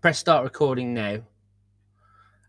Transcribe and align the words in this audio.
press 0.00 0.18
start 0.18 0.44
recording 0.44 0.94
now, 0.94 1.20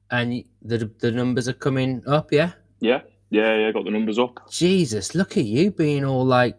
and 0.09 0.43
the 0.61 0.91
the 0.99 1.11
numbers 1.11 1.47
are 1.47 1.53
coming 1.53 2.01
up. 2.07 2.31
Yeah. 2.31 2.51
Yeah, 2.79 3.01
yeah, 3.29 3.57
yeah. 3.57 3.71
Got 3.71 3.85
the 3.85 3.91
numbers 3.91 4.17
up. 4.17 4.49
Jesus, 4.49 5.13
look 5.15 5.37
at 5.37 5.45
you 5.45 5.71
being 5.71 6.03
all 6.03 6.25
like 6.25 6.57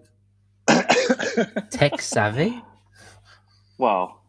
tech 1.71 2.01
savvy. 2.01 2.63
Well, 3.79 4.23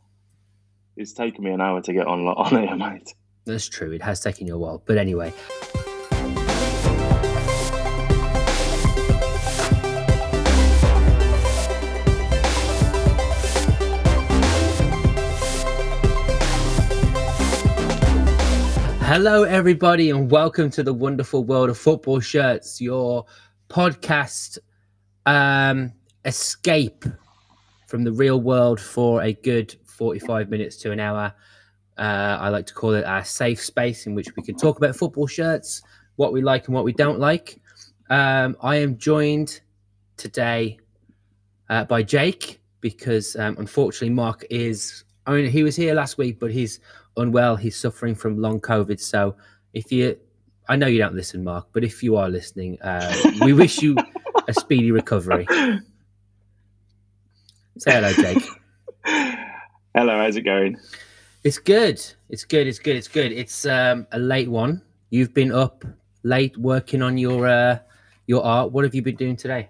it's 0.97 1.13
taken 1.13 1.43
me 1.43 1.51
an 1.51 1.61
hour 1.61 1.81
to 1.81 1.93
get 1.93 2.07
on 2.07 2.21
on 2.27 2.67
here, 2.67 2.75
mate. 2.75 3.13
That's 3.45 3.67
true. 3.67 3.91
It 3.91 4.01
has 4.01 4.21
taken 4.21 4.47
you 4.47 4.55
a 4.55 4.57
while, 4.57 4.81
but 4.85 4.97
anyway. 4.97 5.33
Hello, 19.15 19.43
everybody, 19.43 20.09
and 20.09 20.31
welcome 20.31 20.71
to 20.71 20.81
the 20.81 20.91
wonderful 20.91 21.43
world 21.43 21.69
of 21.69 21.77
football 21.77 22.19
shirts, 22.19 22.81
your 22.81 23.23
podcast 23.69 24.57
um, 25.27 25.93
escape 26.25 27.05
from 27.85 28.03
the 28.03 28.11
real 28.11 28.41
world 28.41 28.81
for 28.81 29.21
a 29.21 29.33
good 29.33 29.75
45 29.85 30.49
minutes 30.49 30.77
to 30.77 30.91
an 30.91 30.99
hour. 30.99 31.31
Uh, 31.95 32.39
I 32.41 32.49
like 32.49 32.65
to 32.65 32.73
call 32.73 32.95
it 32.95 33.05
our 33.05 33.23
safe 33.23 33.63
space 33.63 34.07
in 34.07 34.15
which 34.15 34.35
we 34.35 34.41
can 34.41 34.55
talk 34.55 34.77
about 34.77 34.95
football 34.95 35.27
shirts, 35.27 35.83
what 36.15 36.33
we 36.33 36.41
like 36.41 36.65
and 36.65 36.73
what 36.73 36.83
we 36.83 36.91
don't 36.93 37.19
like. 37.19 37.61
Um, 38.09 38.57
I 38.63 38.77
am 38.77 38.97
joined 38.97 39.61
today 40.17 40.79
uh, 41.69 41.83
by 41.83 42.01
Jake 42.01 42.61
because 42.81 43.35
um, 43.35 43.57
unfortunately 43.59 44.09
Mark 44.09 44.43
is. 44.49 45.03
I 45.27 45.33
mean, 45.35 45.51
he 45.51 45.63
was 45.63 45.75
here 45.75 45.93
last 45.93 46.17
week, 46.17 46.39
but 46.39 46.51
he's 46.51 46.79
unwell. 47.17 47.55
He's 47.55 47.75
suffering 47.75 48.15
from 48.15 48.39
long 48.39 48.59
COVID. 48.59 48.99
So 48.99 49.35
if 49.73 49.91
you, 49.91 50.17
I 50.67 50.75
know 50.75 50.87
you 50.87 50.99
don't 50.99 51.15
listen, 51.15 51.43
Mark, 51.43 51.67
but 51.73 51.83
if 51.83 52.03
you 52.03 52.15
are 52.17 52.29
listening, 52.29 52.81
uh, 52.81 53.13
we 53.41 53.53
wish 53.63 53.81
you 53.81 53.95
a 54.47 54.53
speedy 54.53 54.91
recovery. 54.91 55.47
Say 57.77 57.91
hello, 57.91 58.13
Jake. 58.13 58.43
Hello, 59.95 60.17
how's 60.17 60.35
it 60.35 60.41
going? 60.41 60.77
It's 61.43 61.59
good. 61.59 62.03
It's 62.29 62.45
good. 62.45 62.67
It's 62.67 62.79
good. 62.79 62.95
It's 62.95 63.07
good. 63.07 63.31
It's 63.31 63.65
um, 63.65 64.07
a 64.11 64.19
late 64.19 64.49
one. 64.49 64.81
You've 65.09 65.33
been 65.33 65.51
up 65.51 65.83
late 66.23 66.57
working 66.57 67.01
on 67.01 67.17
your 67.17 67.47
uh, 67.47 67.79
your 68.27 68.43
art. 68.43 68.71
What 68.71 68.85
have 68.85 68.95
you 68.95 69.01
been 69.01 69.15
doing 69.15 69.35
today? 69.35 69.67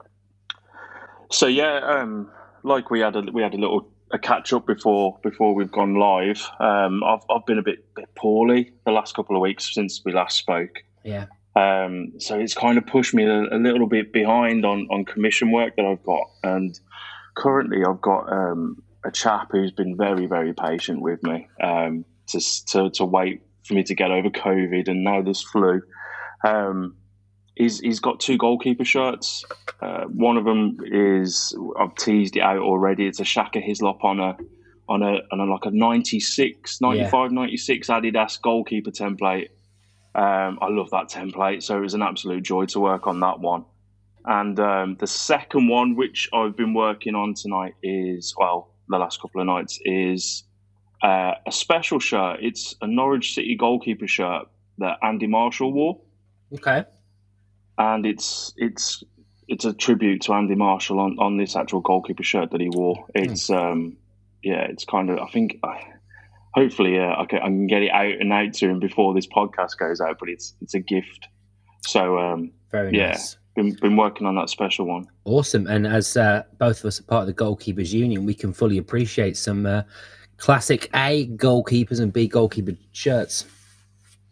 So 1.31 1.47
yeah, 1.47 1.79
um, 1.79 2.29
like 2.63 2.89
we 2.91 2.99
had 2.99 3.15
a 3.15 3.21
we 3.21 3.41
had 3.41 3.53
a 3.53 3.57
little 3.57 3.89
a 4.13 4.19
catch 4.19 4.53
up 4.53 4.67
before 4.67 5.19
before 5.23 5.55
we've 5.55 5.71
gone 5.71 5.95
live. 5.95 6.47
Um, 6.59 7.03
I've 7.03 7.21
I've 7.29 7.45
been 7.45 7.57
a 7.57 7.63
bit 7.63 7.93
bit 7.95 8.07
poorly 8.15 8.71
the 8.85 8.91
last 8.91 9.15
couple 9.15 9.35
of 9.35 9.41
weeks 9.41 9.73
since 9.73 10.01
we 10.05 10.13
last 10.13 10.37
spoke. 10.37 10.83
Yeah. 11.03 11.25
Um, 11.55 12.13
so 12.19 12.39
it's 12.39 12.53
kind 12.53 12.77
of 12.77 12.87
pushed 12.87 13.13
me 13.13 13.25
a, 13.25 13.41
a, 13.55 13.59
little 13.59 13.87
bit 13.87 14.13
behind 14.13 14.65
on 14.65 14.87
on 14.89 15.03
commission 15.05 15.51
work 15.51 15.75
that 15.75 15.85
I've 15.85 16.03
got, 16.03 16.27
and 16.43 16.79
currently 17.35 17.83
I've 17.83 18.01
got 18.01 18.31
um, 18.31 18.81
a 19.03 19.11
chap 19.11 19.49
who's 19.51 19.71
been 19.71 19.97
very 19.97 20.27
very 20.27 20.53
patient 20.53 21.01
with 21.01 21.21
me 21.23 21.47
um, 21.61 22.05
to, 22.27 22.39
to 22.67 22.89
to 22.91 23.05
wait 23.05 23.41
for 23.65 23.73
me 23.73 23.83
to 23.83 23.95
get 23.95 24.11
over 24.11 24.29
COVID 24.29 24.87
and 24.87 25.03
now 25.03 25.21
this 25.21 25.41
flu. 25.41 25.81
Um, 26.45 26.95
he's 27.55 27.79
he's 27.79 27.99
got 27.99 28.19
two 28.19 28.37
goalkeeper 28.37 28.85
shirts. 28.85 29.45
Uh, 29.81 30.05
one 30.05 30.37
of 30.37 30.45
them 30.45 30.77
is 30.85 31.55
I've 31.79 31.95
teased 31.95 32.35
it 32.35 32.41
out 32.41 32.59
already. 32.59 33.07
It's 33.07 33.19
a 33.19 33.25
Shaka 33.25 33.59
Hislop 33.59 34.03
on 34.03 34.19
a 34.19 34.37
on 34.89 35.01
a 35.01 35.19
on 35.31 35.39
a 35.39 35.45
like 35.45 35.65
a 35.65 35.71
96, 35.71 36.81
95, 36.81 37.31
yeah. 37.31 37.35
96 37.35 37.87
Adidas 37.87 38.41
goalkeeper 38.41 38.91
template. 38.91 39.49
Um, 40.15 40.59
I 40.61 40.67
love 40.69 40.91
that 40.91 41.09
template, 41.09 41.63
so 41.63 41.77
it 41.77 41.81
was 41.81 41.95
an 41.95 42.03
absolute 42.03 42.43
joy 42.43 42.65
to 42.67 42.79
work 42.79 43.07
on 43.07 43.19
that 43.21 43.39
one. 43.39 43.65
And 44.25 44.59
um, 44.59 44.95
the 44.99 45.07
second 45.07 45.67
one, 45.67 45.95
which 45.95 46.29
I've 46.33 46.55
been 46.55 46.73
working 46.73 47.15
on 47.15 47.33
tonight, 47.33 47.73
is 47.81 48.33
well, 48.37 48.73
the 48.87 48.97
last 48.97 49.21
couple 49.21 49.41
of 49.41 49.47
nights, 49.47 49.79
is 49.83 50.43
uh, 51.01 51.33
a 51.45 51.51
special 51.51 51.99
shirt. 51.99 52.39
It's 52.41 52.75
a 52.81 52.87
Norwich 52.87 53.33
City 53.33 53.55
goalkeeper 53.55 54.07
shirt 54.07 54.47
that 54.77 54.97
Andy 55.01 55.27
Marshall 55.27 55.73
wore. 55.73 55.99
Okay 56.53 56.85
and 57.77 58.05
it's 58.05 58.53
it's 58.57 59.03
it's 59.47 59.65
a 59.65 59.73
tribute 59.73 60.21
to 60.23 60.33
Andy 60.33 60.55
Marshall 60.55 60.99
on, 60.99 61.17
on 61.19 61.37
this 61.37 61.55
actual 61.55 61.81
goalkeeper 61.81 62.23
shirt 62.23 62.51
that 62.51 62.61
he 62.61 62.69
wore. 62.69 63.05
It's 63.15 63.49
um 63.49 63.97
yeah, 64.41 64.61
it's 64.61 64.85
kind 64.85 65.09
of 65.09 65.19
I 65.19 65.29
think 65.31 65.59
hopefully 66.53 66.99
uh, 66.99 67.15
I, 67.21 67.25
can, 67.25 67.39
I 67.39 67.45
can 67.45 67.67
get 67.67 67.83
it 67.83 67.91
out 67.91 68.13
and 68.19 68.31
out 68.31 68.53
to 68.55 68.69
him 68.69 68.79
before 68.79 69.13
this 69.13 69.27
podcast 69.27 69.77
goes 69.77 70.01
out, 70.01 70.17
but 70.19 70.29
it's 70.29 70.53
it's 70.61 70.73
a 70.73 70.79
gift. 70.79 71.27
So 71.81 72.17
um 72.19 72.51
very 72.71 72.95
yeah, 72.95 73.11
nice. 73.11 73.37
Been, 73.55 73.75
been 73.75 73.97
working 73.97 74.25
on 74.25 74.35
that 74.35 74.49
special 74.49 74.87
one. 74.87 75.07
Awesome. 75.25 75.67
And 75.67 75.85
as 75.85 76.17
uh, 76.17 76.41
both 76.57 76.79
of 76.79 76.85
us 76.85 76.99
are 76.99 77.03
part 77.03 77.21
of 77.21 77.27
the 77.27 77.35
Goalkeepers 77.35 77.93
Union, 77.93 78.25
we 78.25 78.33
can 78.33 78.51
fully 78.51 78.79
appreciate 78.79 79.37
some 79.37 79.67
uh, 79.67 79.83
classic 80.37 80.89
A 80.95 81.27
goalkeepers 81.27 81.99
and 81.99 82.11
B 82.11 82.27
goalkeeper 82.27 82.71
shirts. 82.93 83.45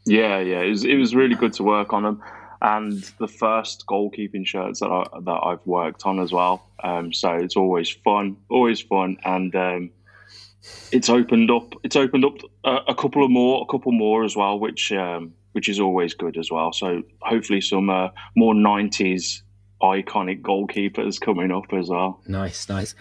Yeah, 0.08 0.40
yeah. 0.40 0.62
It 0.62 0.70
was, 0.72 0.86
it 0.86 0.96
was 0.96 1.14
really 1.14 1.36
good 1.36 1.54
to 1.54 1.64
work 1.64 1.94
on 1.94 2.02
them 2.02 2.24
and 2.62 3.02
the 3.18 3.28
first 3.28 3.86
goalkeeping 3.88 4.46
shirts 4.46 4.80
that 4.82 4.92
I 4.92 5.04
that 5.22 5.40
I've 5.44 5.66
worked 5.66 6.06
on 6.06 6.20
as 6.20 6.32
well. 6.32 6.68
Um, 6.84 7.12
so 7.12 7.34
it's 7.34 7.56
always 7.56 7.90
fun, 7.90 8.38
always 8.50 8.82
fun, 8.82 9.18
and 9.24 9.56
um, 9.56 9.92
it's 10.92 11.10
opened 11.10 11.50
up. 11.50 11.74
It's 11.84 11.96
opened 11.96 12.26
up 12.26 12.38
a, 12.64 12.92
a, 12.92 12.96
couple 12.96 13.24
of 13.24 13.32
more, 13.32 13.64
a 13.68 13.72
couple 13.72 13.92
more 13.92 14.24
as 14.24 14.36
well, 14.36 14.60
which 14.60 14.92
um, 14.92 15.34
which 15.54 15.68
is 15.68 15.80
always 15.80 16.14
good 16.14 16.38
as 16.38 16.52
well. 16.52 16.72
So 16.72 17.02
hopefully 17.22 17.62
some 17.62 17.90
uh, 17.90 18.10
more 18.36 18.54
'90s 18.54 19.42
iconic 19.82 20.42
goalkeepers 20.42 21.20
coming 21.20 21.52
up 21.52 21.74
as 21.74 21.90
well. 21.90 22.22
Nice, 22.28 22.70
nice. 22.70 22.94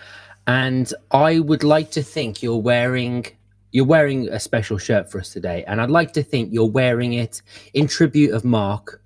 And 0.47 0.92
I 1.10 1.38
would 1.38 1.62
like 1.62 1.91
to 1.92 2.03
think 2.03 2.42
you're 2.42 2.56
wearing 2.56 3.27
you're 3.72 3.84
wearing 3.84 4.28
a 4.28 4.41
special 4.41 4.78
shirt 4.78 5.10
for 5.10 5.21
us 5.21 5.31
today, 5.31 5.65
and 5.66 5.82
I'd 5.82 5.91
like 5.91 6.15
to 6.15 6.22
think 6.22 6.53
you're 6.53 6.71
wearing 6.71 7.12
it 7.12 7.42
in 7.75 7.87
tribute 7.87 8.32
of 8.32 8.44
Mark 8.44 9.00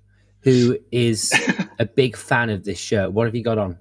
who 0.45 0.77
is 0.91 1.33
a 1.79 1.85
big 1.85 2.15
fan 2.15 2.49
of 2.49 2.63
this 2.63 2.79
shirt. 2.79 3.11
What 3.11 3.25
have 3.25 3.35
you 3.35 3.43
got 3.43 3.57
on? 3.57 3.77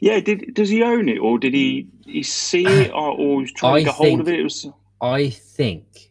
Yeah, 0.00 0.20
did 0.20 0.52
does 0.52 0.68
he 0.68 0.82
own 0.82 1.08
it 1.08 1.18
or 1.18 1.38
did 1.38 1.54
he 1.54 1.88
he 2.04 2.22
see 2.22 2.66
it 2.66 2.90
or, 2.90 3.12
or 3.12 3.36
was 3.38 3.52
trying 3.52 3.74
I 3.74 3.78
to 3.78 3.84
get 3.86 3.96
think, 3.96 4.08
hold 4.08 4.20
of 4.20 4.28
it? 4.28 4.40
it 4.40 4.42
was... 4.44 4.66
I 5.00 5.30
think 5.30 6.10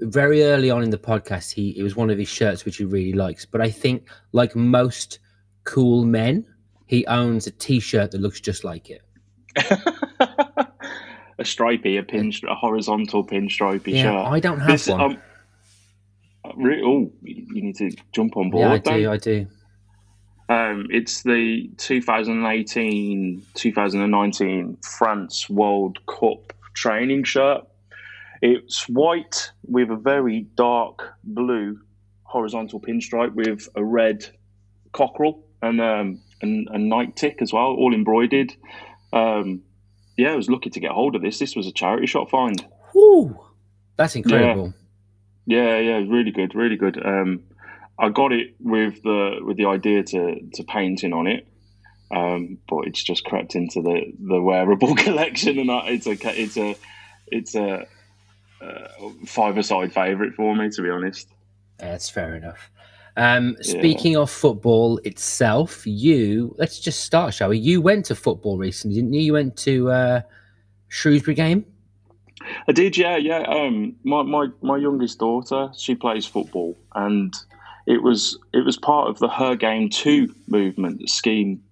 very 0.00 0.44
early 0.44 0.70
on 0.70 0.82
in 0.82 0.90
the 0.90 0.98
podcast, 0.98 1.52
he 1.52 1.70
it 1.78 1.82
was 1.82 1.96
one 1.96 2.10
of 2.10 2.18
his 2.18 2.28
shirts 2.28 2.64
which 2.64 2.76
he 2.76 2.84
really 2.84 3.14
likes. 3.14 3.46
But 3.46 3.60
I 3.60 3.70
think, 3.70 4.08
like 4.32 4.54
most 4.54 5.18
cool 5.64 6.04
men, 6.04 6.46
he 6.86 7.06
owns 7.06 7.46
a 7.46 7.50
T-shirt 7.50 8.12
that 8.12 8.20
looks 8.20 8.40
just 8.40 8.64
like 8.64 8.90
it. 8.90 9.02
a 11.38 11.44
stripy, 11.44 11.96
a 11.96 12.02
pin, 12.02 12.32
a 12.48 12.54
horizontal 12.54 13.24
pinstripey 13.24 13.94
yeah, 13.94 14.02
shirt. 14.02 14.26
I 14.26 14.40
don't 14.40 14.60
have 14.60 14.68
this, 14.68 14.88
one. 14.88 15.00
Um, 15.00 15.22
oh, 16.56 17.12
you 17.22 17.62
need 17.62 17.76
to 17.76 17.90
jump 18.12 18.36
on 18.36 18.50
board. 18.50 18.82
Yeah, 18.84 18.92
I 18.92 18.98
do. 18.98 19.10
I 19.10 19.16
do. 19.16 19.46
Um, 20.50 20.86
it's 20.90 21.22
the 21.24 21.70
2018 21.76 23.46
2019 23.54 24.78
France 24.82 25.50
World 25.50 25.98
Cup 26.06 26.54
training 26.74 27.24
shirt. 27.24 27.66
It's 28.40 28.88
white 28.88 29.50
with 29.66 29.90
a 29.90 29.96
very 29.96 30.46
dark 30.54 31.14
blue 31.24 31.80
horizontal 32.22 32.80
pinstripe 32.80 33.34
with 33.34 33.68
a 33.74 33.84
red 33.84 34.26
cockerel 34.92 35.44
and 35.60 35.80
um, 35.80 36.20
and 36.40 36.68
a 36.70 36.78
Nike 36.78 37.12
tick 37.12 37.38
as 37.42 37.52
well, 37.52 37.74
all 37.74 37.94
embroidered. 37.94 38.54
Um, 39.12 39.62
yeah, 40.16 40.32
I 40.32 40.36
was 40.36 40.48
lucky 40.48 40.70
to 40.70 40.80
get 40.80 40.92
hold 40.92 41.14
of 41.14 41.22
this. 41.22 41.38
This 41.38 41.56
was 41.56 41.66
a 41.66 41.72
charity 41.72 42.06
shop 42.06 42.30
find. 42.30 42.64
Whoo, 42.94 43.38
that's 43.96 44.16
incredible. 44.16 44.72
Yeah. 45.48 45.78
Yeah, 45.78 46.04
really 46.06 46.30
good, 46.30 46.54
really 46.54 46.76
good. 46.76 47.04
Um, 47.04 47.42
I 47.98 48.10
got 48.10 48.32
it 48.32 48.54
with 48.60 49.02
the 49.02 49.40
with 49.42 49.56
the 49.56 49.66
idea 49.66 50.04
to 50.04 50.40
to 50.54 50.62
painting 50.64 51.12
on 51.12 51.26
it, 51.26 51.48
um, 52.14 52.58
but 52.68 52.86
it's 52.86 53.02
just 53.02 53.24
crept 53.24 53.56
into 53.56 53.82
the 53.82 54.12
the 54.20 54.40
wearable 54.40 54.94
collection, 55.04 55.58
and 55.58 55.70
it's 55.88 56.06
a 56.06 56.16
it's 56.40 56.56
a 56.56 56.76
it's 57.26 57.54
a 57.56 57.86
uh, 58.60 58.88
five-a-side 59.26 59.92
favourite 59.92 60.34
for 60.34 60.54
me, 60.54 60.68
to 60.70 60.82
be 60.82 60.90
honest. 60.90 61.28
That's 61.78 62.08
fair 62.08 62.36
enough. 62.36 62.70
Um, 63.16 63.56
speaking 63.62 64.12
yeah. 64.12 64.20
of 64.20 64.30
football 64.30 64.98
itself, 64.98 65.84
you 65.84 66.54
let's 66.56 66.78
just 66.78 67.00
start, 67.00 67.34
shall 67.34 67.48
we? 67.48 67.58
You 67.58 67.80
went 67.80 68.04
to 68.06 68.14
football 68.14 68.58
recently, 68.58 68.94
didn't 68.94 69.12
you? 69.12 69.20
You 69.22 69.32
went 69.32 69.56
to 69.58 69.90
uh, 69.90 70.20
Shrewsbury 70.86 71.34
game. 71.34 71.66
I 72.66 72.72
did, 72.72 72.96
yeah, 72.96 73.16
yeah. 73.16 73.40
Um, 73.42 73.96
my, 74.04 74.22
my 74.22 74.48
my 74.62 74.76
youngest 74.76 75.18
daughter, 75.18 75.70
she 75.76 75.94
plays 75.94 76.26
football, 76.26 76.76
and 76.94 77.34
it 77.86 78.02
was 78.02 78.38
it 78.52 78.64
was 78.64 78.76
part 78.76 79.08
of 79.08 79.18
the 79.18 79.28
Her 79.28 79.56
Game 79.56 79.88
Too 79.88 80.34
movement 80.46 81.08
scheme, 81.08 81.62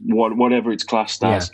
whatever 0.00 0.72
it's 0.72 0.84
classed 0.84 1.22
as. 1.22 1.50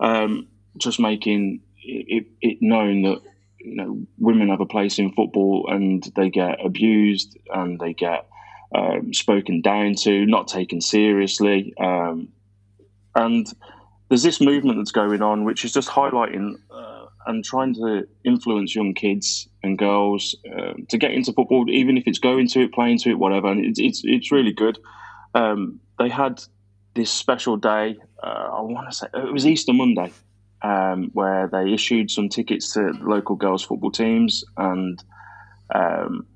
Yeah. 0.00 0.22
Um, 0.22 0.48
just 0.76 1.00
making 1.00 1.60
it, 1.82 2.26
it, 2.40 2.58
known 2.60 3.02
that 3.02 3.20
you 3.58 3.76
know 3.76 4.06
women 4.18 4.48
have 4.48 4.60
a 4.60 4.66
place 4.66 4.98
in 4.98 5.12
football 5.12 5.66
and 5.68 6.04
they 6.16 6.30
get 6.30 6.64
abused 6.64 7.36
and 7.52 7.78
they 7.78 7.94
get 7.94 8.26
um, 8.74 9.14
spoken 9.14 9.60
down 9.60 9.94
to, 9.94 10.26
not 10.26 10.48
taken 10.48 10.80
seriously, 10.80 11.74
um, 11.78 12.28
and 13.14 13.46
there's 14.08 14.22
this 14.22 14.40
movement 14.40 14.78
that's 14.78 14.92
going 14.92 15.22
on 15.22 15.44
which 15.44 15.64
is 15.64 15.72
just 15.72 15.88
highlighting 15.88 16.56
uh, 16.70 16.87
and 17.28 17.44
trying 17.44 17.74
to 17.74 18.08
influence 18.24 18.74
young 18.74 18.94
kids 18.94 19.48
and 19.62 19.78
girls 19.78 20.34
uh, 20.50 20.72
to 20.88 20.96
get 20.96 21.12
into 21.12 21.32
football, 21.32 21.66
even 21.68 21.98
if 21.98 22.04
it's 22.06 22.18
going 22.18 22.48
to 22.48 22.62
it, 22.62 22.72
playing 22.72 22.98
to 22.98 23.10
it, 23.10 23.18
whatever. 23.18 23.48
And 23.48 23.64
it's 23.64 23.78
it's, 23.78 24.00
it's 24.04 24.32
really 24.32 24.52
good. 24.52 24.78
Um, 25.34 25.78
they 25.98 26.08
had 26.08 26.42
this 26.94 27.10
special 27.10 27.58
day. 27.58 27.98
Uh, 28.22 28.48
I 28.56 28.60
want 28.62 28.90
to 28.90 28.96
say 28.96 29.06
it 29.12 29.32
was 29.32 29.46
Easter 29.46 29.74
Monday, 29.74 30.10
um, 30.62 31.10
where 31.12 31.48
they 31.48 31.72
issued 31.72 32.10
some 32.10 32.30
tickets 32.30 32.72
to 32.72 32.92
local 33.02 33.36
girls' 33.36 33.62
football 33.62 33.92
teams, 33.92 34.42
and 34.56 35.04
um, 35.74 36.26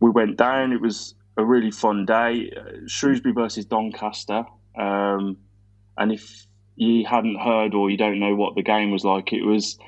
we 0.00 0.10
went 0.10 0.38
down. 0.38 0.72
It 0.72 0.80
was 0.80 1.14
a 1.36 1.44
really 1.44 1.70
fun 1.70 2.06
day. 2.06 2.50
Uh, 2.56 2.86
Shrewsbury 2.86 3.34
versus 3.34 3.66
Doncaster, 3.66 4.46
um, 4.78 5.36
and 5.98 6.10
if 6.10 6.46
you 6.76 7.04
hadn't 7.04 7.38
heard 7.38 7.74
or 7.74 7.90
you 7.90 7.98
don't 7.98 8.18
know 8.18 8.34
what 8.34 8.54
the 8.54 8.62
game 8.62 8.90
was 8.90 9.04
like, 9.04 9.32
it 9.34 9.44
was 9.44 9.78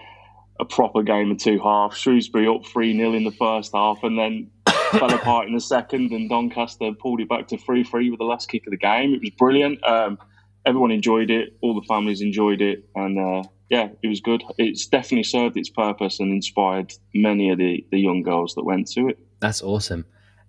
a 0.60 0.64
proper 0.64 1.02
game 1.02 1.30
of 1.30 1.38
two 1.38 1.58
halves. 1.58 1.96
Shrewsbury 1.96 2.46
up 2.46 2.66
3 2.66 2.96
0 2.96 3.14
in 3.14 3.24
the 3.24 3.32
first 3.32 3.72
half 3.74 4.02
and 4.02 4.18
then 4.18 4.50
fell 4.92 5.12
apart 5.12 5.48
in 5.48 5.54
the 5.54 5.60
second, 5.60 6.12
and 6.12 6.28
Doncaster 6.28 6.92
pulled 6.92 7.20
it 7.20 7.28
back 7.28 7.48
to 7.48 7.58
3 7.58 7.82
3 7.82 8.10
with 8.10 8.18
the 8.18 8.24
last 8.24 8.48
kick 8.48 8.66
of 8.66 8.70
the 8.70 8.76
game. 8.76 9.14
It 9.14 9.20
was 9.20 9.30
brilliant. 9.30 9.82
Um, 9.86 10.18
everyone 10.66 10.90
enjoyed 10.90 11.30
it, 11.30 11.56
all 11.62 11.74
the 11.74 11.86
families 11.86 12.20
enjoyed 12.20 12.60
it, 12.60 12.84
and 12.94 13.18
uh, 13.18 13.48
yeah, 13.70 13.88
it 14.02 14.08
was 14.08 14.20
good. 14.20 14.42
It's 14.58 14.86
definitely 14.86 15.24
served 15.24 15.56
its 15.56 15.70
purpose 15.70 16.20
and 16.20 16.32
inspired 16.32 16.92
many 17.14 17.50
of 17.50 17.58
the, 17.58 17.86
the 17.90 17.98
young 17.98 18.22
girls 18.22 18.54
that 18.56 18.64
went 18.64 18.88
to 18.92 19.08
it. 19.08 19.18
That's 19.40 19.62
awesome. 19.62 20.04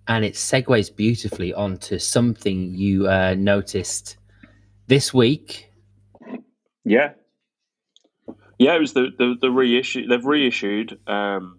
And 0.08 0.24
it 0.24 0.34
segues 0.34 0.94
beautifully 0.94 1.54
onto 1.54 1.98
something 2.00 2.74
you 2.74 3.08
uh, 3.08 3.34
noticed 3.38 4.16
this 4.88 5.14
week. 5.14 5.70
Yeah, 6.84 7.12
yeah, 8.58 8.74
it 8.74 8.80
was 8.80 8.92
the 8.92 9.08
the, 9.16 9.34
the 9.40 9.50
reissue. 9.50 10.06
They've 10.06 10.24
reissued 10.24 10.98
um, 11.06 11.58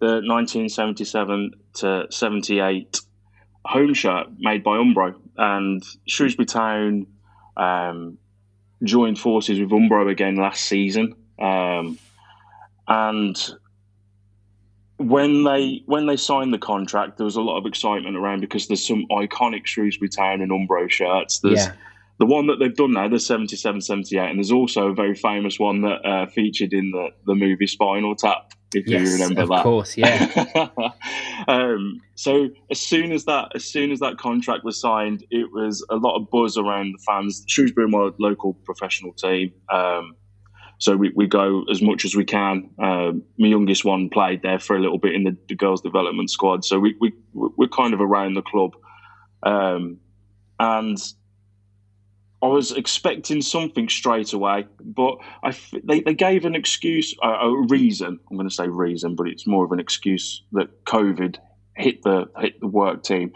the 0.00 0.22
1977 0.24 1.52
to 1.74 2.06
78 2.10 3.00
home 3.64 3.94
shirt 3.94 4.28
made 4.38 4.62
by 4.62 4.76
Umbro, 4.76 5.14
and 5.36 5.82
Shrewsbury 6.06 6.46
Town 6.46 7.06
um, 7.56 8.18
joined 8.82 9.18
forces 9.18 9.60
with 9.60 9.70
Umbro 9.70 10.10
again 10.10 10.36
last 10.36 10.64
season, 10.64 11.14
um, 11.38 11.98
and 12.86 13.54
when 14.96 15.44
they 15.44 15.82
when 15.86 16.06
they 16.06 16.16
signed 16.16 16.52
the 16.52 16.58
contract, 16.58 17.18
there 17.18 17.24
was 17.24 17.36
a 17.36 17.40
lot 17.42 17.58
of 17.58 17.66
excitement 17.66 18.16
around 18.16 18.40
because 18.40 18.66
there's 18.68 18.86
some 18.86 19.06
iconic 19.10 19.66
Shrewsbury 19.66 20.08
Town 20.08 20.40
and 20.40 20.50
Umbro 20.50 20.90
shirts. 20.90 21.40
There's 21.40 21.66
yeah 21.66 21.72
the 22.18 22.26
one 22.26 22.48
that 22.48 22.58
they've 22.58 22.74
done 22.74 22.92
now, 22.92 23.08
the 23.08 23.20
77, 23.20 23.80
78, 23.80 24.28
and 24.28 24.38
there's 24.38 24.50
also 24.50 24.88
a 24.88 24.94
very 24.94 25.14
famous 25.14 25.58
one 25.58 25.82
that 25.82 26.04
uh, 26.04 26.26
featured 26.26 26.72
in 26.72 26.90
the, 26.90 27.10
the 27.26 27.34
movie 27.34 27.66
Spinal 27.66 28.16
Tap, 28.16 28.52
if 28.74 28.88
yes, 28.88 29.02
you 29.02 29.12
remember 29.12 29.42
of 29.42 29.48
that. 29.50 29.58
Of 29.58 29.62
course, 29.62 29.96
yeah. 29.96 30.68
um, 31.48 32.00
so 32.16 32.48
as 32.70 32.80
soon 32.80 33.12
as 33.12 33.24
that 33.26 33.52
as 33.54 33.64
soon 33.64 33.92
as 33.92 34.00
that 34.00 34.18
contract 34.18 34.64
was 34.64 34.80
signed, 34.80 35.24
it 35.30 35.50
was 35.52 35.84
a 35.90 35.96
lot 35.96 36.16
of 36.16 36.28
buzz 36.30 36.58
around 36.58 36.92
the 36.92 37.02
fans. 37.06 37.44
Shrewsbury 37.46 37.88
are 37.94 38.12
local 38.18 38.54
professional 38.64 39.12
team. 39.12 39.52
Um, 39.72 40.16
so 40.78 40.96
we, 40.96 41.12
we 41.14 41.26
go 41.26 41.64
as 41.70 41.82
much 41.82 42.04
as 42.04 42.14
we 42.14 42.24
can. 42.24 42.70
Um, 42.78 43.22
my 43.36 43.48
youngest 43.48 43.84
one 43.84 44.08
played 44.08 44.42
there 44.42 44.60
for 44.60 44.76
a 44.76 44.80
little 44.80 44.98
bit 44.98 45.14
in 45.14 45.24
the, 45.24 45.36
the 45.48 45.56
girls' 45.56 45.80
development 45.80 46.30
squad. 46.30 46.64
So 46.64 46.78
we, 46.78 46.94
we, 47.00 47.12
we're 47.32 47.68
kind 47.68 47.94
of 47.94 48.00
around 48.00 48.34
the 48.34 48.42
club. 48.42 48.76
Um, 49.42 49.98
and 50.60 50.98
I 52.40 52.46
was 52.46 52.70
expecting 52.72 53.42
something 53.42 53.88
straight 53.88 54.32
away, 54.32 54.66
but 54.80 55.18
I, 55.42 55.56
they, 55.82 56.00
they 56.00 56.14
gave 56.14 56.44
an 56.44 56.54
excuse, 56.54 57.14
uh, 57.22 57.38
a 57.40 57.66
reason. 57.66 58.20
I'm 58.30 58.36
going 58.36 58.48
to 58.48 58.54
say 58.54 58.68
reason, 58.68 59.16
but 59.16 59.26
it's 59.26 59.46
more 59.46 59.64
of 59.64 59.72
an 59.72 59.80
excuse 59.80 60.42
that 60.52 60.84
COVID 60.84 61.36
hit 61.76 62.02
the 62.02 62.26
hit 62.38 62.60
the 62.60 62.66
work 62.66 63.02
team 63.02 63.32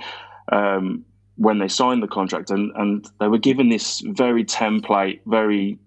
um, 0.50 1.04
when 1.36 1.58
they 1.58 1.68
signed 1.68 2.02
the 2.02 2.08
contract, 2.08 2.50
and 2.50 2.70
and 2.76 3.08
they 3.18 3.26
were 3.26 3.38
given 3.38 3.70
this 3.70 4.00
very 4.06 4.44
template, 4.44 5.20
very 5.26 5.78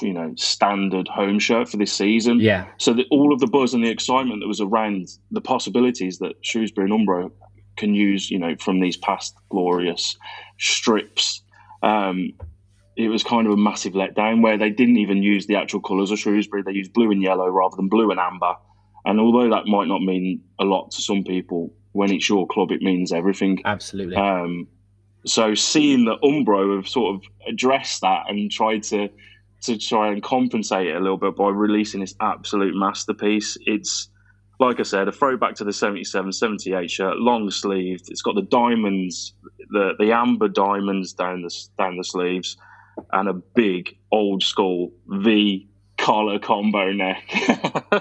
you 0.00 0.12
know 0.12 0.34
standard 0.36 1.06
home 1.06 1.38
shirt 1.38 1.68
for 1.68 1.76
this 1.76 1.92
season. 1.92 2.40
Yeah. 2.40 2.66
So 2.78 2.94
that 2.94 3.06
all 3.12 3.32
of 3.32 3.38
the 3.38 3.46
buzz 3.46 3.74
and 3.74 3.84
the 3.84 3.90
excitement 3.90 4.40
that 4.40 4.48
was 4.48 4.60
around 4.60 5.06
the 5.30 5.40
possibilities 5.40 6.18
that 6.18 6.34
Shrewsbury 6.40 6.90
and 6.90 7.08
Umbro 7.08 7.30
can 7.76 7.94
use, 7.94 8.30
you 8.30 8.38
know, 8.38 8.56
from 8.56 8.80
these 8.80 8.96
past 8.96 9.34
glorious 9.50 10.16
strips 10.58 11.41
um, 11.82 12.32
it 12.96 13.08
was 13.08 13.22
kind 13.22 13.46
of 13.46 13.52
a 13.52 13.56
massive 13.56 13.94
letdown 13.94 14.42
where 14.42 14.58
they 14.58 14.70
didn't 14.70 14.98
even 14.98 15.22
use 15.22 15.46
the 15.46 15.56
actual 15.56 15.80
colours 15.80 16.10
of 16.10 16.18
Shrewsbury. 16.18 16.62
They 16.62 16.72
used 16.72 16.92
blue 16.92 17.10
and 17.10 17.22
yellow 17.22 17.48
rather 17.48 17.76
than 17.76 17.88
blue 17.88 18.10
and 18.10 18.20
amber. 18.20 18.54
And 19.04 19.18
although 19.18 19.50
that 19.50 19.66
might 19.66 19.88
not 19.88 20.02
mean 20.02 20.42
a 20.58 20.64
lot 20.64 20.90
to 20.92 21.02
some 21.02 21.24
people, 21.24 21.72
when 21.92 22.12
it's 22.12 22.28
your 22.28 22.46
club, 22.46 22.70
it 22.70 22.82
means 22.82 23.12
everything. 23.12 23.60
Absolutely. 23.64 24.16
Um, 24.16 24.68
so 25.24 25.54
seeing 25.54 26.04
that 26.06 26.20
Umbro 26.22 26.76
have 26.76 26.88
sort 26.88 27.16
of 27.16 27.22
addressed 27.46 28.00
that 28.02 28.24
and 28.28 28.50
tried 28.50 28.82
to 28.84 29.08
to 29.62 29.78
try 29.78 30.10
and 30.10 30.22
compensate 30.24 30.88
it 30.88 30.96
a 30.96 31.00
little 31.00 31.16
bit 31.16 31.36
by 31.36 31.48
releasing 31.48 32.00
this 32.00 32.16
absolute 32.20 32.74
masterpiece, 32.74 33.56
it's 33.60 34.08
like 34.62 34.78
I 34.78 34.84
said, 34.84 35.08
a 35.08 35.12
throwback 35.12 35.56
to 35.56 35.64
the 35.64 35.72
77, 35.72 36.32
78 36.32 36.90
shirt, 36.90 37.16
long 37.18 37.50
sleeved. 37.50 38.08
It's 38.08 38.22
got 38.22 38.36
the 38.36 38.42
diamonds, 38.42 39.34
the, 39.70 39.92
the 39.98 40.12
amber 40.12 40.48
diamonds 40.48 41.12
down 41.12 41.42
the, 41.42 41.54
down 41.76 41.96
the 41.96 42.04
sleeves, 42.04 42.56
and 43.12 43.28
a 43.28 43.32
big 43.32 43.96
old 44.12 44.42
school 44.42 44.92
V 45.08 45.68
collar 45.98 46.38
combo 46.38 46.92
neck. 46.92 47.24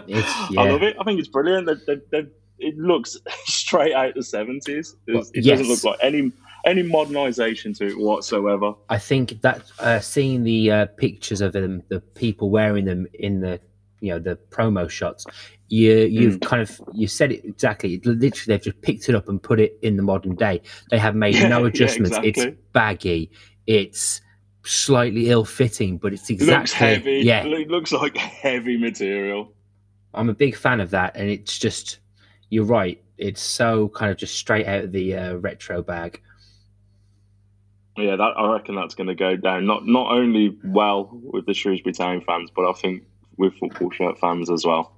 yeah. 0.08 0.24
I 0.58 0.70
love 0.70 0.84
it. 0.84 0.96
I 1.00 1.04
think 1.04 1.20
it's 1.20 1.30
brilliant. 1.30 1.66
They, 1.66 1.96
they, 1.96 2.02
they, 2.12 2.28
it 2.60 2.78
looks 2.78 3.18
straight 3.46 3.94
out 3.94 4.14
the 4.14 4.22
70s. 4.22 4.96
Well, 5.08 5.24
it 5.34 5.44
yes. 5.44 5.60
doesn't 5.60 5.74
look 5.74 5.84
like 5.84 6.00
any 6.02 6.32
any 6.64 6.84
modernization 6.84 7.74
to 7.74 7.88
it 7.88 7.98
whatsoever. 7.98 8.74
I 8.88 9.00
think 9.00 9.42
that 9.42 9.64
uh, 9.80 10.00
seeing 10.00 10.44
the 10.44 10.72
uh, 10.72 10.86
pictures 10.98 11.42
of 11.42 11.54
them, 11.54 11.82
the 11.90 12.02
people 12.02 12.52
wearing 12.52 12.86
them 12.86 13.08
in 13.16 13.42
the 13.42 13.60
you 14.00 14.10
know 14.10 14.20
the 14.20 14.36
promo 14.50 14.90
shots 14.90 15.26
you 15.72 16.00
you've 16.00 16.36
mm. 16.36 16.46
kind 16.46 16.62
of 16.62 16.82
you 16.94 17.08
said 17.08 17.32
it 17.32 17.46
exactly. 17.46 17.98
Literally 18.04 18.44
they've 18.46 18.62
just 18.62 18.82
picked 18.82 19.08
it 19.08 19.16
up 19.16 19.30
and 19.30 19.42
put 19.42 19.58
it 19.58 19.80
in 19.82 19.96
the 19.96 20.04
modern 20.04 20.36
day. 20.36 20.62
They 20.90 20.98
have 20.98 21.16
made 21.16 21.36
yeah, 21.36 21.48
no 21.48 21.64
adjustments. 21.64 22.12
Yeah, 22.18 22.24
exactly. 22.24 22.54
it's 22.54 22.62
baggy. 22.74 23.32
It's 23.68 24.22
slightly 24.64 25.30
ill-fitting 25.30 25.98
but 25.98 26.14
it's 26.14 26.30
exactly 26.30 26.58
looks 26.58 26.74
heavy. 26.74 27.22
yeah. 27.24 27.44
It 27.46 27.70
looks 27.70 27.94
like 27.94 28.18
heavy 28.18 28.78
material. 28.78 29.54
I'm 30.14 30.30
a 30.30 30.34
big 30.34 30.58
fan 30.58 30.82
of 30.82 30.90
that 30.90 31.16
and 31.16 31.30
it's 31.30 31.58
just 31.58 32.00
you're 32.50 32.66
right. 32.66 33.02
It's 33.18 33.42
so 33.42 33.88
kind 33.90 34.12
of 34.12 34.18
just 34.18 34.36
straight 34.36 34.68
out 34.68 34.84
of 34.84 34.92
the 34.92 35.16
uh, 35.16 35.36
retro 35.36 35.82
bag. 35.82 36.22
Yeah, 37.96 38.18
that 38.18 38.34
I 38.38 38.52
reckon 38.52 38.76
that's 38.76 38.96
going 38.96 39.08
to 39.08 39.16
go 39.16 39.38
down. 39.38 39.66
Not 39.66 39.86
not 39.86 40.12
only 40.12 40.58
well 40.66 41.10
with 41.12 41.46
the 41.46 41.54
Shrewsbury 41.54 41.94
Town 41.94 42.22
fans, 42.22 42.50
but 42.54 42.70
I 42.70 42.74
think 42.74 43.04
with 43.38 43.54
football 43.56 43.92
shirt 43.92 44.20
fans 44.20 44.50
as 44.50 44.66
well. 44.66 44.98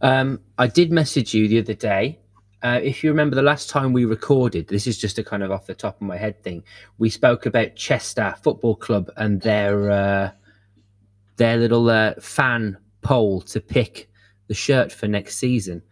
Um, 0.00 0.40
I 0.58 0.66
did 0.66 0.92
message 0.92 1.34
you 1.34 1.48
the 1.48 1.58
other 1.58 1.74
day. 1.74 2.18
Uh, 2.62 2.80
if 2.82 3.04
you 3.04 3.10
remember 3.10 3.36
the 3.36 3.42
last 3.42 3.68
time 3.68 3.92
we 3.92 4.04
recorded, 4.04 4.68
this 4.68 4.86
is 4.86 4.98
just 4.98 5.18
a 5.18 5.24
kind 5.24 5.42
of 5.42 5.50
off 5.50 5.66
the 5.66 5.74
top 5.74 6.00
of 6.00 6.06
my 6.06 6.16
head 6.16 6.42
thing. 6.42 6.64
We 6.98 7.10
spoke 7.10 7.46
about 7.46 7.76
Chester 7.76 8.34
Football 8.42 8.76
Club 8.76 9.10
and 9.16 9.40
their 9.40 9.90
uh, 9.90 10.30
their 11.36 11.58
little 11.58 11.88
uh, 11.88 12.14
fan 12.18 12.78
poll 13.02 13.40
to 13.42 13.60
pick 13.60 14.08
the 14.48 14.54
shirt 14.54 14.90
for 14.90 15.06
next 15.06 15.36
season. 15.36 15.82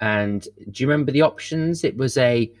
And 0.00 0.42
do 0.70 0.82
you 0.82 0.88
remember 0.88 1.12
the 1.12 1.22
options? 1.22 1.84
It 1.84 1.96
was 1.96 2.16
a 2.16 2.52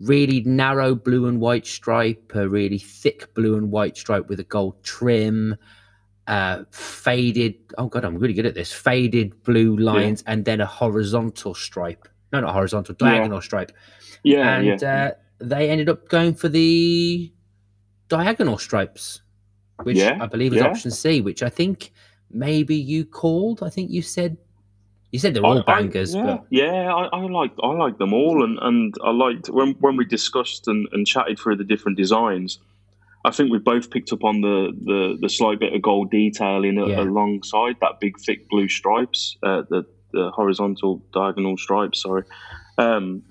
really 0.00 0.42
narrow 0.42 0.94
blue 0.94 1.26
and 1.26 1.40
white 1.40 1.66
stripe, 1.66 2.32
a 2.34 2.48
really 2.48 2.78
thick 2.78 3.32
blue 3.34 3.56
and 3.56 3.70
white 3.70 3.96
stripe 3.96 4.28
with 4.28 4.40
a 4.40 4.44
gold 4.44 4.82
trim, 4.82 5.56
uh, 6.28 6.64
faded. 6.70 7.56
Oh 7.76 7.86
god, 7.86 8.04
I'm 8.04 8.18
really 8.18 8.34
good 8.34 8.46
at 8.46 8.54
this. 8.54 8.72
Faded 8.72 9.42
blue 9.42 9.76
lines 9.76 10.22
yeah. 10.24 10.34
and 10.34 10.44
then 10.44 10.60
a 10.60 10.66
horizontal 10.66 11.54
stripe. 11.54 12.06
No, 12.32 12.40
not 12.40 12.52
horizontal, 12.52 12.94
diagonal 12.94 13.38
yeah. 13.38 13.42
stripe. 13.42 13.72
Yeah, 14.22 14.56
and 14.56 14.80
yeah. 14.80 15.06
Uh, 15.06 15.10
they 15.40 15.70
ended 15.70 15.88
up 15.88 16.08
going 16.08 16.34
for 16.34 16.48
the 16.48 17.32
diagonal 18.08 18.58
stripes, 18.58 19.22
which 19.82 19.98
I 19.98 20.26
believe 20.26 20.54
is 20.54 20.62
option 20.62 20.90
C, 20.90 21.20
which 21.20 21.42
I 21.42 21.48
think 21.48 21.92
maybe 22.30 22.76
you 22.76 23.04
called. 23.04 23.62
I 23.62 23.70
think 23.70 23.90
you 23.90 24.02
said 24.02 24.36
you 25.10 25.18
said 25.18 25.32
they're 25.32 25.46
all 25.46 25.60
I, 25.60 25.62
bangers. 25.62 26.14
I, 26.14 26.18
yeah, 26.18 26.24
but... 26.24 26.46
yeah 26.50 26.94
I, 26.94 27.04
I 27.06 27.20
like 27.22 27.52
I 27.62 27.68
like 27.68 27.96
them 27.96 28.12
all, 28.12 28.44
and, 28.44 28.58
and 28.60 28.94
I 29.02 29.10
liked 29.10 29.48
when 29.48 29.72
when 29.80 29.96
we 29.96 30.04
discussed 30.04 30.68
and, 30.68 30.86
and 30.92 31.06
chatted 31.06 31.38
through 31.38 31.56
the 31.56 31.64
different 31.64 31.96
designs. 31.96 32.58
I 33.28 33.30
think 33.30 33.52
we 33.52 33.58
both 33.58 33.90
picked 33.90 34.10
up 34.12 34.24
on 34.24 34.40
the, 34.40 34.72
the, 34.84 35.18
the 35.20 35.28
slight 35.28 35.60
bit 35.60 35.74
of 35.74 35.82
gold 35.82 36.10
detailing 36.10 36.78
yeah. 36.78 37.00
alongside 37.00 37.76
that 37.82 38.00
big 38.00 38.18
thick 38.18 38.48
blue 38.48 38.68
stripes, 38.68 39.36
uh, 39.42 39.62
the 39.68 39.84
the 40.12 40.30
horizontal 40.30 41.02
diagonal 41.12 41.58
stripes. 41.58 42.02
Sorry, 42.02 42.22
um, 42.78 43.22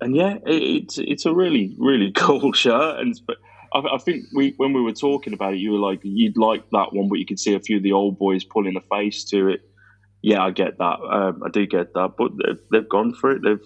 and 0.00 0.16
yeah, 0.16 0.36
it, 0.46 0.62
it's 0.62 0.98
it's 0.98 1.26
a 1.26 1.34
really 1.34 1.74
really 1.78 2.10
cool 2.16 2.52
shirt. 2.52 3.00
And 3.00 3.20
but 3.26 3.36
I, 3.74 3.80
I, 3.80 3.98
think 3.98 4.24
we 4.34 4.54
when 4.56 4.72
we 4.72 4.80
were 4.80 4.92
talking 4.92 5.34
about 5.34 5.52
it, 5.52 5.58
you 5.58 5.72
were 5.72 5.78
like 5.78 6.00
you'd 6.02 6.38
like 6.38 6.64
that 6.70 6.94
one, 6.94 7.10
but 7.10 7.18
you 7.18 7.26
could 7.26 7.38
see 7.38 7.54
a 7.54 7.60
few 7.60 7.76
of 7.76 7.82
the 7.82 7.92
old 7.92 8.18
boys 8.18 8.44
pulling 8.44 8.76
a 8.76 8.80
face 8.96 9.24
to 9.24 9.48
it. 9.48 9.60
Yeah, 10.22 10.42
I 10.42 10.52
get 10.52 10.78
that. 10.78 11.00
Um, 11.02 11.42
I 11.44 11.50
do 11.50 11.66
get 11.66 11.92
that, 11.92 12.12
but 12.16 12.32
they've, 12.38 12.60
they've 12.72 12.88
gone 12.88 13.12
for 13.12 13.32
it. 13.32 13.42
They've 13.44 13.60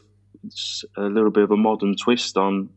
it's 0.44 0.84
a 0.96 1.02
little 1.02 1.30
bit 1.30 1.44
of 1.44 1.52
a 1.52 1.56
modern 1.56 1.94
twist 1.96 2.36
on 2.36 2.68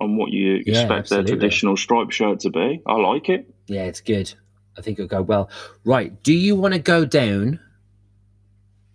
on 0.00 0.16
what 0.16 0.30
you 0.32 0.62
expect 0.66 1.10
yeah, 1.10 1.18
their 1.18 1.24
traditional 1.24 1.76
striped 1.76 2.12
shirt 2.12 2.40
to 2.40 2.50
be. 2.50 2.82
I 2.86 2.94
like 2.94 3.28
it. 3.28 3.52
Yeah, 3.66 3.84
it's 3.84 4.00
good. 4.00 4.32
I 4.76 4.82
think 4.82 4.98
it'll 4.98 5.08
go 5.08 5.22
well. 5.22 5.50
Right. 5.84 6.22
Do 6.22 6.32
you 6.32 6.56
want 6.56 6.74
to 6.74 6.80
go 6.80 7.04
down? 7.04 7.60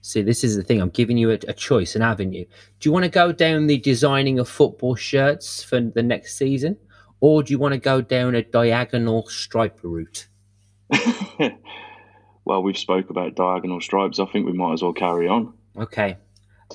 See, 0.02 0.22
this 0.22 0.44
is 0.44 0.56
the 0.56 0.64
thing. 0.64 0.82
I'm 0.82 0.90
giving 0.90 1.18
you 1.18 1.32
a, 1.32 1.40
a 1.48 1.54
choice, 1.54 1.96
an 1.96 2.02
avenue. 2.02 2.46
Do 2.80 2.90
you 2.90 2.92
want 2.92 3.06
to 3.06 3.10
go 3.10 3.32
down 3.32 3.68
the 3.68 3.78
designing 3.78 4.40
of 4.40 4.50
football 4.50 4.96
shirts 4.96 5.64
for 5.64 5.80
the 5.80 6.04
next 6.04 6.38
season? 6.38 6.78
Or 7.20 7.44
do 7.44 7.52
you 7.52 7.60
want 7.60 7.74
to 7.74 7.80
go 7.80 8.02
down 8.02 8.36
a 8.36 8.44
diagonal 8.44 9.28
stripe 9.28 9.80
route? 9.84 10.28
well, 12.46 12.62
we've 12.62 12.78
spoke 12.78 13.10
about 13.10 13.36
diagonal 13.36 13.82
stripes. 13.82 14.20
I 14.20 14.26
think 14.26 14.46
we 14.46 14.54
might 14.54 14.74
as 14.74 14.84
well 14.84 14.94
carry 14.94 15.28
on. 15.28 15.54
Okay. 15.78 16.18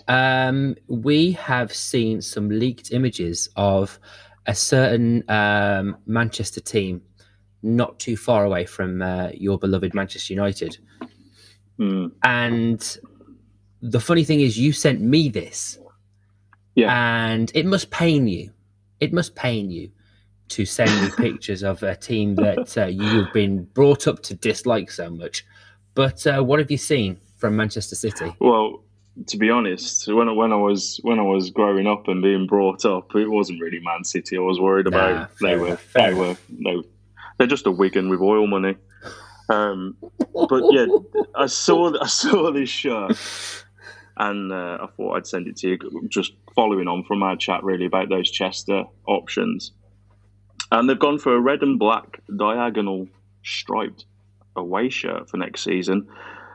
Um, 0.09 0.77
we 0.87 1.33
have 1.33 1.75
seen 1.75 2.23
some 2.23 2.49
leaked 2.49 2.93
images 2.93 3.49
of 3.57 3.99
a 4.47 4.55
certain 4.55 5.25
um, 5.29 5.97
Manchester 6.07 6.61
team 6.61 7.03
not 7.63 7.99
too 7.99 8.17
far 8.17 8.45
away 8.45 8.65
from 8.65 9.03
uh, 9.03 9.29
your 9.35 9.59
beloved 9.59 9.95
Manchester 9.95 10.33
United. 10.33 10.79
Mm. 11.79 12.13
And 12.23 12.99
the 13.83 14.01
funny 14.01 14.25
thing 14.25 14.41
is, 14.41 14.59
you 14.59 14.73
sent 14.73 15.01
me 15.01 15.29
this. 15.29 15.79
Yeah. 16.75 16.93
And 16.93 17.51
it 17.55 17.67
must 17.67 17.91
pain 17.91 18.27
you. 18.27 18.53
It 19.01 19.13
must 19.13 19.35
pain 19.35 19.71
you 19.71 19.91
to 20.49 20.65
send 20.65 20.91
me 21.03 21.11
pictures 21.17 21.63
of 21.63 21.83
a 21.83 21.97
team 21.97 22.35
that 22.37 22.77
uh, 22.77 22.87
you've 22.87 23.33
been 23.33 23.65
brought 23.65 24.07
up 24.07 24.23
to 24.25 24.35
dislike 24.35 24.91
so 24.91 25.11
much. 25.11 25.45
But 25.95 26.27
uh, 26.27 26.43
what 26.43 26.59
have 26.61 26.71
you 26.71 26.79
seen 26.79 27.19
from 27.37 27.57
Manchester 27.57 27.97
City? 27.97 28.33
Well, 28.41 28.83
to 29.27 29.37
be 29.37 29.50
honest, 29.50 30.09
when 30.09 30.35
when 30.37 30.53
I 30.53 30.57
was 30.57 30.99
when 31.03 31.19
I 31.19 31.23
was 31.23 31.50
growing 31.50 31.87
up 31.87 32.09
and 32.09 32.23
being 32.23 32.47
brought 32.47 32.85
up, 32.85 33.15
it 33.15 33.29
wasn't 33.29 33.61
really 33.61 33.81
Man 33.81 34.05
City. 34.05 34.37
I 34.37 34.41
was 34.41 34.61
worried 34.61 34.87
about. 34.87 35.12
Nah, 35.12 35.27
they, 35.49 35.57
were, 35.57 35.79
they 35.95 36.15
were 36.15 36.37
they 36.49 36.77
were 36.77 36.83
they're 37.39 37.47
just 37.47 37.67
a 37.67 37.71
Wigan 37.71 38.09
with 38.09 38.21
oil 38.21 38.47
money. 38.47 38.77
Um, 39.49 39.97
but 40.49 40.62
yeah, 40.71 40.87
I 41.35 41.47
saw 41.47 41.93
I 42.00 42.07
saw 42.07 42.53
this 42.53 42.69
shirt, 42.69 43.17
and 44.17 44.53
uh, 44.53 44.79
I 44.83 44.87
thought 44.97 45.17
I'd 45.17 45.27
send 45.27 45.49
it 45.49 45.57
to 45.59 45.69
you. 45.69 46.09
Just 46.09 46.33
following 46.55 46.89
on 46.89 47.05
from 47.05 47.23
our 47.23 47.37
chat, 47.37 47.65
really 47.65 47.87
about 47.87 48.09
those 48.09 48.31
Chester 48.31 48.85
options, 49.07 49.73
and 50.71 50.89
they've 50.89 50.99
gone 50.99 51.19
for 51.19 51.35
a 51.35 51.41
red 51.41 51.62
and 51.62 51.79
black 51.79 52.21
diagonal 52.37 53.09
striped 53.43 54.05
away 54.57 54.89
shirt 54.89 55.29
for 55.29 55.37
next 55.37 55.62
season. 55.62 56.07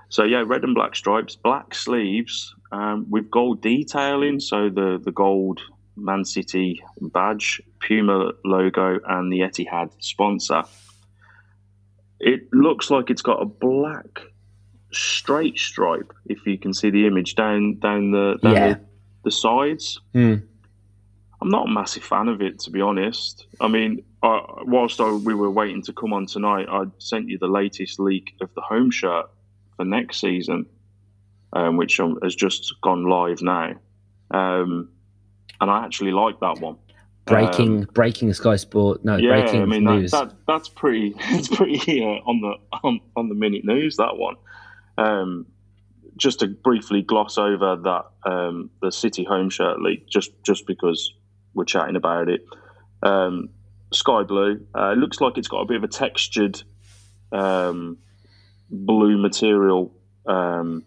So 0.10 0.24
yeah, 0.24 0.44
red 0.46 0.64
and 0.64 0.76
black 0.76 0.96
stripes, 0.96 1.36
black 1.36 1.74
sleeves 1.74 2.54
um, 2.72 3.06
with 3.10 3.30
gold 3.30 3.62
detailing. 3.62 4.40
So 4.40 4.70
the 4.70 5.00
the 5.04 5.12
gold 5.12 5.62
Man 5.96 6.26
City 6.26 6.84
badge, 7.00 7.62
Puma 7.80 8.32
logo, 8.44 9.00
and 9.08 9.32
the 9.32 9.40
Etihad 9.40 9.92
sponsor. 10.00 10.64
It 12.20 12.52
looks 12.54 12.90
like 12.90 13.10
it's 13.10 13.22
got 13.22 13.42
a 13.42 13.46
black 13.46 14.22
straight 14.92 15.58
stripe. 15.58 16.14
If 16.26 16.46
you 16.46 16.58
can 16.58 16.74
see 16.74 16.90
the 16.90 17.08
image 17.08 17.36
down 17.36 17.80
down 17.80 18.12
the 18.12 18.38
down 18.42 18.54
yeah. 18.54 18.74
the, 18.74 18.82
the, 19.26 19.32
sides. 19.32 20.00
Mm. 20.14 20.44
I'm 21.42 21.50
not 21.50 21.68
a 21.68 21.72
massive 21.72 22.04
fan 22.04 22.28
of 22.30 22.42
it, 22.42 22.60
to 22.60 22.72
be 22.72 22.82
honest. 22.82 23.46
I 23.60 23.68
mean, 23.68 24.04
I, 24.24 24.42
whilst 24.64 25.02
I, 25.02 25.12
we 25.12 25.36
were 25.36 25.52
waiting 25.52 25.82
to 25.84 25.94
come 25.94 26.14
on 26.14 26.26
tonight, 26.26 26.68
I 26.70 26.86
sent 26.98 27.28
you 27.28 27.38
the 27.38 27.48
latest 27.48 28.00
leak 28.00 28.36
of 28.42 28.54
the 28.56 28.62
home 28.62 28.90
shirt 28.90 29.30
for 29.78 29.86
next 29.86 30.20
season, 30.20 30.66
um, 31.54 31.78
which 31.78 32.00
um, 32.00 32.18
has 32.24 32.36
just 32.36 32.74
gone 32.82 33.10
live 33.10 33.42
now. 33.42 33.74
Um, 34.32 34.90
and 35.62 35.72
I 35.72 35.86
actually 35.86 36.12
like 36.12 36.40
that 36.42 36.60
one. 36.60 36.78
Breaking, 37.26 37.80
um, 37.80 37.90
breaking 37.94 38.34
Sky 38.34 38.56
Sport. 38.56 39.04
No, 39.04 39.18
yeah, 39.18 39.42
breaking 39.42 39.62
I 39.64 39.66
mean 39.66 39.84
news. 39.84 40.12
That, 40.12 40.30
that, 40.30 40.36
that's 40.48 40.70
pretty. 40.70 41.16
It's 41.20 41.48
pretty 41.48 42.04
uh, 42.04 42.22
on 42.26 42.42
the 42.42 42.78
on, 42.84 43.00
on 43.16 43.30
the 43.30 43.36
minute 43.36 43.66
news. 43.66 43.98
That 43.98 44.18
one. 44.18 44.36
Um, 44.98 45.48
just 46.18 46.40
to 46.40 46.48
briefly 46.48 47.02
gloss 47.02 47.38
over 47.38 47.76
that 47.76 48.06
um, 48.30 48.70
the 48.82 48.92
City 48.92 49.24
home 49.24 49.50
shirt 49.50 49.82
leak, 49.82 50.08
just 50.08 50.32
just 50.44 50.68
because 50.68 51.14
we're 51.54 51.66
chatting 51.66 51.96
about 51.96 52.30
it. 52.30 52.46
Um, 53.02 53.50
sky 53.92 54.24
blue. 54.24 54.66
Uh, 54.76 54.92
it 54.92 54.98
looks 54.98 55.20
like 55.20 55.38
it's 55.38 55.48
got 55.48 55.62
a 55.62 55.66
bit 55.66 55.78
of 55.78 55.84
a 55.84 55.88
textured 55.88 56.62
um, 57.32 57.98
blue 58.70 59.18
material 59.18 59.94
um, 60.28 60.84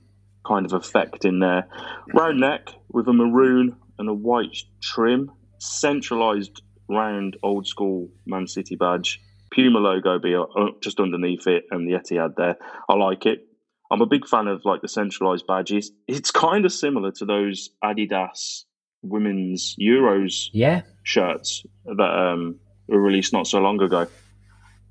kind 0.47 0.67
of 0.67 0.73
effect 0.73 1.25
in 1.25 1.41
there. 1.41 1.69
Round 2.15 2.41
neck 2.41 2.71
with 2.91 3.09
a 3.09 3.13
maroon 3.13 3.77
and 3.99 4.09
a 4.09 4.15
white 4.15 4.57
trim, 4.83 5.31
centralized 5.59 6.63
round 6.89 7.37
old 7.43 7.67
school 7.67 8.09
Man 8.27 8.47
City 8.47 8.77
badge. 8.77 9.21
Puma 9.53 9.79
logo 9.79 10.19
be 10.19 10.35
uh, 10.35 10.45
just 10.83 11.01
underneath 11.01 11.47
it 11.47 11.65
and 11.71 11.89
the 11.89 11.99
Etihad 11.99 12.37
there. 12.37 12.57
I 12.89 12.95
like 12.95 13.27
it. 13.27 13.47
I'm 13.91 14.03
a 14.03 14.07
big 14.07 14.27
fan 14.27 14.47
of 14.47 14.65
like 14.65 14.83
the 14.83 14.89
centralized 14.89 15.47
badges. 15.47 15.91
It's 16.07 16.31
kind 16.31 16.65
of 16.65 16.73
similar 16.73 17.11
to 17.13 17.25
those 17.25 17.71
Adidas 17.83 18.65
women's 19.03 19.77
Euros 19.77 20.49
yeah. 20.53 20.83
shirts 21.03 21.65
that 21.85 22.01
um, 22.01 22.59
were 22.89 23.01
released 23.01 23.33
not 23.33 23.47
so 23.47 23.59
long 23.61 23.81
ago. 23.81 24.07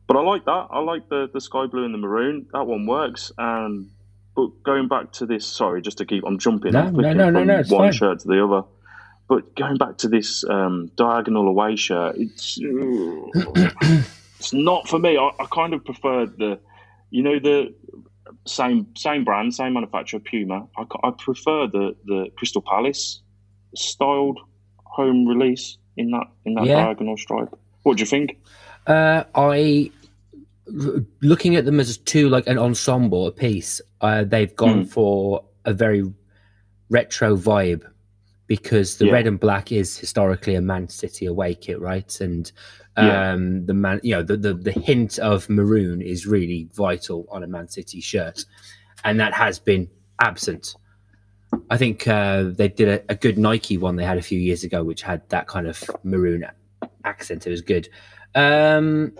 But 0.07 0.17
I 0.17 0.21
like 0.21 0.45
that. 0.45 0.67
I 0.71 0.79
like 0.79 1.09
the 1.09 1.29
the 1.31 1.41
sky 1.41 1.65
blue 1.67 1.83
and 1.83 1.93
the 1.93 1.97
maroon. 1.97 2.47
That 2.53 2.65
one 2.65 2.85
works. 2.85 3.31
And 3.37 3.91
but 4.35 4.63
going 4.63 4.87
back 4.87 5.11
to 5.13 5.25
this, 5.25 5.45
sorry, 5.45 5.81
just 5.81 5.97
to 5.97 6.05
keep, 6.05 6.23
I'm 6.25 6.39
jumping. 6.39 6.71
No, 6.71 6.89
no, 6.89 7.13
no, 7.13 7.29
no, 7.29 7.43
no, 7.43 7.55
one 7.55 7.65
fine. 7.65 7.91
shirt 7.91 8.19
to 8.19 8.27
the 8.27 8.43
other. 8.43 8.63
But 9.27 9.55
going 9.55 9.75
back 9.77 9.97
to 9.97 10.07
this 10.07 10.45
um, 10.49 10.89
diagonal 10.95 11.47
away 11.47 11.75
shirt, 11.75 12.15
it's 12.17 12.57
it's 14.39 14.53
not 14.53 14.87
for 14.87 14.99
me. 14.99 15.17
I, 15.17 15.31
I, 15.39 15.45
kind 15.51 15.73
of 15.73 15.83
prefer 15.83 16.27
the, 16.27 16.59
you 17.09 17.23
know, 17.23 17.39
the 17.39 17.73
same 18.45 18.87
same 18.95 19.25
brand, 19.25 19.53
same 19.53 19.73
manufacturer, 19.73 20.21
Puma. 20.21 20.67
I, 20.77 20.85
I 21.03 21.11
prefer 21.11 21.67
the 21.67 21.95
the 22.05 22.27
Crystal 22.37 22.61
Palace 22.61 23.21
styled 23.75 24.39
home 24.85 25.27
release 25.27 25.77
in 25.97 26.11
that 26.11 26.27
in 26.45 26.53
that 26.53 26.65
yeah. 26.65 26.85
diagonal 26.85 27.17
stripe. 27.17 27.57
What 27.83 27.97
do 27.97 28.01
you 28.01 28.07
think? 28.07 28.37
Uh, 28.85 29.25
I 29.35 29.91
looking 31.21 31.55
at 31.55 31.65
them 31.65 31.79
as 31.79 31.97
two 31.97 32.29
like 32.29 32.47
an 32.47 32.57
ensemble, 32.57 33.27
a 33.27 33.31
piece. 33.31 33.81
Uh, 34.01 34.23
they've 34.23 34.55
gone 34.55 34.85
mm. 34.85 34.89
for 34.89 35.43
a 35.65 35.73
very 35.73 36.03
retro 36.89 37.35
vibe 37.35 37.83
because 38.47 38.97
the 38.97 39.05
yeah. 39.05 39.11
red 39.11 39.27
and 39.27 39.39
black 39.39 39.71
is 39.71 39.97
historically 39.97 40.55
a 40.55 40.61
Man 40.61 40.87
City 40.87 41.25
away 41.25 41.53
kit, 41.53 41.79
right? 41.79 42.19
And 42.21 42.51
um, 42.95 43.07
yeah. 43.07 43.59
the 43.65 43.73
man, 43.73 43.99
you 44.03 44.15
know, 44.15 44.23
the, 44.23 44.37
the 44.37 44.53
the 44.53 44.71
hint 44.71 45.19
of 45.19 45.49
maroon 45.49 46.01
is 46.01 46.25
really 46.25 46.69
vital 46.73 47.27
on 47.29 47.43
a 47.43 47.47
Man 47.47 47.67
City 47.67 48.01
shirt, 48.01 48.45
and 49.03 49.19
that 49.19 49.33
has 49.33 49.59
been 49.59 49.89
absent. 50.19 50.75
I 51.69 51.77
think 51.77 52.07
uh, 52.07 52.43
they 52.43 52.67
did 52.67 52.87
a, 52.89 53.11
a, 53.11 53.15
good 53.15 53.37
Nike 53.37 53.77
one 53.77 53.95
they 53.95 54.03
had 54.03 54.17
a 54.17 54.21
few 54.21 54.39
years 54.39 54.65
ago, 54.65 54.83
which 54.83 55.01
had 55.01 55.27
that 55.29 55.47
kind 55.47 55.65
of 55.65 55.81
maroon 56.03 56.45
accent. 57.05 57.47
It 57.47 57.51
was 57.51 57.61
good. 57.61 57.87
Um, 58.35 59.13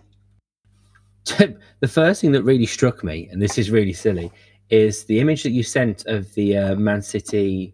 the 1.79 1.88
first 1.88 2.22
thing 2.22 2.31
that 2.34 2.43
really 2.43 2.65
struck 2.65 3.03
me, 3.03 3.27
and 3.31 3.41
this 3.41 3.57
is 3.57 3.72
really 3.72 3.93
silly, 3.93 4.31
is 4.69 5.05
the 5.05 5.19
image 5.19 5.43
that 5.43 5.51
you 5.51 5.63
sent 5.63 6.05
of 6.05 6.34
the 6.36 6.57
uh, 6.57 6.75
Man 6.75 7.01
City 7.01 7.74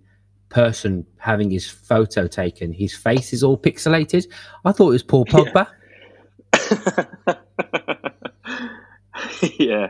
person 0.50 1.05
having 1.17 1.50
his 1.50 1.69
photo 1.69 2.27
taken. 2.27 2.72
His 2.72 2.95
face 2.95 3.33
is 3.33 3.43
all 3.43 3.57
pixelated. 3.57 4.27
I 4.65 4.72
thought 4.72 4.89
it 4.89 4.91
was 4.91 5.03
Paul 5.03 5.25
Pogba. 5.25 5.67
Yeah. 7.27 7.36
yeah. 9.60 9.89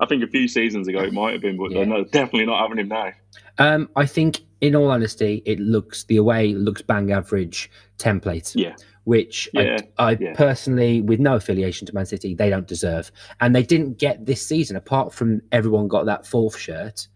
I 0.00 0.06
think 0.06 0.22
a 0.22 0.26
few 0.26 0.48
seasons 0.48 0.88
ago 0.88 1.00
it 1.00 1.12
might 1.12 1.32
have 1.32 1.40
been, 1.40 1.56
but 1.56 1.70
yeah. 1.70 1.84
they're 1.84 2.04
definitely 2.04 2.46
not 2.46 2.60
having 2.60 2.78
him 2.78 2.88
now. 2.88 3.12
Um, 3.58 3.88
I 3.96 4.06
think, 4.06 4.40
in 4.60 4.74
all 4.74 4.90
honesty, 4.90 5.42
it 5.46 5.60
looks 5.60 6.04
the 6.04 6.16
away 6.16 6.54
looks 6.54 6.82
bang 6.82 7.12
average 7.12 7.70
template. 7.98 8.52
Yeah. 8.54 8.74
Which 9.04 9.48
yeah. 9.52 9.76
I, 9.98 10.12
I 10.12 10.16
yeah. 10.18 10.34
personally, 10.34 11.02
with 11.02 11.20
no 11.20 11.34
affiliation 11.34 11.86
to 11.86 11.94
Man 11.94 12.06
City, 12.06 12.34
they 12.34 12.48
don't 12.48 12.66
deserve, 12.66 13.12
and 13.40 13.54
they 13.54 13.62
didn't 13.62 13.98
get 13.98 14.24
this 14.24 14.46
season. 14.46 14.76
Apart 14.76 15.12
from 15.12 15.42
everyone 15.52 15.88
got 15.88 16.06
that 16.06 16.26
fourth 16.26 16.56
shirt, 16.56 17.06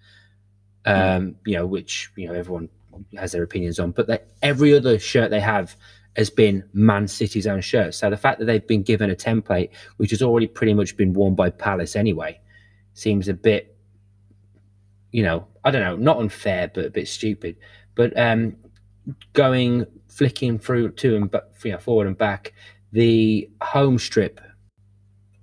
um, 0.84 0.94
mm. 0.94 1.34
you 1.46 1.56
know, 1.56 1.66
which 1.66 2.10
you 2.16 2.28
know 2.28 2.34
everyone 2.34 2.68
has 3.16 3.32
their 3.32 3.42
opinions 3.42 3.78
on, 3.78 3.92
but 3.92 4.06
that 4.08 4.28
every 4.42 4.76
other 4.76 4.98
shirt 4.98 5.30
they 5.30 5.40
have 5.40 5.76
has 6.16 6.28
been 6.28 6.62
Man 6.74 7.08
City's 7.08 7.46
own 7.46 7.62
shirt. 7.62 7.94
So 7.94 8.10
the 8.10 8.16
fact 8.16 8.38
that 8.40 8.44
they've 8.44 8.66
been 8.66 8.82
given 8.82 9.10
a 9.10 9.16
template, 9.16 9.70
which 9.96 10.10
has 10.10 10.20
already 10.20 10.46
pretty 10.46 10.74
much 10.74 10.96
been 10.96 11.14
worn 11.14 11.34
by 11.34 11.48
Palace 11.48 11.96
anyway, 11.96 12.38
seems 12.92 13.28
a 13.28 13.34
bit 13.34 13.78
you 15.12 15.22
know, 15.22 15.46
I 15.64 15.70
don't 15.70 15.82
know, 15.82 15.96
not 15.96 16.18
unfair, 16.18 16.70
but 16.72 16.84
a 16.84 16.90
bit 16.90 17.08
stupid. 17.08 17.56
But 17.94 18.18
um, 18.18 18.56
going 19.32 19.86
flicking 20.08 20.58
through 20.58 20.90
to 20.90 21.16
and 21.16 21.30
but 21.30 21.52
you 21.64 21.72
know, 21.72 21.78
forward 21.78 22.06
and 22.06 22.18
back 22.18 22.52
the 22.92 23.48
home 23.62 23.98
strip. 23.98 24.40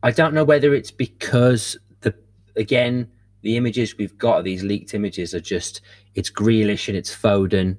I 0.04 0.12
don't 0.12 0.34
know 0.34 0.44
whether 0.44 0.74
it's 0.74 0.92
because 0.92 1.78
the 2.02 2.14
again 2.56 3.10
the 3.42 3.58
images 3.58 3.98
we've 3.98 4.18
got 4.18 4.44
these 4.44 4.64
leaked 4.64 4.94
images 4.94 5.34
are 5.34 5.40
just 5.40 5.82
it's 6.16 6.30
Grealish 6.30 6.88
and 6.88 6.98
it's 6.98 7.16
Foden 7.16 7.78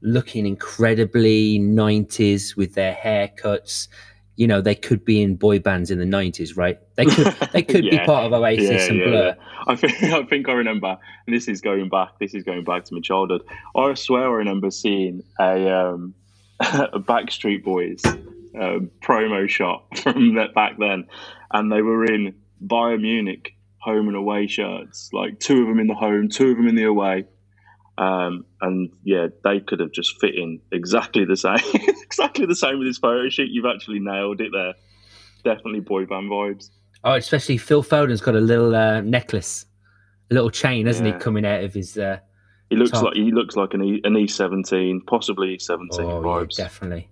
looking 0.00 0.46
incredibly 0.46 1.58
90s 1.58 2.56
with 2.56 2.74
their 2.74 2.94
haircuts 2.94 3.88
you 4.38 4.46
know 4.46 4.60
they 4.60 4.74
could 4.74 5.04
be 5.04 5.20
in 5.20 5.34
boy 5.34 5.58
bands 5.58 5.90
in 5.90 5.98
the 5.98 6.04
90s 6.04 6.56
right? 6.56 6.78
They 6.94 7.06
could 7.06 7.26
they 7.52 7.62
could 7.62 7.84
yeah. 7.92 7.98
be 7.98 8.06
part 8.06 8.24
of 8.24 8.32
oasis 8.32 8.70
yeah, 8.70 8.86
and 8.86 8.96
yeah, 8.96 9.04
blur. 9.04 9.36
I, 9.66 9.76
think, 9.76 10.02
I 10.02 10.22
think 10.22 10.48
i 10.48 10.52
remember 10.52 10.96
and 11.26 11.36
this 11.36 11.48
is 11.48 11.60
going 11.60 11.88
back 11.88 12.18
this 12.20 12.34
is 12.34 12.44
going 12.44 12.64
back 12.64 12.84
to 12.84 12.94
my 12.94 13.00
childhood. 13.00 13.42
I 13.76 13.92
swear 13.94 14.22
i 14.22 14.32
remember 14.32 14.70
seeing 14.70 15.22
a 15.38 15.68
um 15.70 16.14
a 16.60 17.00
backstreet 17.00 17.64
boys 17.64 18.00
um, 18.58 18.90
promo 19.02 19.48
shot 19.48 19.84
from 19.98 20.34
that 20.36 20.54
back 20.54 20.78
then 20.78 21.06
and 21.52 21.70
they 21.70 21.82
were 21.82 22.04
in 22.04 22.34
bayern 22.64 23.02
munich 23.02 23.54
home 23.78 24.08
and 24.08 24.16
away 24.16 24.46
shirts 24.46 25.10
like 25.12 25.38
two 25.40 25.62
of 25.62 25.68
them 25.68 25.80
in 25.80 25.88
the 25.88 25.94
home 25.94 26.28
two 26.28 26.50
of 26.50 26.56
them 26.56 26.68
in 26.68 26.76
the 26.76 26.84
away 26.84 27.24
um, 27.98 28.46
and 28.60 28.90
yeah, 29.02 29.26
they 29.42 29.58
could 29.58 29.80
have 29.80 29.90
just 29.90 30.20
fit 30.20 30.36
in 30.36 30.60
exactly 30.70 31.24
the 31.24 31.36
same, 31.36 31.58
exactly 31.74 32.46
the 32.46 32.54
same 32.54 32.78
with 32.78 32.86
this 32.86 32.98
photo 32.98 33.28
shoot. 33.28 33.50
You've 33.50 33.66
actually 33.66 33.98
nailed 33.98 34.40
it 34.40 34.52
there. 34.52 34.74
Definitely 35.44 35.80
boy 35.80 36.06
band 36.06 36.30
vibes. 36.30 36.70
Oh, 37.02 37.14
especially 37.14 37.58
Phil 37.58 37.82
Foden's 37.82 38.20
got 38.20 38.36
a 38.36 38.40
little 38.40 38.74
uh, 38.74 39.00
necklace, 39.00 39.66
a 40.30 40.34
little 40.34 40.50
chain, 40.50 40.86
hasn't 40.86 41.08
yeah. 41.08 41.14
he, 41.14 41.20
coming 41.20 41.44
out 41.44 41.64
of 41.64 41.74
his. 41.74 41.98
Uh, 41.98 42.18
he 42.70 42.76
looks 42.76 42.92
top. 42.92 43.04
like 43.04 43.14
he 43.14 43.32
looks 43.32 43.56
like 43.56 43.74
an 43.74 43.82
E 43.82 44.00
an 44.04 44.16
E 44.16 44.28
seventeen, 44.28 45.00
possibly 45.00 45.54
E 45.54 45.58
seventeen 45.58 46.06
oh, 46.06 46.22
vibes. 46.22 46.56
Yeah, 46.56 46.64
definitely. 46.66 47.08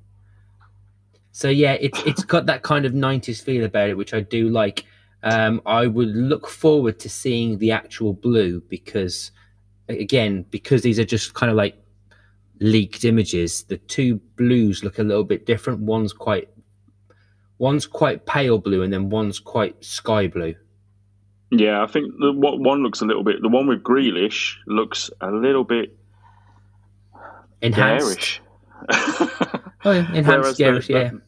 So 1.33 1.49
yeah, 1.49 1.73
it's 1.73 2.01
it's 2.07 2.25
got 2.25 2.47
that 2.47 2.63
kind 2.63 2.85
of 2.87 2.95
nineties 2.95 3.41
feel 3.41 3.65
about 3.65 3.89
it, 3.89 3.97
which 3.97 4.15
I 4.15 4.21
do 4.21 4.51
like. 4.51 4.85
Um, 5.25 5.61
I 5.67 5.89
would 5.89 6.11
look 6.11 6.47
forward 6.47 7.01
to 7.01 7.09
seeing 7.09 7.59
the 7.59 7.73
actual 7.73 8.13
blue 8.13 8.61
because 8.69 9.33
again, 9.89 10.45
because 10.51 10.83
these 10.83 10.99
are 10.99 11.05
just 11.05 11.35
kind 11.35 11.51
of 11.51 11.57
like 11.57 11.77
leaked 12.61 13.05
images, 13.05 13.65
the 13.65 13.77
two 13.77 14.17
blues 14.37 14.83
look 14.83 14.99
a 14.99 15.03
little 15.03 15.25
bit 15.25 15.47
different. 15.47 15.81
One's 15.81 16.13
quite 16.13 16.49
one's 17.59 17.87
quite 17.87 18.27
pale 18.27 18.59
blue 18.59 18.83
and 18.83 18.93
then 18.93 19.09
one's 19.09 19.39
quite 19.39 19.83
sky 19.85 20.27
blue. 20.27 20.55
Yeah, 21.51 21.83
I 21.83 21.87
think 21.87 22.13
the 22.19 22.33
what 22.33 22.59
one 22.59 22.83
looks 22.83 23.01
a 23.01 23.05
little 23.05 23.23
bit. 23.23 23.41
The 23.41 23.49
one 23.49 23.67
with 23.67 23.83
Grealish 23.83 24.57
looks 24.67 25.11
a 25.21 25.31
little 25.31 25.65
bit 25.65 25.97
enhanced. 27.63 28.41
oh, 28.91 29.71
yeah. 29.85 30.13
enhanced, 30.15 30.59
garish, 30.59 30.89
the, 30.89 30.93
yeah. 30.93 31.11
The, 31.11 31.21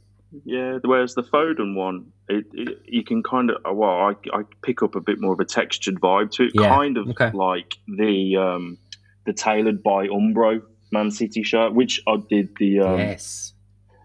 yeah, 0.45 0.79
whereas 0.83 1.15
the 1.15 1.23
Foden 1.23 1.75
one, 1.75 2.13
it, 2.29 2.47
it, 2.53 2.83
you 2.87 3.05
can 3.05 3.23
kind 3.23 3.51
of 3.51 3.77
well, 3.77 3.91
I, 3.91 4.15
I 4.33 4.43
pick 4.63 4.83
up 4.83 4.95
a 4.95 5.01
bit 5.01 5.21
more 5.21 5.33
of 5.33 5.41
a 5.41 5.45
textured 5.45 6.01
vibe 6.01 6.31
to 6.33 6.45
it, 6.45 6.53
yeah. 6.55 6.69
kind 6.69 6.97
of 6.97 7.09
okay. 7.09 7.31
like 7.33 7.77
the 7.87 8.37
um, 8.37 8.79
the 9.27 9.33
tailored 9.33 9.83
by 9.83 10.09
Umbro 10.09 10.63
Man 10.91 11.11
City 11.11 11.43
shirt, 11.43 11.75
which 11.75 12.01
I 12.07 12.17
did 12.29 12.51
the 12.59 12.81
um, 12.81 12.99
yes, 12.99 13.53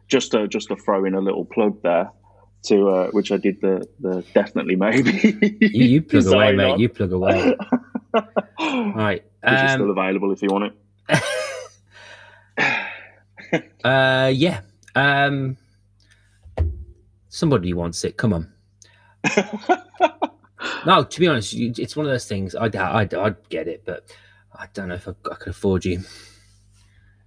just 0.07 0.31
to 0.31 0.47
just 0.47 0.69
to 0.69 0.75
throw 0.75 1.05
in 1.05 1.15
a 1.15 1.21
little 1.21 1.45
plug 1.45 1.81
there 1.83 2.11
to 2.63 2.89
uh, 2.89 3.07
which 3.11 3.31
I 3.31 3.37
did 3.37 3.61
the 3.61 3.87
the 3.99 4.23
definitely 4.33 4.75
maybe 4.75 5.57
you, 5.59 5.69
you 5.69 6.01
plug 6.01 6.25
away, 6.27 6.53
mate. 6.53 6.71
On. 6.71 6.79
You 6.79 6.89
plug 6.89 7.11
away. 7.11 7.55
right, 8.59 9.23
um, 9.43 9.53
which 9.53 9.63
is 9.63 9.71
still 9.71 9.91
available 9.91 10.31
if 10.31 10.41
you 10.41 10.49
want 10.49 10.73
it. 11.09 11.23
uh, 13.83 14.31
yeah. 14.33 14.61
Um, 14.95 15.57
Somebody 17.33 17.73
wants 17.73 18.03
it. 18.03 18.15
Come 18.15 18.31
on. 18.31 18.53
no, 20.85 21.03
to 21.03 21.19
be 21.19 21.27
honest, 21.27 21.55
it's 21.55 21.95
one 21.95 22.05
of 22.05 22.11
those 22.11 22.27
things. 22.27 22.53
I'd, 22.53 22.75
I'd, 22.75 23.11
I'd 23.15 23.49
get 23.49 23.67
it, 23.67 23.81
but 23.85 24.15
I 24.53 24.67
don't 24.75 24.89
know 24.89 24.93
if 24.93 25.07
I, 25.07 25.13
I 25.31 25.33
could 25.33 25.49
afford 25.49 25.83
you. 25.83 26.03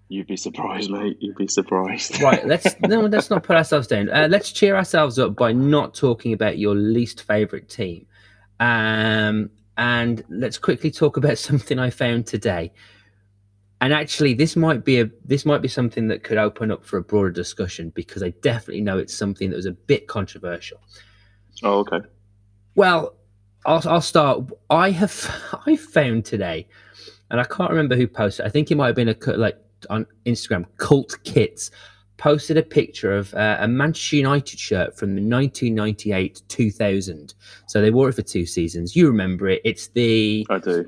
You'd 0.08 0.28
be 0.28 0.36
surprised, 0.36 0.92
mate. 0.92 1.16
You'd 1.18 1.34
be 1.34 1.48
surprised. 1.48 2.22
right. 2.22 2.46
Let's 2.46 2.76
no. 2.82 3.00
Let's 3.00 3.30
not 3.30 3.42
put 3.42 3.56
ourselves 3.56 3.88
down. 3.88 4.08
Uh, 4.08 4.28
let's 4.30 4.52
cheer 4.52 4.76
ourselves 4.76 5.18
up 5.18 5.34
by 5.34 5.50
not 5.50 5.92
talking 5.92 6.32
about 6.32 6.56
your 6.56 6.76
least 6.76 7.24
favorite 7.24 7.68
team. 7.68 8.06
Um, 8.60 9.50
and 9.76 10.22
let's 10.28 10.56
quickly 10.56 10.92
talk 10.92 11.16
about 11.16 11.36
something 11.36 11.80
I 11.80 11.90
found 11.90 12.28
today 12.28 12.72
and 13.80 13.92
actually 13.92 14.34
this 14.34 14.56
might 14.56 14.84
be 14.84 15.00
a 15.00 15.10
this 15.24 15.44
might 15.44 15.62
be 15.62 15.68
something 15.68 16.08
that 16.08 16.22
could 16.22 16.38
open 16.38 16.70
up 16.70 16.84
for 16.84 16.96
a 16.96 17.02
broader 17.02 17.30
discussion 17.30 17.90
because 17.94 18.22
i 18.22 18.30
definitely 18.40 18.80
know 18.80 18.98
it's 18.98 19.14
something 19.14 19.50
that 19.50 19.56
was 19.56 19.66
a 19.66 19.72
bit 19.72 20.06
controversial. 20.08 20.80
Oh 21.62 21.78
okay. 21.80 22.00
Well 22.74 23.16
i'll, 23.64 23.82
I'll 23.88 24.00
start. 24.00 24.50
I 24.70 24.90
have 24.90 25.60
i 25.66 25.76
found 25.76 26.24
today 26.24 26.68
and 27.30 27.40
i 27.40 27.44
can't 27.44 27.70
remember 27.70 27.96
who 27.96 28.06
posted 28.06 28.46
i 28.46 28.48
think 28.48 28.70
it 28.70 28.76
might 28.76 28.86
have 28.86 28.96
been 28.96 29.08
a 29.08 29.16
like 29.36 29.58
on 29.90 30.06
instagram 30.24 30.64
cult 30.78 31.18
kits 31.24 31.70
posted 32.16 32.56
a 32.56 32.62
picture 32.62 33.16
of 33.16 33.34
uh, 33.34 33.58
a 33.60 33.68
Manchester 33.68 34.16
United 34.16 34.58
shirt 34.58 34.96
from 34.96 35.14
the 35.14 35.22
1998 35.22 36.42
2000. 36.48 37.34
So 37.66 37.80
they 37.80 37.90
wore 37.90 38.08
it 38.08 38.14
for 38.14 38.22
two 38.22 38.46
seasons. 38.46 38.96
You 38.96 39.06
remember 39.08 39.48
it. 39.48 39.60
It's 39.64 39.88
the 39.88 40.46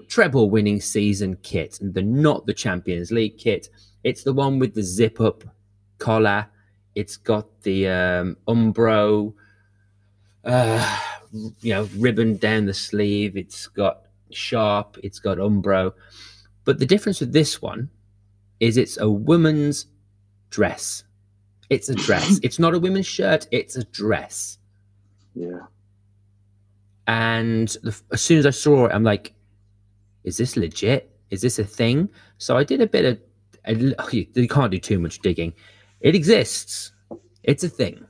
treble 0.09 0.51
winning 0.51 0.81
season 0.81 1.37
kit, 1.43 1.79
the 1.81 2.03
not 2.03 2.47
the 2.47 2.55
Champions 2.55 3.11
League 3.11 3.38
kit. 3.38 3.69
It's 4.05 4.23
the 4.23 4.33
one 4.33 4.59
with 4.59 4.75
the 4.75 4.83
zip 4.83 5.21
up 5.21 5.45
collar. 5.99 6.47
It's 6.95 7.17
got 7.17 7.62
the 7.62 7.88
um, 7.88 8.37
Umbro, 8.49 9.35
uh, 10.45 11.01
you 11.61 11.75
know, 11.75 11.88
ribbon 11.97 12.37
down 12.37 12.67
the 12.67 12.75
sleeve. 12.75 13.37
It's 13.37 13.67
got 13.67 14.03
sharp. 14.31 14.99
It's 15.03 15.19
got 15.19 15.38
Umbro. 15.38 15.93
But 16.64 16.79
the 16.79 16.87
difference 16.87 17.21
with 17.21 17.33
this 17.33 17.61
one 17.61 17.91
is 18.61 18.77
it's 18.77 18.99
a 18.99 19.09
woman's 19.09 19.87
dress 20.51 21.05
it's 21.70 21.88
a 21.88 21.94
dress. 21.94 22.38
it's 22.42 22.59
not 22.59 22.74
a 22.74 22.78
women's 22.78 23.07
shirt. 23.07 23.46
It's 23.50 23.76
a 23.76 23.85
dress. 23.85 24.59
Yeah. 25.35 25.61
And 27.07 27.68
the, 27.83 27.98
as 28.12 28.20
soon 28.20 28.38
as 28.38 28.46
I 28.46 28.50
saw 28.50 28.87
it, 28.87 28.92
I'm 28.92 29.04
like, 29.04 29.33
"Is 30.24 30.37
this 30.37 30.57
legit? 30.57 31.11
Is 31.31 31.40
this 31.40 31.59
a 31.59 31.64
thing?" 31.64 32.09
So 32.38 32.57
I 32.57 32.64
did 32.64 32.81
a 32.81 32.87
bit 32.87 33.04
of. 33.04 33.20
A, 33.64 33.74
you 34.12 34.48
can't 34.48 34.70
do 34.70 34.78
too 34.78 34.98
much 34.98 35.20
digging. 35.20 35.52
It 36.00 36.14
exists. 36.14 36.92
It's 37.42 37.64
a 37.64 37.68
thing. 37.68 38.07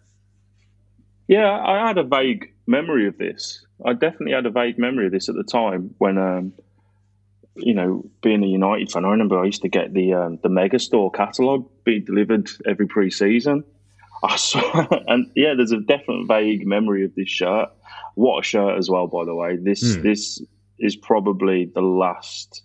Yeah, 1.26 1.50
I 1.50 1.86
had 1.86 1.98
a 1.98 2.04
vague 2.04 2.52
memory 2.66 3.06
of 3.06 3.18
this. 3.18 3.64
I 3.84 3.92
definitely 3.92 4.32
had 4.32 4.46
a 4.46 4.50
vague 4.50 4.78
memory 4.78 5.06
of 5.06 5.12
this 5.12 5.28
at 5.28 5.34
the 5.34 5.44
time 5.44 5.94
when 5.98 6.18
um, 6.18 6.52
you 7.58 7.74
know, 7.74 8.04
being 8.22 8.42
a 8.42 8.46
United 8.46 8.90
fan, 8.90 9.04
I 9.04 9.10
remember 9.10 9.38
I 9.38 9.44
used 9.44 9.62
to 9.62 9.68
get 9.68 9.92
the 9.92 10.14
um, 10.14 10.38
the 10.42 10.48
Megastore 10.48 11.12
catalogue 11.12 11.68
being 11.84 12.04
delivered 12.04 12.48
every 12.66 12.86
pre-season. 12.86 13.64
I 14.22 14.36
saw, 14.36 14.86
and 15.06 15.30
yeah, 15.36 15.54
there's 15.54 15.72
a 15.72 15.80
definite 15.80 16.26
vague 16.26 16.66
memory 16.66 17.04
of 17.04 17.14
this 17.14 17.28
shirt. 17.28 17.70
What 18.14 18.40
a 18.40 18.42
shirt 18.42 18.78
as 18.78 18.90
well, 18.90 19.06
by 19.06 19.24
the 19.24 19.34
way. 19.34 19.56
This 19.56 19.96
mm. 19.96 20.02
this 20.02 20.42
is 20.78 20.96
probably 20.96 21.66
the 21.66 21.80
last. 21.80 22.62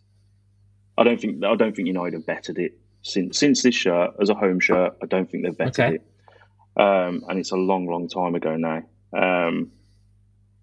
I 0.97 1.03
don't 1.03 1.19
think 1.19 1.43
I 1.43 1.56
don't 1.56 1.75
think 1.75 1.88
United 1.88 2.13
have 2.13 2.25
bettered 2.25 2.58
it 2.58 2.77
since 3.01 3.38
since 3.38 3.63
this 3.63 3.75
shirt 3.75 4.12
as 4.21 4.29
a 4.29 4.36
home 4.36 4.60
shirt. 4.60 4.97
I 5.01 5.06
don't 5.06 5.29
think 5.29 5.43
they've 5.43 5.58
bettered 5.58 5.86
okay. 5.86 5.95
it, 5.95 6.82
um, 6.82 7.23
and 7.27 7.39
it's 7.39 7.51
a 7.51 7.58
long, 7.58 7.88
long 7.88 8.08
time 8.08 8.36
ago 8.36 8.56
now. 8.56 8.84
Um, 9.15 9.71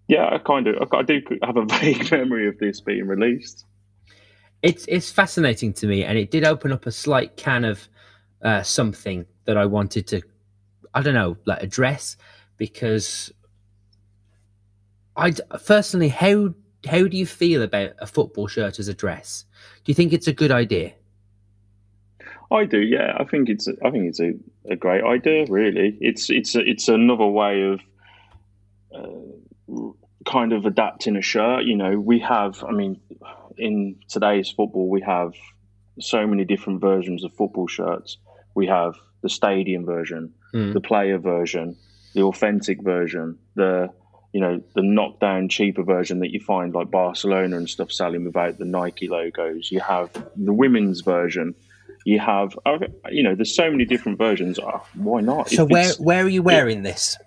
yeah, 0.07 0.29
I 0.29 0.39
kind 0.39 0.67
of 0.67 0.91
I 0.93 1.03
do 1.03 1.21
have 1.43 1.57
a 1.57 1.65
vague 1.79 2.11
memory 2.11 2.47
of 2.47 2.57
this 2.57 2.81
being 2.81 3.07
released 3.07 3.65
it's 4.63 4.85
it's 4.87 5.11
fascinating 5.11 5.73
to 5.73 5.87
me, 5.87 6.03
and 6.03 6.17
it 6.17 6.31
did 6.31 6.43
open 6.43 6.71
up 6.71 6.85
a 6.85 6.91
slight 6.91 7.35
can 7.35 7.65
of 7.65 7.87
uh, 8.41 8.61
something 8.63 9.25
that 9.45 9.57
I 9.57 9.65
wanted 9.65 10.07
to, 10.07 10.21
I 10.93 11.01
don't 11.01 11.13
know, 11.13 11.37
like 11.45 11.61
address 11.61 12.17
because 12.57 13.31
I 15.15 15.31
personally, 15.65 16.09
how 16.09 16.53
how 16.87 17.07
do 17.07 17.17
you 17.17 17.25
feel 17.25 17.61
about 17.61 17.91
a 17.99 18.07
football 18.07 18.47
shirt 18.47 18.79
as 18.79 18.87
a 18.87 18.93
dress? 18.93 19.45
Do 19.83 19.91
you 19.91 19.95
think 19.95 20.13
it's 20.13 20.27
a 20.27 20.33
good 20.33 20.51
idea? 20.51 20.93
I 22.51 22.65
do, 22.65 22.79
yeah. 22.79 23.15
I 23.17 23.23
think 23.23 23.49
it's 23.49 23.67
I 23.83 23.89
think 23.89 24.05
it's 24.05 24.19
a, 24.19 24.33
a 24.69 24.75
great 24.75 25.03
idea. 25.03 25.45
Really, 25.49 25.97
it's 26.01 26.29
it's 26.29 26.55
it's 26.55 26.87
another 26.87 27.27
way 27.27 27.63
of. 27.63 27.81
Uh, 28.93 29.91
kind 30.25 30.53
of 30.53 30.67
adapting 30.67 31.15
a 31.15 31.21
shirt 31.21 31.63
you 31.63 31.75
know 31.75 31.99
we 31.99 32.19
have 32.19 32.63
i 32.65 32.71
mean 32.71 32.99
in 33.61 33.95
today's 34.09 34.49
football, 34.49 34.89
we 34.89 35.01
have 35.01 35.33
so 35.99 36.25
many 36.25 36.43
different 36.43 36.81
versions 36.81 37.23
of 37.23 37.33
football 37.33 37.67
shirts. 37.67 38.17
We 38.55 38.67
have 38.67 38.95
the 39.21 39.29
stadium 39.29 39.85
version, 39.85 40.33
mm. 40.53 40.73
the 40.73 40.81
player 40.81 41.17
version, 41.17 41.77
the 42.13 42.23
authentic 42.23 42.81
version, 42.81 43.37
the 43.55 43.89
you 44.33 44.39
know 44.39 44.61
the 44.75 44.81
knockdown 44.81 45.49
cheaper 45.49 45.83
version 45.83 46.19
that 46.19 46.31
you 46.31 46.39
find 46.39 46.73
like 46.73 46.89
Barcelona 46.89 47.57
and 47.57 47.69
stuff 47.69 47.91
selling 47.91 48.25
without 48.25 48.57
the 48.57 48.65
Nike 48.65 49.07
logos. 49.07 49.71
You 49.71 49.81
have 49.81 50.11
the 50.35 50.53
women's 50.53 51.01
version. 51.01 51.53
You 52.05 52.19
have 52.19 52.57
uh, 52.65 52.79
you 53.11 53.23
know 53.23 53.35
there's 53.35 53.53
so 53.53 53.69
many 53.69 53.85
different 53.85 54.17
versions. 54.17 54.57
Oh, 54.57 54.81
why 54.95 55.21
not? 55.21 55.49
So 55.49 55.65
If 55.65 55.69
where 55.69 55.93
where 55.99 56.25
are 56.25 56.29
you 56.29 56.41
wearing 56.41 56.83
this? 56.83 57.17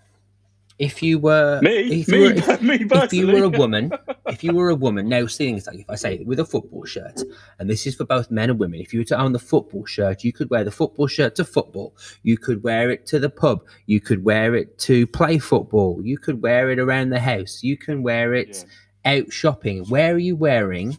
If 0.78 1.02
you 1.04 1.20
were 1.20 1.60
me 1.60 2.00
if 2.00 2.08
you 2.08 2.14
me 2.14 2.20
were, 2.20 2.32
if, 2.32 2.62
me 2.62 2.74
if 2.90 3.12
you 3.12 3.28
were 3.28 3.44
a 3.44 3.48
woman, 3.48 3.92
if 4.26 4.42
you 4.42 4.52
were 4.52 4.70
a 4.70 4.74
woman, 4.74 5.08
now 5.08 5.26
seeing 5.26 5.54
things 5.54 5.66
like 5.68 5.78
if 5.78 5.88
I 5.88 5.94
say 5.94 6.18
with 6.24 6.40
a 6.40 6.44
football 6.44 6.84
shirt, 6.84 7.20
and 7.58 7.70
this 7.70 7.86
is 7.86 7.94
for 7.94 8.04
both 8.04 8.30
men 8.30 8.50
and 8.50 8.58
women, 8.58 8.80
if 8.80 8.92
you 8.92 9.00
were 9.00 9.04
to 9.04 9.18
own 9.18 9.32
the 9.32 9.38
football 9.38 9.84
shirt, 9.84 10.24
you 10.24 10.32
could 10.32 10.50
wear 10.50 10.64
the 10.64 10.72
football 10.72 11.06
shirt 11.06 11.36
to 11.36 11.44
football, 11.44 11.94
you 12.24 12.36
could 12.36 12.64
wear 12.64 12.90
it 12.90 13.06
to 13.06 13.20
the 13.20 13.30
pub, 13.30 13.64
you 13.86 14.00
could 14.00 14.24
wear 14.24 14.56
it 14.56 14.76
to 14.78 15.06
play 15.06 15.38
football, 15.38 16.00
you 16.02 16.18
could 16.18 16.42
wear 16.42 16.70
it 16.70 16.80
around 16.80 17.10
the 17.10 17.20
house, 17.20 17.62
you 17.62 17.76
can 17.76 18.02
wear 18.02 18.34
it 18.34 18.64
out 19.04 19.32
shopping. 19.32 19.84
Where 19.84 20.14
are 20.14 20.18
you 20.18 20.34
wearing 20.34 20.98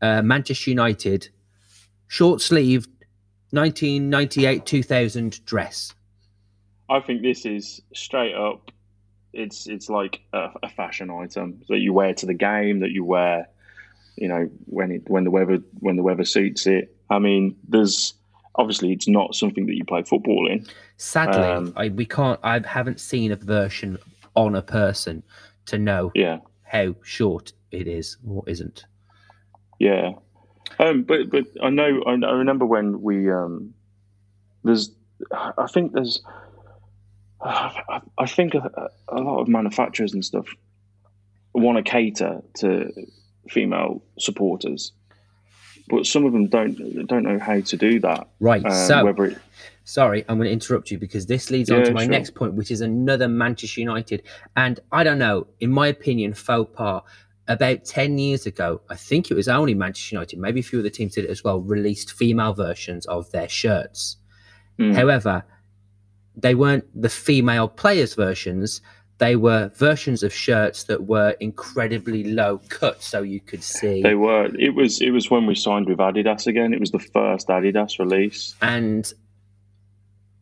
uh, 0.00 0.22
Manchester 0.22 0.70
United 0.70 1.28
short 2.06 2.40
sleeved 2.40 2.88
1998 3.50 4.64
2000 4.64 5.44
dress? 5.44 5.94
I 6.88 7.00
think 7.00 7.22
this 7.22 7.44
is 7.44 7.80
straight 7.94 8.34
up. 8.34 8.70
It's 9.32 9.66
it's 9.66 9.88
like 9.88 10.20
a, 10.32 10.50
a 10.62 10.68
fashion 10.68 11.10
item 11.10 11.62
that 11.68 11.78
you 11.78 11.92
wear 11.92 12.14
to 12.14 12.26
the 12.26 12.34
game, 12.34 12.80
that 12.80 12.90
you 12.90 13.04
wear, 13.04 13.48
you 14.16 14.28
know, 14.28 14.50
when 14.66 14.90
it 14.92 15.02
when 15.08 15.24
the 15.24 15.30
weather 15.30 15.58
when 15.78 15.96
the 15.96 16.02
weather 16.02 16.24
suits 16.24 16.66
it. 16.66 16.94
I 17.10 17.18
mean, 17.18 17.56
there's 17.68 18.14
obviously 18.56 18.92
it's 18.92 19.08
not 19.08 19.34
something 19.34 19.66
that 19.66 19.74
you 19.76 19.84
play 19.84 20.02
football 20.02 20.48
in. 20.50 20.66
Sadly, 20.96 21.48
Um, 21.48 21.72
I 21.76 21.88
we 21.88 22.04
can't. 22.06 22.40
I 22.42 22.60
haven't 22.66 23.00
seen 23.00 23.32
a 23.32 23.36
version 23.36 23.98
on 24.34 24.54
a 24.54 24.62
person 24.62 25.22
to 25.66 25.78
know 25.78 26.10
Yeah, 26.14 26.38
how 26.62 26.94
short 27.02 27.52
it 27.70 27.86
is 27.86 28.16
or 28.26 28.42
isn't. 28.48 28.84
yeah. 29.78 30.12
Um, 30.78 31.02
but 31.02 31.30
but 31.30 31.46
I 31.62 31.70
know 31.70 32.02
I, 32.06 32.12
I 32.12 32.32
remember 32.32 32.64
when 32.66 33.00
we 33.02 33.30
um, 33.30 33.74
there's 34.64 34.90
I 35.32 35.66
think 35.68 35.92
there's 35.92 36.22
I, 37.42 38.00
I 38.18 38.26
think 38.26 38.54
a, 38.54 38.90
a 39.08 39.20
lot 39.20 39.40
of 39.40 39.48
manufacturers 39.48 40.12
and 40.12 40.24
stuff 40.24 40.46
want 41.54 41.84
to 41.84 41.90
cater 41.90 42.42
to 42.58 42.90
female 43.48 44.02
supporters, 44.18 44.92
but 45.88 46.06
some 46.06 46.24
of 46.24 46.32
them 46.32 46.48
don't 46.48 47.06
don't 47.06 47.24
know 47.24 47.38
how 47.38 47.60
to 47.60 47.76
do 47.76 48.00
that. 48.00 48.28
Right. 48.40 48.64
Um, 48.64 48.72
so, 48.72 49.04
whether 49.04 49.24
it, 49.24 49.38
sorry, 49.84 50.24
I'm 50.28 50.38
going 50.38 50.48
to 50.48 50.52
interrupt 50.52 50.90
you 50.90 50.98
because 50.98 51.26
this 51.26 51.50
leads 51.50 51.70
on 51.70 51.84
to 51.84 51.92
my 51.92 52.04
sure. 52.04 52.10
next 52.10 52.34
point, 52.34 52.54
which 52.54 52.70
is 52.70 52.80
another 52.80 53.28
Manchester 53.28 53.80
United. 53.80 54.22
And 54.56 54.78
I 54.92 55.04
don't 55.04 55.18
know, 55.18 55.46
in 55.58 55.70
my 55.70 55.88
opinion, 55.88 56.34
faux 56.34 56.70
pas. 56.74 57.02
About 57.48 57.84
10 57.84 58.18
years 58.18 58.46
ago, 58.46 58.80
I 58.88 58.94
think 58.94 59.28
it 59.28 59.34
was 59.34 59.48
only 59.48 59.74
Manchester 59.74 60.14
United, 60.14 60.38
maybe 60.38 60.60
a 60.60 60.62
few 60.62 60.78
other 60.78 60.88
teams 60.88 61.14
did 61.16 61.24
it 61.24 61.30
as 61.30 61.42
well, 61.42 61.60
released 61.60 62.12
female 62.12 62.54
versions 62.54 63.06
of 63.06 63.28
their 63.32 63.48
shirts. 63.48 64.18
Mm. 64.78 64.94
However, 64.94 65.44
they 66.36 66.54
weren't 66.54 66.84
the 67.00 67.08
female 67.08 67.68
players' 67.68 68.14
versions. 68.14 68.80
They 69.18 69.36
were 69.36 69.70
versions 69.74 70.22
of 70.22 70.32
shirts 70.32 70.84
that 70.84 71.04
were 71.04 71.32
incredibly 71.40 72.24
low 72.24 72.60
cut, 72.70 73.02
so 73.02 73.22
you 73.22 73.40
could 73.40 73.62
see. 73.62 74.02
they 74.02 74.14
were 74.14 74.48
it 74.58 74.74
was 74.74 75.00
it 75.00 75.10
was 75.10 75.30
when 75.30 75.46
we 75.46 75.54
signed 75.54 75.88
with 75.88 75.98
Adidas 75.98 76.46
again. 76.46 76.72
It 76.72 76.80
was 76.80 76.90
the 76.90 76.98
first 76.98 77.48
Adidas 77.48 77.98
release. 77.98 78.54
and 78.62 79.12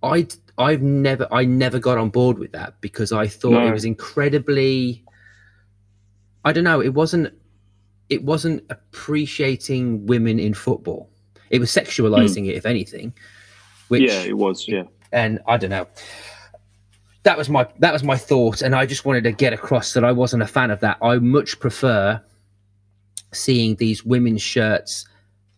I, 0.03 0.29
I've 0.57 0.83
never, 0.83 1.27
I 1.33 1.45
never 1.45 1.79
got 1.79 1.99
on 1.99 2.11
board 2.11 2.39
with 2.39 2.53
that 2.53 2.81
because 2.81 3.13
I 3.13 3.27
thought 3.27 3.53
No. 3.53 3.67
it 3.67 3.73
was 3.73 3.85
incredibly. 3.85 5.05
I 6.45 6.53
don't 6.53 6.65
know. 6.65 6.81
It 6.81 6.95
wasn't. 6.95 7.35
It 8.09 8.25
wasn't 8.25 8.65
appreciating 8.71 10.07
women 10.07 10.39
in 10.39 10.55
football. 10.55 11.11
It 11.51 11.59
was 11.59 11.71
sexualizing 11.71 12.45
hmm. 12.45 12.51
it, 12.51 12.57
if 12.57 12.65
anything. 12.65 13.13
Which 13.89 14.03
yeah, 14.03 14.23
it 14.23 14.37
was. 14.37 14.67
Yeah. 14.69 14.85
And 15.13 15.41
I 15.47 15.57
don't 15.57 15.71
know. 15.71 15.87
That 17.25 17.37
was 17.37 17.49
my 17.49 17.67
that 17.81 17.93
was 17.93 18.03
my 18.05 18.17
thought, 18.17 18.63
and 18.63 18.75
I 18.75 18.87
just 18.87 19.05
wanted 19.05 19.25
to 19.25 19.33
get 19.33 19.53
across 19.53 19.93
that 19.95 20.05
I 20.05 20.13
wasn't 20.13 20.43
a 20.43 20.47
fan 20.47 20.71
of 20.71 20.81
that. 20.81 20.99
I 21.03 21.19
much 21.19 21.59
prefer 21.61 22.21
seeing 23.33 23.77
these 23.77 24.05
women's 24.05 24.43
shirts. 24.43 25.07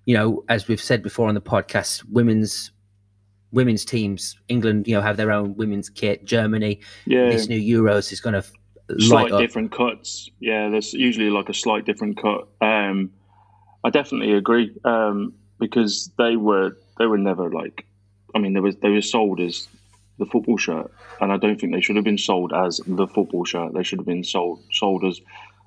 You 0.06 0.16
know, 0.16 0.44
as 0.48 0.66
we've 0.66 0.80
said 0.80 1.02
before 1.02 1.28
on 1.28 1.34
the 1.34 1.40
podcast, 1.40 2.02
women's 2.10 2.72
women's 3.52 3.84
teams, 3.84 4.36
England, 4.48 4.86
you 4.88 4.94
know, 4.94 5.02
have 5.02 5.16
their 5.16 5.30
own 5.32 5.54
women's 5.56 5.88
kit. 5.90 6.24
Germany, 6.24 6.80
Yeah. 7.06 7.30
this 7.30 7.48
new 7.48 7.60
Euros 7.82 8.12
is 8.12 8.20
going 8.20 8.34
to 8.34 8.44
slight 9.00 9.32
up. 9.32 9.40
different 9.40 9.72
cuts. 9.72 10.30
Yeah, 10.40 10.68
there's 10.70 10.92
usually 10.94 11.30
like 11.30 11.48
a 11.48 11.54
slight 11.54 11.84
different 11.84 12.16
cut. 12.20 12.48
Um, 12.60 13.10
I 13.84 13.90
definitely 13.90 14.32
agree 14.34 14.72
um, 14.84 15.34
because 15.58 16.10
they 16.18 16.36
were 16.36 16.76
they 16.98 17.06
were 17.06 17.18
never 17.18 17.50
like. 17.50 17.86
I 18.34 18.38
mean, 18.38 18.52
they 18.52 18.60
was 18.60 18.76
they 18.76 18.90
were 18.90 19.02
sold 19.02 19.40
as 19.40 19.68
the 20.18 20.26
football 20.26 20.58
shirt, 20.58 20.90
and 21.20 21.32
I 21.32 21.36
don't 21.36 21.58
think 21.60 21.72
they 21.72 21.80
should 21.80 21.96
have 21.96 22.04
been 22.04 22.18
sold 22.18 22.52
as 22.52 22.80
the 22.86 23.06
football 23.06 23.44
shirt. 23.44 23.74
They 23.74 23.82
should 23.82 23.98
have 23.98 24.06
been 24.06 24.24
sold 24.24 24.62
sold 24.72 25.04
as 25.04 25.20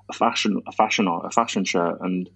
a 0.08 0.12
fashion 0.12 0.62
a 0.66 0.72
fashion 0.72 1.08
a 1.08 1.30
fashion 1.30 1.64
shirt, 1.64 2.00
and 2.00 2.28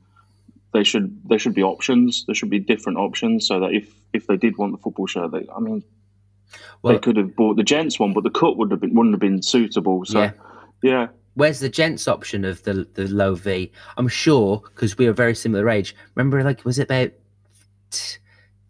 they 0.73 0.85
should 0.85 1.21
there 1.29 1.39
should 1.39 1.55
be 1.55 1.63
options. 1.63 2.25
There 2.27 2.35
should 2.35 2.51
be 2.51 2.59
different 2.59 2.99
options 2.99 3.47
so 3.47 3.61
that 3.61 3.73
if 3.73 3.95
if 4.13 4.27
they 4.27 4.37
did 4.37 4.57
want 4.59 4.73
the 4.73 4.79
football 4.79 5.07
shirt, 5.07 5.31
they 5.33 5.47
I 5.55 5.61
mean 5.61 5.83
Well, 6.83 6.95
they 6.95 6.99
could 6.99 7.17
have 7.17 7.37
bought 7.37 7.57
the 7.57 7.63
gents 7.63 7.99
one, 7.99 8.13
but 8.13 8.25
the 8.25 8.31
cut 8.31 8.57
would 8.57 8.71
have 8.71 8.81
been 8.81 8.95
wouldn't 8.95 9.15
have 9.15 9.21
been 9.21 9.43
suitable. 9.43 10.05
So 10.05 10.19
Yeah. 10.21 10.33
yeah. 10.83 11.07
Where's 11.35 11.61
the 11.61 11.69
gents 11.69 12.09
option 12.09 12.45
of 12.45 12.65
the 12.65 12.89
the 12.95 13.07
low 13.07 13.35
V? 13.35 13.71
I'm 13.97 14.09
sure 14.09 14.61
because 14.75 14.99
we 14.99 15.07
are 15.07 15.13
very 15.13 15.35
similar 15.37 15.71
age. 15.71 15.95
Remember, 16.17 16.43
like, 16.43 16.65
was 16.65 16.79
it 16.81 16.91
about 16.91 17.13
t- 17.91 18.19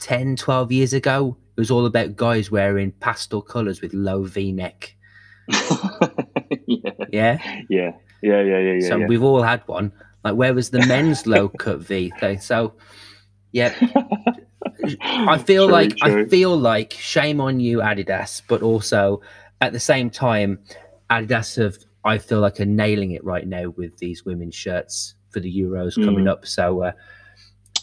10, 0.01 0.37
12 0.37 0.71
years 0.73 0.93
ago? 0.93 1.37
It 1.59 1.63
was 1.63 1.73
all 1.73 1.87
about 1.87 2.15
guys 2.15 2.53
wearing 2.53 2.93
pastel 3.01 3.43
colours 3.43 3.81
with 3.81 3.93
low 3.93 4.23
V 4.23 4.53
neck. 4.53 4.95
yeah, 6.69 6.91
Yeah. 7.11 7.39
yeah, 7.69 7.93
yeah, 8.23 8.43
yeah, 8.43 8.59
yeah, 8.75 8.89
so 8.89 8.97
yeah. 8.99 9.07
we've 9.09 9.25
all 9.25 9.43
had 9.43 9.67
one. 9.67 9.91
Like, 10.23 10.37
where 10.37 10.55
was 10.55 10.71
the 10.71 10.87
men's 10.87 11.27
low 11.27 11.49
cut 11.59 11.81
V? 11.81 12.13
thing? 12.21 12.39
So, 12.41 12.75
yeah, 13.51 13.75
I 15.03 15.39
feel 15.39 15.65
True, 15.67 15.73
like 15.73 15.95
I 16.03 16.27
feel 16.27 16.57
like 16.57 16.93
shame 16.93 17.41
on 17.41 17.59
you, 17.59 17.79
Adidas, 17.79 18.41
but 18.49 18.63
also 18.63 19.21
at 19.61 19.73
the 19.73 19.81
same 19.81 20.11
time, 20.11 20.61
Adidas 21.11 21.57
have 21.57 21.77
I 22.05 22.19
feel 22.19 22.39
like 22.39 22.61
are 22.61 22.65
nailing 22.67 23.11
it 23.11 23.25
right 23.25 23.49
now 23.49 23.71
with 23.71 23.97
these 23.99 24.25
women's 24.25 24.55
shirts 24.55 25.15
for 25.31 25.41
the 25.41 25.53
Euros 25.53 25.97
coming 25.97 26.27
Mm. 26.27 26.31
up. 26.31 26.47
So 26.47 26.83
uh, 26.85 26.93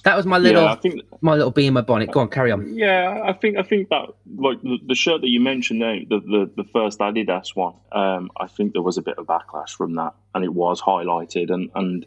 that 0.06 0.15
was 0.15 0.26
my 0.26 0.38
little 0.38 0.63
yeah, 0.63 0.72
I 0.72 0.76
think 0.76 1.02
my 1.22 1.34
little 1.34 1.52
bee 1.52 1.68
in 1.68 1.74
my 1.74 1.82
bonnet. 1.82 2.12
Go 2.12 2.22
on, 2.22 2.30
carry 2.30 2.52
on. 2.52 2.74
yeah, 2.76 3.22
I 3.26 3.34
think 3.34 3.58
I 3.58 3.63
think 3.63 3.89
that 3.89 4.08
like 4.38 4.62
the, 4.62 4.78
the 4.88 4.96
shirt 4.96 5.22
that 5.22 5.30
you 5.30 5.41
mentioned 5.41 5.82
there, 5.82 6.00
the, 6.08 6.20
the 6.20 6.52
the 6.56 6.63
first 6.72 7.00
Adidas 7.00 7.56
one. 7.56 7.74
Um, 7.91 8.32
I 8.39 8.48
think 8.48 8.74
there 8.74 8.82
was 8.82 8.98
a 8.98 9.02
bit 9.02 9.18
of 9.18 9.26
backlash 9.28 9.72
from 9.72 9.96
that, 9.96 10.13
and 10.34 10.44
it 10.46 10.54
was 10.54 10.82
highlighted, 10.82 11.52
and 11.52 11.70
and 11.76 12.06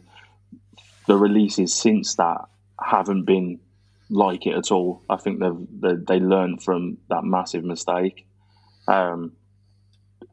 the 1.07 1.15
releases 1.17 1.73
since 1.73 2.15
that 2.15 2.45
haven't 2.83 3.23
been 3.25 3.59
like 4.09 4.47
it 4.47 4.55
at 4.55 4.71
all. 4.71 5.03
I 5.09 5.17
think 5.17 5.39
they've 5.39 5.67
they, 5.81 5.95
they 5.95 6.19
learned 6.19 6.63
from 6.63 6.97
that 7.09 7.23
massive 7.23 7.63
mistake. 7.63 8.25
Um, 8.87 9.33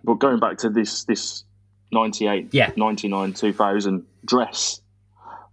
but 0.05 0.15
going 0.15 0.39
back 0.41 0.59
to 0.59 0.71
this 0.71 1.05
this 1.05 1.45
98, 1.93 2.49
Yeah. 2.53 2.71
99, 2.77 3.33
2000 3.35 4.05
dress, 4.25 4.81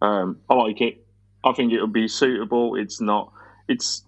um, 0.01 0.39
I 0.49 0.53
like 0.55 0.81
it. 0.81 1.02
I 1.43 1.53
think 1.53 1.73
it 1.73 1.81
would 1.81 1.93
be 1.93 2.07
suitable. 2.07 2.75
It's 2.75 3.01
not. 3.01 3.31
It's 3.67 4.03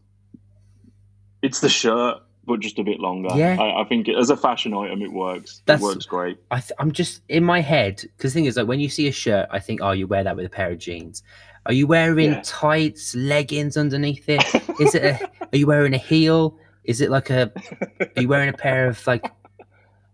it's 1.42 1.60
the 1.60 1.70
shirt, 1.70 2.18
but 2.46 2.60
just 2.60 2.80
a 2.80 2.84
bit 2.84 3.00
longer. 3.00 3.30
Yeah. 3.36 3.58
I, 3.60 3.82
I 3.82 3.84
think 3.86 4.10
as 4.10 4.30
a 4.30 4.38
fashion 4.38 4.74
item, 4.74 5.02
it 5.02 5.12
works. 5.12 5.62
That's- 5.66 5.82
it 5.82 5.86
works 5.86 6.06
great. 6.06 6.38
I 6.52 6.60
th- 6.60 6.72
I'm 6.80 6.92
just 6.92 7.22
in 7.30 7.44
my 7.44 7.62
head 7.62 8.02
because 8.02 8.34
the 8.34 8.40
thing 8.40 8.46
is 8.46 8.58
like 8.58 8.68
when 8.68 8.80
you 8.80 8.90
see 8.90 9.08
a 9.08 9.12
shirt, 9.12 9.48
I 9.52 9.60
think, 9.60 9.82
oh, 9.82 9.92
you 9.92 10.08
wear 10.08 10.24
that 10.24 10.36
with 10.36 10.46
a 10.46 10.50
pair 10.50 10.72
of 10.72 10.78
jeans. 10.80 11.24
Are 11.68 11.74
you 11.74 11.88
wearing 11.88 12.32
Yeah. 12.32 12.42
tights, 12.44 13.16
leggings 13.16 13.76
underneath 13.76 14.30
it? 14.30 14.44
Is 14.80 14.94
it? 14.94 15.04
A, 15.04 15.30
are 15.52 15.58
you 15.58 15.66
wearing 15.66 15.96
a 15.96 15.98
heel? 15.98 16.60
Is 16.84 17.02
it 17.02 17.10
like 17.10 17.32
a? 17.32 17.52
Are 18.16 18.22
you 18.22 18.28
wearing 18.28 18.50
a 18.50 18.54
pair 18.54 18.88
of 18.88 19.06
like 19.08 19.32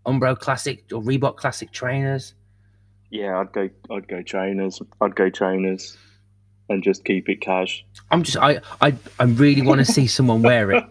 Umbro 0.06 0.38
Classic 0.38 0.82
or 0.94 1.02
Reebok 1.02 1.36
Classic 1.36 1.70
trainers? 1.70 2.32
Yeah, 3.10 3.38
I'd 3.38 3.52
go. 3.52 3.68
I'd 3.90 4.08
go 4.08 4.22
trainers. 4.22 4.80
I'd 5.02 5.14
go 5.14 5.28
trainers, 5.28 5.94
and 6.72 6.82
just 6.82 7.04
keep 7.04 7.28
it 7.28 7.40
cash. 7.40 7.84
I'm 8.10 8.22
just 8.22 8.36
I 8.36 8.60
I 8.80 8.94
I 9.18 9.24
really 9.24 9.62
want 9.62 9.78
to 9.78 9.84
see 9.84 10.06
someone 10.06 10.42
wear 10.42 10.72
it 10.72 10.84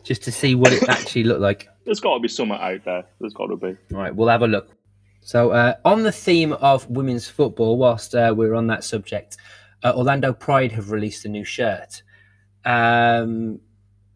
just 0.04 0.22
to 0.24 0.32
see 0.32 0.54
what 0.54 0.72
it 0.72 0.88
actually 0.88 1.24
looked 1.24 1.40
like. 1.40 1.68
There's 1.84 2.00
got 2.00 2.14
to 2.14 2.20
be 2.20 2.28
something 2.28 2.58
out 2.58 2.84
there. 2.84 3.04
There's 3.20 3.34
got 3.34 3.46
to 3.46 3.56
be. 3.56 3.76
All 3.92 4.00
right, 4.00 4.14
we'll 4.14 4.28
have 4.28 4.42
a 4.42 4.46
look. 4.46 4.70
So, 5.20 5.50
uh, 5.50 5.74
on 5.84 6.02
the 6.02 6.12
theme 6.12 6.52
of 6.52 6.88
women's 6.88 7.28
football, 7.28 7.76
whilst 7.76 8.14
uh, 8.14 8.34
we're 8.36 8.54
on 8.54 8.66
that 8.68 8.84
subject, 8.84 9.36
uh, 9.84 9.92
Orlando 9.96 10.32
Pride 10.32 10.72
have 10.72 10.90
released 10.90 11.24
a 11.24 11.28
new 11.28 11.44
shirt, 11.44 12.02
um, 12.64 13.60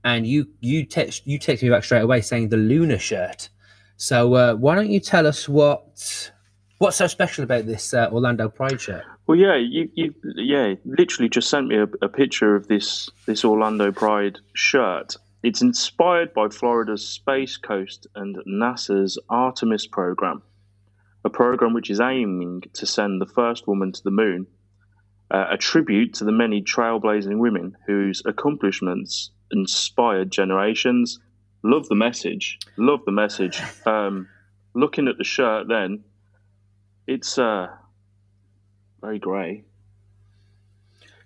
and 0.04 0.26
you 0.26 0.48
you 0.60 0.84
text 0.84 1.26
you 1.26 1.38
text 1.38 1.62
me 1.62 1.70
back 1.70 1.84
straight 1.84 2.02
away 2.02 2.20
saying 2.20 2.48
the 2.48 2.56
Luna 2.56 2.98
shirt. 2.98 3.48
So, 3.96 4.34
uh, 4.34 4.54
why 4.54 4.74
don't 4.74 4.90
you 4.90 5.00
tell 5.00 5.26
us 5.26 5.48
what 5.48 6.30
What's 6.78 6.98
so 6.98 7.06
special 7.06 7.44
about 7.44 7.64
this 7.64 7.94
uh, 7.94 8.10
Orlando 8.12 8.50
Pride 8.50 8.78
shirt? 8.78 9.04
Well, 9.26 9.38
yeah, 9.38 9.56
you, 9.56 9.90
you 9.94 10.14
yeah, 10.36 10.74
literally 10.84 11.28
just 11.28 11.50
sent 11.50 11.66
me 11.66 11.76
a, 11.76 11.88
a 12.00 12.08
picture 12.08 12.54
of 12.54 12.68
this 12.68 13.10
this 13.26 13.44
Orlando 13.44 13.90
Pride 13.90 14.38
shirt. 14.54 15.16
It's 15.42 15.62
inspired 15.62 16.32
by 16.32 16.48
Florida's 16.48 17.06
Space 17.06 17.56
Coast 17.56 18.06
and 18.14 18.36
NASA's 18.46 19.18
Artemis 19.28 19.86
program, 19.86 20.42
a 21.24 21.30
program 21.30 21.74
which 21.74 21.90
is 21.90 22.00
aiming 22.00 22.62
to 22.74 22.86
send 22.86 23.20
the 23.20 23.26
first 23.26 23.66
woman 23.66 23.92
to 23.92 24.02
the 24.04 24.12
moon, 24.12 24.46
uh, 25.32 25.46
a 25.50 25.56
tribute 25.56 26.14
to 26.14 26.24
the 26.24 26.32
many 26.32 26.62
trailblazing 26.62 27.38
women 27.38 27.76
whose 27.86 28.22
accomplishments 28.26 29.30
inspired 29.50 30.30
generations. 30.30 31.18
Love 31.64 31.88
the 31.88 31.96
message. 31.96 32.58
Love 32.76 33.00
the 33.04 33.12
message. 33.12 33.60
Um, 33.86 34.28
looking 34.74 35.08
at 35.08 35.16
the 35.16 35.24
shirt, 35.24 35.68
then 35.68 36.04
it's 37.06 37.38
uh, 37.38 37.68
very 39.06 39.18
grey. 39.20 39.62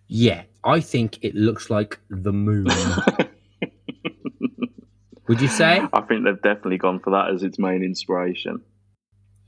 Yeah, 0.07 0.43
I 0.63 0.81
think 0.81 1.19
it 1.23 1.35
looks 1.35 1.71
like 1.71 1.99
the 2.11 2.33
moon. 2.33 2.67
Would 5.29 5.41
you 5.41 5.49
say? 5.49 5.81
I 5.91 6.03
think 6.03 6.25
they've 6.25 6.43
definitely 6.43 6.77
gone 6.77 7.01
for 7.01 7.09
that 7.13 7.31
as 7.33 7.43
its 7.43 7.59
main 7.59 7.83
inspiration. 7.83 8.61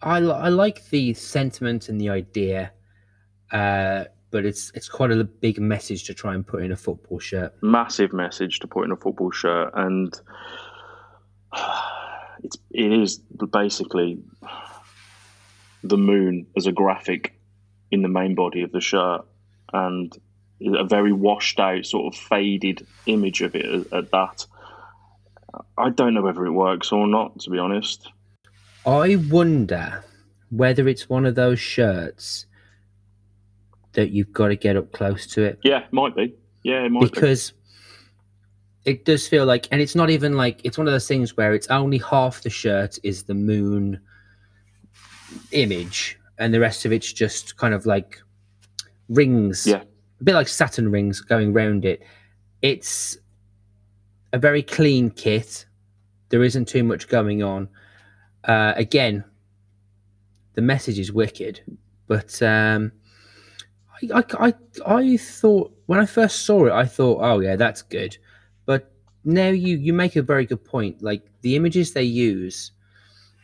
I, 0.01 0.21
li- 0.21 0.33
I 0.33 0.49
like 0.49 0.89
the 0.89 1.13
sentiment 1.13 1.91
and 1.91 2.01
the 2.01 2.09
idea, 2.09 2.73
uh, 3.51 4.05
but 4.31 4.47
it's 4.47 4.73
it's 4.75 4.89
quite 4.89 5.11
a 5.11 5.25
big 5.25 5.61
message 5.61 6.05
to 6.05 6.15
try 6.15 6.35
and 6.35 6.47
put 6.47 6.63
in 6.63 6.73
a 6.73 6.77
football 6.77 7.19
shirt. 7.19 7.53
Massive 7.61 8.15
message 8.15 8.61
to 8.61 8.67
put 8.67 8.87
in 8.87 8.93
a 8.93 8.97
football 8.97 9.31
shirt, 9.31 9.73
and 9.75 10.19
it's 12.43 12.57
it 12.71 12.93
is 12.93 13.19
basically 13.53 14.23
the 15.85 15.99
moon 15.99 16.47
as 16.57 16.67
a 16.67 16.73
graphic 16.73 17.35
in 17.93 18.03
the 18.03 18.09
main 18.09 18.35
body 18.35 18.63
of 18.63 18.73
the 18.73 18.81
shirt, 18.81 19.25
and 19.73 20.13
a 20.65 20.85
very 20.85 21.13
washed 21.13 21.61
out, 21.61 21.87
sort 21.87 22.13
of 22.13 22.21
faded 22.21 22.87
image 23.07 23.43
of 23.43 23.55
it 23.55 23.67
at, 23.67 23.93
at 23.93 24.11
that. 24.11 24.47
I 25.77 25.91
don't 25.91 26.15
know 26.15 26.23
whether 26.23 26.45
it 26.47 26.53
works 26.53 26.91
or 26.91 27.07
not, 27.07 27.39
to 27.41 27.51
be 27.51 27.59
honest. 27.59 28.11
I 28.87 29.17
wonder 29.17 30.03
whether 30.51 30.89
it's 30.89 31.09
one 31.09 31.27
of 31.27 31.35
those 31.35 31.61
shirts 31.61 32.47
that 33.93 34.11
you've 34.11 34.33
got 34.33 34.49
to 34.49 34.57
get 34.57 34.77
up 34.77 34.93
close 34.93 35.27
to 35.29 35.43
it. 35.43 35.59
Yeah, 35.63 35.85
might 35.91 36.17
be. 36.17 36.35
Yeah, 36.63 36.85
it 36.85 36.91
might 36.91 37.01
be. 37.01 37.09
because 37.11 37.53
be. 38.85 38.93
it 38.93 39.05
does 39.05 39.29
feel 39.29 39.45
like, 39.45 39.69
and 39.71 39.81
it's 39.81 39.95
not 39.95 40.11
even 40.11 40.37
like 40.37 40.61
it's 40.65 40.79
one 40.79 40.87
of 40.87 40.93
those 40.93 41.07
things 41.07 41.37
where 41.37 41.55
it's 41.55 41.69
only 41.69 41.99
half 41.99 42.43
the 42.43 42.51
shirt 42.51 42.99
is 43.03 43.25
the 43.25 43.35
moon 43.35 44.01
image, 45.51 46.19
and 46.39 46.53
the 46.53 46.61
rest 46.61 46.85
of 46.85 46.93
it's 46.93 47.13
just 47.13 47.57
kind 47.57 47.75
of 47.75 47.87
like 47.87 48.21
rings. 49.09 49.67
Yeah, 49.67 49.83
a 50.21 50.25
bit 50.25 50.35
like 50.35 50.49
Saturn 50.49 50.91
rings 50.91 51.21
going 51.21 51.53
round 51.53 51.85
it. 51.85 52.03
It's 52.63 53.17
a 54.33 54.39
very 54.39 54.63
clean 54.63 55.11
kit. 55.11 55.67
There 56.31 56.43
isn't 56.43 56.67
too 56.67 56.85
much 56.85 57.09
going 57.09 57.43
on. 57.43 57.69
Uh, 58.45 58.73
again, 58.77 59.25
the 60.55 60.63
message 60.63 60.99
is 60.99 61.13
wicked, 61.13 61.61
but 62.07 62.43
um, 62.43 62.93
I, 64.03 64.19
I, 64.19 64.47
I, 64.47 64.55
I 64.87 65.17
thought 65.17 65.73
when 65.87 66.01
I 66.01 66.07
first 66.07 66.47
saw 66.47 66.67
it, 66.67 66.73
I 66.73 66.87
thought, 66.87 67.19
oh 67.23 67.41
yeah, 67.41 67.57
that's 67.57 67.83
good. 67.83 68.17
But 68.65 68.93
now 69.25 69.49
you 69.49 69.77
you 69.77 69.93
make 69.93 70.17
a 70.17 70.23
very 70.23 70.47
good 70.47 70.65
point. 70.65 71.03
Like 71.03 71.23
the 71.43 71.57
images 71.57 71.93
they 71.93 72.03
use, 72.03 72.73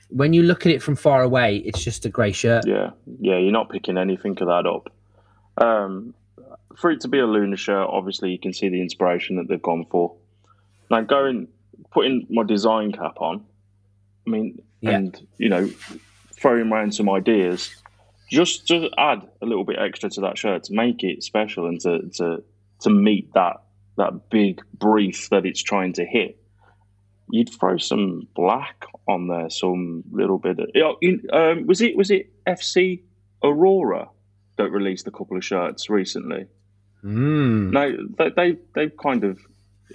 when 0.08 0.32
you 0.32 0.42
look 0.42 0.66
at 0.66 0.72
it 0.72 0.82
from 0.82 0.96
far 0.96 1.22
away, 1.22 1.56
it's 1.56 1.82
just 1.82 2.04
a 2.06 2.08
grey 2.08 2.32
shirt. 2.32 2.66
Yeah, 2.66 2.90
yeah, 3.20 3.38
you're 3.38 3.52
not 3.52 3.70
picking 3.70 3.98
anything 3.98 4.36
of 4.40 4.48
that 4.48 4.66
up. 4.66 4.92
Um, 5.58 6.14
for 6.76 6.90
it 6.90 7.00
to 7.02 7.08
be 7.08 7.18
a 7.18 7.26
lunar 7.26 7.56
shirt, 7.56 7.88
obviously 7.90 8.30
you 8.30 8.38
can 8.38 8.52
see 8.52 8.68
the 8.68 8.80
inspiration 8.80 9.36
that 9.36 9.48
they've 9.48 9.62
gone 9.62 9.86
for. 9.90 10.14
Now 10.90 11.02
going 11.02 11.48
putting 11.90 12.26
my 12.30 12.44
design 12.44 12.92
cap 12.92 13.20
on, 13.20 13.44
I 14.26 14.30
mean, 14.30 14.62
yeah. 14.80 14.90
and 14.92 15.26
you 15.38 15.48
know, 15.48 15.68
throwing 16.32 16.70
around 16.72 16.94
some 16.94 17.10
ideas, 17.10 17.74
just 18.30 18.68
to 18.68 18.90
add 18.96 19.26
a 19.42 19.46
little 19.46 19.64
bit 19.64 19.78
extra 19.78 20.10
to 20.10 20.20
that 20.22 20.38
shirt 20.38 20.64
to 20.64 20.74
make 20.74 21.02
it 21.02 21.22
special 21.22 21.66
and 21.66 21.80
to 21.80 22.08
to 22.14 22.42
to 22.80 22.90
meet 22.90 23.32
that 23.34 23.56
that 23.96 24.30
big 24.30 24.62
brief 24.72 25.28
that 25.30 25.44
it's 25.44 25.62
trying 25.62 25.92
to 25.94 26.04
hit. 26.04 26.40
You'd 27.30 27.50
throw 27.50 27.76
some 27.78 28.26
black 28.34 28.86
on 29.06 29.28
there, 29.28 29.50
some 29.50 30.04
little 30.10 30.38
bit. 30.38 30.58
Of, 30.58 30.96
um, 31.32 31.66
was 31.66 31.80
it 31.80 31.96
was 31.96 32.10
it 32.10 32.30
FC 32.46 33.02
Aurora 33.42 34.08
that 34.56 34.70
released 34.70 35.06
a 35.06 35.10
couple 35.10 35.36
of 35.36 35.44
shirts 35.44 35.90
recently? 35.90 36.46
Mm. 37.04 37.70
No, 37.70 37.96
they, 38.18 38.30
they 38.30 38.58
they've 38.74 38.96
kind 38.96 39.24
of 39.24 39.38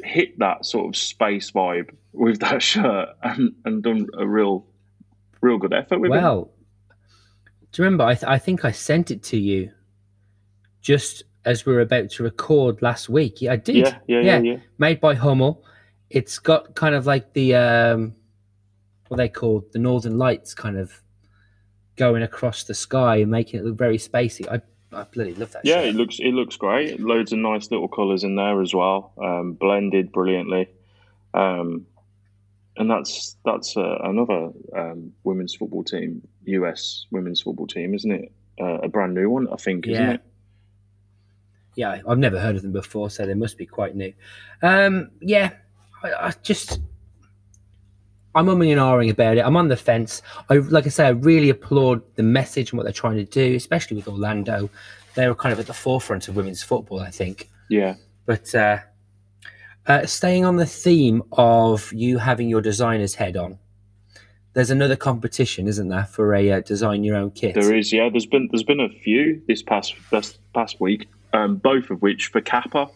hit 0.04 0.40
that 0.40 0.66
sort 0.66 0.88
of 0.88 0.96
space 0.96 1.52
vibe 1.52 1.90
with 2.14 2.40
that 2.40 2.62
shirt 2.64 3.10
and, 3.22 3.54
and 3.66 3.84
done 3.84 4.08
a 4.18 4.28
real 4.28 4.66
real 5.42 5.58
good 5.58 5.74
effort 5.74 6.00
with 6.00 6.12
well, 6.12 6.52
it. 6.90 6.96
do 7.72 7.82
you 7.82 7.86
remember? 7.86 8.06
I, 8.06 8.16
th- 8.16 8.24
I 8.24 8.38
think 8.38 8.64
I 8.66 8.72
sent 8.72 9.12
it 9.12 9.24
to 9.24 9.38
you 9.38 9.72
just 10.82 11.24
as 11.46 11.66
we 11.66 11.74
were 11.74 11.82
about 11.82 12.10
to 12.12 12.24
record 12.24 12.82
last 12.82 13.10
week. 13.10 13.42
Yeah, 13.42 13.54
I 13.54 13.56
did. 13.58 13.76
Yeah, 13.76 13.98
yeah, 14.08 14.20
yeah. 14.20 14.22
yeah, 14.22 14.40
yeah. 14.40 14.58
Made 14.78 15.02
by 15.02 15.16
Hummel. 15.16 15.64
It's 16.14 16.40
got 16.40 16.76
kind 16.76 16.96
of 16.96 17.06
like 17.06 17.34
the 17.34 17.56
um, 17.56 18.16
what 19.08 19.18
they 19.18 19.30
call 19.30 19.66
the 19.74 19.80
Northern 19.80 20.18
Lights, 20.18 20.54
kind 20.54 20.78
of 20.78 21.02
going 21.96 22.24
across 22.24 22.64
the 22.64 22.74
sky 22.74 23.18
and 23.18 23.30
making 23.32 23.60
it 23.60 23.66
look 23.66 23.78
very 23.78 23.98
spacey. 23.98 24.48
I 24.48 24.62
I 24.96 25.04
bloody 25.04 25.34
love 25.34 25.52
that. 25.54 25.66
Yeah, 25.66 25.80
it 25.80 25.96
looks 25.96 26.20
it 26.20 26.34
looks 26.34 26.56
great. 26.56 27.00
Loads 27.00 27.34
of 27.34 27.40
nice 27.40 27.72
little 27.72 27.88
colours 27.88 28.24
in 28.24 28.36
there 28.36 28.62
as 28.62 28.74
well, 28.74 29.12
um, 29.22 29.54
blended 29.54 30.12
brilliantly. 30.12 30.70
Um, 31.34 31.88
and 32.78 32.90
that's 32.90 33.36
that's 33.46 33.76
uh, 33.78 33.98
another 34.04 34.52
um, 34.76 35.14
women's 35.24 35.56
football 35.56 35.84
team, 35.84 36.28
US 36.46 37.06
women's 37.12 37.42
football 37.42 37.68
team, 37.68 37.94
isn't 37.94 38.12
it? 38.12 38.32
Uh, 38.60 38.80
a 38.84 38.88
brand 38.88 39.16
new 39.16 39.30
one, 39.30 39.48
I 39.52 39.56
think, 39.56 39.88
isn't 39.88 40.04
yeah. 40.04 40.14
it? 40.14 40.22
Yeah, 41.76 42.02
I've 42.08 42.20
never 42.20 42.40
heard 42.40 42.56
of 42.56 42.62
them 42.62 42.72
before, 42.72 43.10
so 43.10 43.26
they 43.26 43.34
must 43.34 43.58
be 43.58 43.66
quite 43.66 43.96
new. 43.96 44.14
Um, 44.62 45.10
yeah, 45.22 45.54
I, 46.04 46.28
I 46.28 46.34
just 46.44 46.80
I'm 48.36 48.48
umming 48.48 48.72
and 48.72 48.82
ahhing 48.82 49.12
about 49.12 49.38
it. 49.38 49.42
I'm 49.42 49.56
on 49.56 49.68
the 49.68 49.78
fence. 49.78 50.22
I 50.50 50.56
like 50.56 50.86
I 50.86 50.90
say, 50.90 51.06
I 51.06 51.10
really 51.10 51.50
applaud 51.50 52.02
the 52.16 52.24
message 52.24 52.72
and 52.72 52.78
what 52.78 52.84
they're 52.84 52.94
trying 52.94 53.18
to 53.18 53.26
do, 53.26 53.56
especially 53.56 53.96
with 53.96 54.08
Orlando. 54.08 54.70
They 55.16 55.28
were 55.28 55.36
kind 55.36 55.54
of 55.54 55.60
at 55.60 55.68
the 55.68 55.74
forefront 55.74 56.28
of 56.28 56.36
women's 56.36 56.64
football, 56.64 57.00
I 57.00 57.12
think. 57.12 57.50
Yeah. 57.70 57.96
But 58.26 58.54
uh, 58.56 58.80
uh, 59.86 60.06
staying 60.08 60.46
on 60.46 60.56
the 60.56 60.66
theme 60.66 61.22
of 61.34 61.94
you 61.94 62.18
having 62.18 62.50
your 62.50 62.62
designer's 62.62 63.16
head 63.16 63.38
on, 63.38 63.60
there's 64.54 64.72
another 64.72 64.96
competition, 64.96 65.68
isn't 65.68 65.90
there, 65.90 66.06
for 66.06 66.34
a 66.34 66.52
uh, 66.52 66.60
design 66.62 67.04
your 67.04 67.16
own 67.16 67.32
kit? 67.32 67.54
There 67.54 67.76
is, 67.76 67.94
yeah. 67.94 68.10
There's 68.10 68.26
been 68.26 68.50
there's 68.52 68.64
been 68.64 68.80
a 68.80 68.90
few 68.90 69.44
this 69.48 69.62
past 69.62 69.94
this 70.10 70.40
past 70.56 70.82
week, 70.82 71.08
um, 71.34 71.58
both 71.58 71.92
of 71.92 72.02
which 72.02 72.28
for 72.28 72.42
Kappa. 72.42 72.90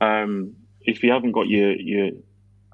Um, 0.00 0.56
if 0.80 1.02
you 1.02 1.12
haven't 1.12 1.32
got 1.32 1.46
your 1.46 1.72
your 1.72 2.10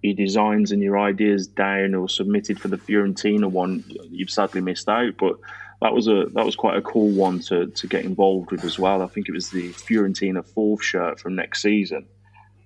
your 0.02 0.14
designs 0.14 0.72
and 0.72 0.82
your 0.82 0.98
ideas 0.98 1.46
down 1.46 1.94
or 1.94 2.08
submitted 2.08 2.60
for 2.60 2.68
the 2.68 2.78
Fiorentina 2.78 3.50
one, 3.50 3.84
you've 4.10 4.30
sadly 4.30 4.60
missed 4.60 4.88
out. 4.88 5.14
But 5.18 5.36
that 5.82 5.94
was 5.94 6.08
a 6.08 6.26
that 6.32 6.44
was 6.44 6.56
quite 6.56 6.76
a 6.76 6.82
cool 6.82 7.10
one 7.10 7.40
to 7.40 7.66
to 7.66 7.86
get 7.86 8.04
involved 8.04 8.50
with 8.50 8.64
as 8.64 8.78
well. 8.78 9.02
I 9.02 9.06
think 9.06 9.28
it 9.28 9.32
was 9.32 9.50
the 9.50 9.70
Fiorentina 9.70 10.44
fourth 10.44 10.82
shirt 10.82 11.20
from 11.20 11.34
next 11.34 11.62
season. 11.62 12.06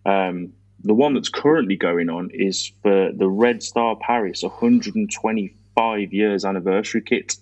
Um, 0.06 0.52
the 0.82 0.94
one 0.94 1.14
that's 1.14 1.28
currently 1.28 1.76
going 1.76 2.10
on 2.10 2.30
is 2.32 2.72
for 2.82 3.10
the 3.12 3.28
Red 3.28 3.62
Star 3.62 3.96
Paris 3.96 4.42
125 4.42 6.12
years 6.12 6.44
anniversary 6.44 7.00
kit. 7.00 7.36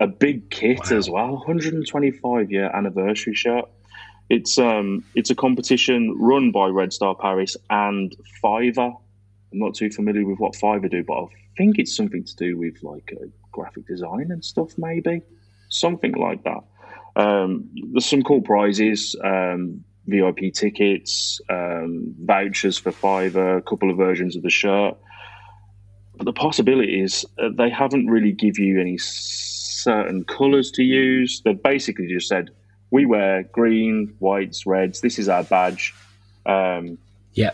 A 0.00 0.06
big 0.06 0.50
kit 0.50 0.90
wow. 0.90 0.96
as 0.96 1.08
well, 1.08 1.32
125 1.36 2.50
year 2.50 2.70
anniversary 2.74 3.34
shirt. 3.34 3.64
It's 4.28 4.58
um 4.58 5.04
it's 5.14 5.30
a 5.30 5.34
competition 5.34 6.16
run 6.18 6.50
by 6.50 6.66
Red 6.66 6.92
Star 6.92 7.14
Paris 7.14 7.56
and 7.70 8.14
Fiverr 8.42 8.96
I'm 9.56 9.60
not 9.60 9.74
too 9.74 9.90
familiar 9.90 10.26
with 10.26 10.38
what 10.38 10.52
Fiverr 10.52 10.90
do, 10.90 11.02
but 11.02 11.14
I 11.14 11.26
think 11.56 11.78
it's 11.78 11.96
something 11.96 12.22
to 12.22 12.36
do 12.36 12.58
with 12.58 12.82
like 12.82 13.10
uh, 13.18 13.24
graphic 13.52 13.86
design 13.86 14.30
and 14.30 14.44
stuff, 14.44 14.76
maybe 14.76 15.22
something 15.70 16.12
like 16.12 16.44
that. 16.44 16.62
Um, 17.16 17.70
there's 17.92 18.04
some 18.04 18.22
cool 18.22 18.42
prizes, 18.42 19.16
um, 19.24 19.82
VIP 20.08 20.52
tickets, 20.52 21.40
um, 21.48 22.14
vouchers 22.20 22.76
for 22.76 22.92
Fiverr, 22.92 23.56
a 23.56 23.62
couple 23.62 23.90
of 23.90 23.96
versions 23.96 24.36
of 24.36 24.42
the 24.42 24.50
shirt. 24.50 24.94
But 26.18 26.26
the 26.26 26.34
possibility 26.34 27.00
is 27.00 27.24
uh, 27.42 27.48
they 27.56 27.70
haven't 27.70 28.08
really 28.08 28.32
give 28.32 28.58
you 28.58 28.78
any 28.78 28.98
certain 28.98 30.24
colours 30.24 30.70
to 30.72 30.82
use. 30.82 31.40
They've 31.42 31.62
basically 31.62 32.08
just 32.08 32.28
said 32.28 32.50
we 32.90 33.06
wear 33.06 33.44
green, 33.44 34.14
whites, 34.18 34.66
reds. 34.66 35.00
This 35.00 35.18
is 35.18 35.30
our 35.30 35.44
badge. 35.44 35.94
Um, 36.44 36.98
yeah 37.32 37.52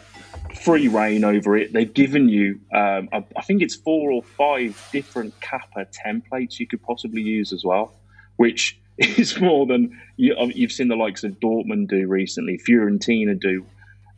free 0.57 0.89
reign 0.89 1.25
over 1.25 1.57
it. 1.57 1.73
They've 1.73 1.93
given 1.93 2.29
you, 2.29 2.61
um, 2.75 3.09
I, 3.13 3.25
I, 3.37 3.43
think 3.43 3.63
it's 3.63 3.75
four 3.75 4.11
or 4.11 4.23
five 4.23 4.89
different 4.93 5.39
Kappa 5.41 5.87
templates 5.87 6.59
you 6.59 6.67
could 6.67 6.83
possibly 6.83 7.23
use 7.23 7.53
as 7.53 7.65
well, 7.65 7.95
which 8.37 8.79
is 8.99 9.41
more 9.41 9.67
than 9.67 9.99
you, 10.17 10.35
have 10.37 10.73
seen 10.73 10.89
the 10.89 10.97
likes 10.97 11.25
of 11.25 11.33
Dortmund 11.41 11.89
do 11.89 12.07
recently, 12.07 12.59
Fiorentina 12.59 13.39
do. 13.39 13.65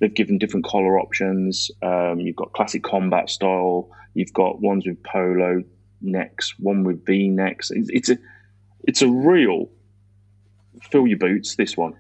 They've 0.01 0.13
given 0.13 0.39
different 0.39 0.67
collar 0.67 0.99
options. 0.99 1.71
Um, 1.81 2.21
you've 2.21 2.37
got 2.37 2.53
classic 2.53 2.83
combat 2.83 3.31
style. 3.31 3.89
You've 4.15 4.33
got 4.33 4.61
ones 4.61 4.87
with 4.87 5.03
polo 5.03 5.63
necks, 6.01 6.55
one 6.59 6.85
with 6.85 7.07
V 7.07 7.29
necks. 7.29 7.71
It's, 7.71 7.89
it's 7.91 8.09
a 8.11 8.19
it's 8.87 9.03
a 9.03 9.09
real 9.09 9.71
fill 10.91 11.07
your 11.07 11.19
boots. 11.19 11.57
This 11.57 11.77
one. 11.77 11.95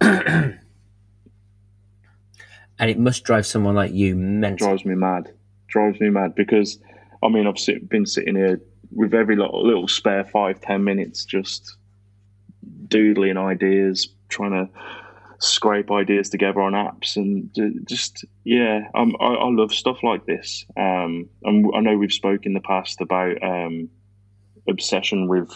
and 0.00 0.58
it 2.86 2.98
must 2.98 3.24
drive 3.24 3.46
someone 3.46 3.74
like 3.74 3.92
you 3.92 4.14
mental. 4.14 4.68
Drives 4.68 4.84
me 4.84 4.94
mad. 4.94 5.32
Drives 5.66 6.00
me 6.00 6.10
mad 6.10 6.34
because, 6.34 6.78
I 7.22 7.28
mean, 7.28 7.46
I've 7.46 7.58
sit, 7.58 7.88
been 7.88 8.06
sitting 8.06 8.36
here 8.36 8.60
with 8.94 9.14
every 9.14 9.36
little, 9.36 9.66
little 9.66 9.88
spare 9.88 10.24
five 10.24 10.60
ten 10.60 10.84
minutes, 10.84 11.24
just 11.24 11.76
doodling 12.86 13.36
ideas, 13.36 14.08
trying 14.28 14.52
to 14.52 14.68
scrape 15.40 15.90
ideas 15.90 16.30
together 16.30 16.60
on 16.60 16.72
apps, 16.72 17.16
and 17.16 17.50
just 17.86 18.24
yeah, 18.44 18.88
I, 18.94 19.02
I 19.02 19.48
love 19.50 19.72
stuff 19.72 20.02
like 20.02 20.26
this. 20.26 20.64
Um, 20.76 21.28
and 21.44 21.70
I 21.76 21.80
know 21.80 21.96
we've 21.96 22.12
spoken 22.12 22.50
in 22.50 22.54
the 22.54 22.60
past 22.60 23.00
about 23.00 23.42
um, 23.42 23.88
obsession 24.68 25.28
with 25.28 25.50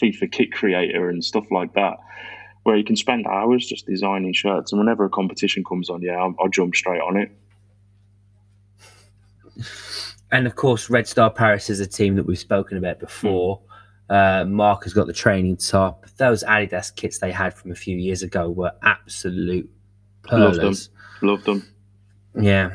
FIFA 0.00 0.32
Kit 0.32 0.52
Creator 0.52 1.10
and 1.10 1.24
stuff 1.24 1.50
like 1.50 1.74
that, 1.74 1.98
where 2.64 2.76
you 2.76 2.84
can 2.84 2.96
spend 2.96 3.26
hours 3.26 3.66
just 3.66 3.86
designing 3.86 4.32
shirts. 4.32 4.72
And 4.72 4.78
whenever 4.78 5.04
a 5.04 5.10
competition 5.10 5.64
comes 5.64 5.88
on, 5.88 6.02
yeah, 6.02 6.16
I'll, 6.16 6.34
I'll 6.40 6.48
jump 6.48 6.74
straight 6.74 7.00
on 7.00 7.16
it. 7.16 7.30
And 10.32 10.46
of 10.46 10.56
course, 10.56 10.90
Red 10.90 11.06
Star 11.06 11.30
Paris 11.30 11.70
is 11.70 11.78
a 11.80 11.86
team 11.86 12.16
that 12.16 12.26
we've 12.26 12.38
spoken 12.38 12.76
about 12.76 12.98
before. 12.98 13.60
Mm. 14.10 14.42
Uh, 14.42 14.44
Mark 14.46 14.84
has 14.84 14.92
got 14.92 15.06
the 15.06 15.12
training 15.12 15.56
top. 15.56 16.06
Those 16.16 16.42
Adidas 16.42 16.94
kits 16.94 17.18
they 17.18 17.30
had 17.30 17.54
from 17.54 17.70
a 17.70 17.74
few 17.74 17.96
years 17.96 18.22
ago 18.22 18.50
were 18.50 18.72
absolute 18.82 19.70
pearlers. 20.22 20.88
Love 21.22 21.44
them. 21.44 21.62
Them. 22.34 22.44
Yeah. 22.44 22.74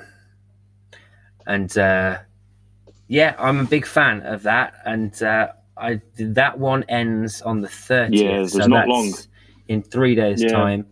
And 1.45 1.75
uh, 1.77 2.19
yeah, 3.07 3.35
I'm 3.37 3.59
a 3.59 3.65
big 3.65 3.85
fan 3.85 4.21
of 4.21 4.43
that. 4.43 4.75
And 4.85 5.21
uh, 5.21 5.49
I 5.77 6.01
that 6.17 6.57
one 6.59 6.83
ends 6.83 7.41
on 7.41 7.61
the 7.61 7.67
30th. 7.67 8.09
Yeah, 8.11 8.31
there's 8.37 8.53
so 8.53 8.67
not 8.67 8.87
long. 8.87 9.13
In 9.69 9.81
three 9.81 10.15
days' 10.15 10.43
yeah. 10.43 10.49
time. 10.49 10.85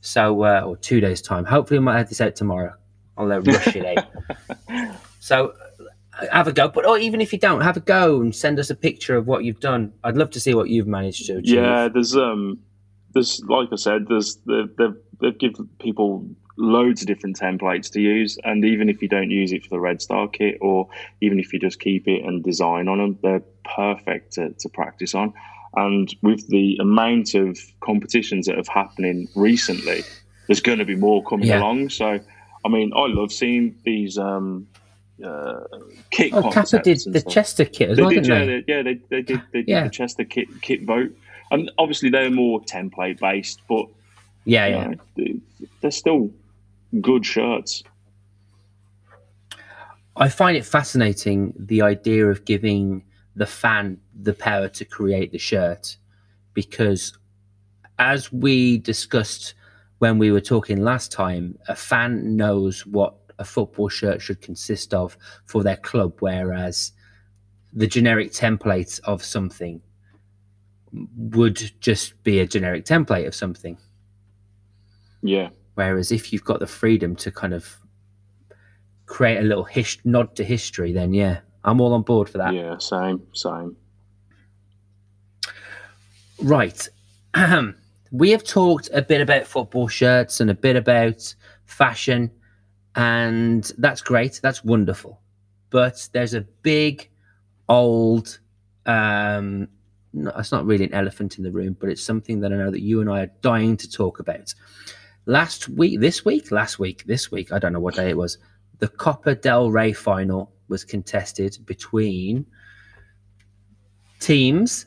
So, 0.00 0.44
uh, 0.44 0.62
or 0.64 0.78
two 0.78 1.00
days' 1.00 1.20
time. 1.20 1.44
Hopefully, 1.44 1.76
I 1.76 1.80
might 1.82 1.98
have 1.98 2.08
this 2.08 2.22
out 2.22 2.34
tomorrow. 2.34 2.72
I'll 3.18 3.30
uh, 3.30 3.40
rush 3.40 3.76
it 3.76 3.98
out. 3.98 4.96
So, 5.22 5.52
have 6.32 6.48
a 6.48 6.52
go. 6.52 6.68
But 6.68 6.86
or 6.86 6.98
even 6.98 7.20
if 7.20 7.32
you 7.32 7.38
don't, 7.38 7.60
have 7.60 7.76
a 7.76 7.80
go 7.80 8.20
and 8.20 8.34
send 8.34 8.58
us 8.58 8.70
a 8.70 8.74
picture 8.74 9.16
of 9.16 9.26
what 9.26 9.44
you've 9.44 9.60
done. 9.60 9.92
I'd 10.04 10.16
love 10.16 10.30
to 10.30 10.40
see 10.40 10.54
what 10.54 10.68
you've 10.68 10.86
managed 10.86 11.26
to 11.26 11.36
achieve. 11.38 11.54
Yeah, 11.54 11.88
there's 11.88 12.16
um, 12.16 12.58
there's 13.12 13.42
like 13.44 13.68
I 13.72 13.76
said, 13.76 14.06
there's 14.08 14.36
they've 14.46 14.74
they've, 14.76 14.96
they've 15.20 15.38
given 15.38 15.68
people 15.78 16.26
loads 16.56 17.00
of 17.00 17.06
different 17.06 17.38
templates 17.38 17.90
to 17.92 18.00
use, 18.00 18.38
and 18.44 18.64
even 18.64 18.88
if 18.88 19.02
you 19.02 19.08
don't 19.08 19.30
use 19.30 19.52
it 19.52 19.62
for 19.62 19.70
the 19.70 19.80
Red 19.80 20.02
Star 20.02 20.28
kit, 20.28 20.58
or 20.60 20.88
even 21.20 21.38
if 21.38 21.52
you 21.52 21.58
just 21.58 21.80
keep 21.80 22.06
it 22.06 22.24
and 22.24 22.42
design 22.44 22.88
on 22.88 22.98
them, 22.98 23.18
they're 23.22 23.42
perfect 23.76 24.32
to, 24.34 24.50
to 24.50 24.68
practice 24.68 25.14
on. 25.14 25.32
And 25.76 26.14
with 26.22 26.48
the 26.48 26.76
amount 26.80 27.34
of 27.34 27.58
competitions 27.80 28.46
that 28.46 28.56
have 28.56 28.68
happening 28.68 29.28
recently, 29.36 30.02
there's 30.46 30.60
going 30.60 30.78
to 30.78 30.84
be 30.84 30.96
more 30.96 31.22
coming 31.24 31.46
yeah. 31.46 31.60
along. 31.60 31.90
So, 31.90 32.18
I 32.64 32.68
mean, 32.68 32.92
I 32.94 33.06
love 33.06 33.30
seeing 33.30 33.76
these 33.84 34.18
um, 34.18 34.66
uh, 35.24 35.60
kit. 36.10 36.32
Oh, 36.34 36.50
Kappa 36.50 36.82
did 36.82 37.00
the 37.06 37.20
stuff. 37.20 37.32
Chester 37.32 37.64
kit 37.64 37.90
as 37.90 37.96
they 37.96 38.02
well, 38.02 38.10
did, 38.10 38.26
yeah, 38.26 38.38
they? 38.38 38.46
They, 38.46 38.64
yeah, 38.66 38.82
they, 38.82 38.94
they 39.10 39.22
did. 39.22 39.42
They 39.52 39.58
did 39.60 39.68
yeah. 39.68 39.84
the 39.84 39.90
Chester 39.90 40.24
kit 40.24 40.48
kit 40.60 40.82
vote, 40.82 41.16
and 41.52 41.70
obviously 41.78 42.10
they're 42.10 42.30
more 42.30 42.60
template 42.62 43.20
based, 43.20 43.60
but 43.68 43.86
yeah, 44.44 44.66
yeah, 44.66 44.94
know, 45.16 45.40
they're 45.80 45.90
still 45.90 46.30
good 47.00 47.24
shirts. 47.24 47.84
I 50.16 50.28
find 50.28 50.56
it 50.56 50.64
fascinating 50.64 51.54
the 51.56 51.82
idea 51.82 52.26
of 52.26 52.44
giving 52.44 53.04
the 53.36 53.46
fan 53.46 53.98
the 54.22 54.34
power 54.34 54.68
to 54.68 54.84
create 54.84 55.32
the 55.32 55.38
shirt 55.38 55.96
because 56.54 57.16
as 57.98 58.32
we 58.32 58.78
discussed 58.78 59.54
when 59.98 60.18
we 60.18 60.32
were 60.32 60.40
talking 60.40 60.82
last 60.82 61.12
time, 61.12 61.58
a 61.68 61.76
fan 61.76 62.34
knows 62.34 62.86
what 62.86 63.14
a 63.38 63.44
football 63.44 63.88
shirt 63.88 64.20
should 64.20 64.40
consist 64.40 64.94
of 64.94 65.16
for 65.44 65.62
their 65.62 65.76
club, 65.76 66.14
whereas 66.20 66.92
the 67.72 67.86
generic 67.86 68.32
template 68.32 68.98
of 69.04 69.22
something 69.22 69.80
would 71.16 71.70
just 71.80 72.20
be 72.24 72.40
a 72.40 72.46
generic 72.46 72.84
template 72.84 73.26
of 73.26 73.34
something. 73.34 73.76
Yeah. 75.22 75.50
Whereas 75.74 76.10
if 76.10 76.32
you've 76.32 76.44
got 76.44 76.60
the 76.60 76.66
freedom 76.66 77.14
to 77.16 77.30
kind 77.30 77.52
of 77.52 77.76
create 79.04 79.38
a 79.38 79.42
little 79.42 79.64
his- 79.64 79.98
nod 80.04 80.34
to 80.36 80.44
history, 80.44 80.92
then 80.92 81.12
yeah, 81.12 81.40
I'm 81.64 81.80
all 81.80 81.92
on 81.92 82.02
board 82.02 82.28
for 82.28 82.38
that. 82.38 82.54
Yeah, 82.54 82.78
same, 82.78 83.26
same. 83.32 83.76
Right. 86.42 86.88
we 88.12 88.30
have 88.30 88.44
talked 88.44 88.88
a 88.92 89.02
bit 89.02 89.20
about 89.20 89.46
football 89.46 89.88
shirts 89.88 90.40
and 90.40 90.50
a 90.50 90.54
bit 90.54 90.76
about 90.76 91.34
fashion 91.66 92.30
and 92.96 93.70
that's 93.78 94.00
great. 94.00 94.40
That's 94.42 94.64
wonderful. 94.64 95.20
But 95.70 96.08
there's 96.12 96.34
a 96.34 96.40
big, 96.40 97.08
old, 97.68 98.40
um, 98.86 99.68
no, 100.12 100.32
it's 100.36 100.50
not 100.50 100.66
really 100.66 100.84
an 100.84 100.94
elephant 100.94 101.38
in 101.38 101.44
the 101.44 101.52
room, 101.52 101.76
but 101.78 101.88
it's 101.88 102.02
something 102.02 102.40
that 102.40 102.52
I 102.52 102.56
know 102.56 102.70
that 102.70 102.82
you 102.82 103.00
and 103.00 103.08
I 103.08 103.22
are 103.22 103.32
dying 103.42 103.76
to 103.76 103.90
talk 103.90 104.18
about. 104.18 104.52
Last 105.26 105.68
week, 105.68 106.00
this 106.00 106.24
week, 106.24 106.50
last 106.50 106.78
week, 106.80 107.04
this 107.04 107.30
week, 107.30 107.52
I 107.52 107.60
don't 107.60 107.72
know 107.72 107.80
what 107.80 107.94
day 107.94 108.10
it 108.10 108.16
was. 108.16 108.38
The 108.80 108.88
Copa 108.88 109.36
del 109.36 109.70
Rey 109.70 109.92
final 109.92 110.50
was 110.70 110.84
contested 110.84 111.58
between 111.66 112.46
teams, 114.20 114.86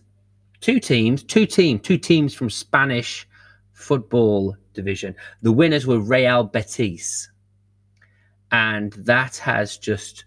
two 0.61 0.79
teams, 0.79 1.23
two 1.23 1.45
teams, 1.45 1.81
two 1.81 1.97
teams 1.97 2.33
from 2.33 2.49
Spanish 2.49 3.27
football 3.73 4.55
division. 4.73 5.15
The 5.43 5.51
winners 5.51 5.85
were 5.85 5.99
Real 5.99 6.43
Betis 6.43 7.29
and 8.53 8.93
that 8.93 9.37
has 9.37 9.77
just 9.77 10.25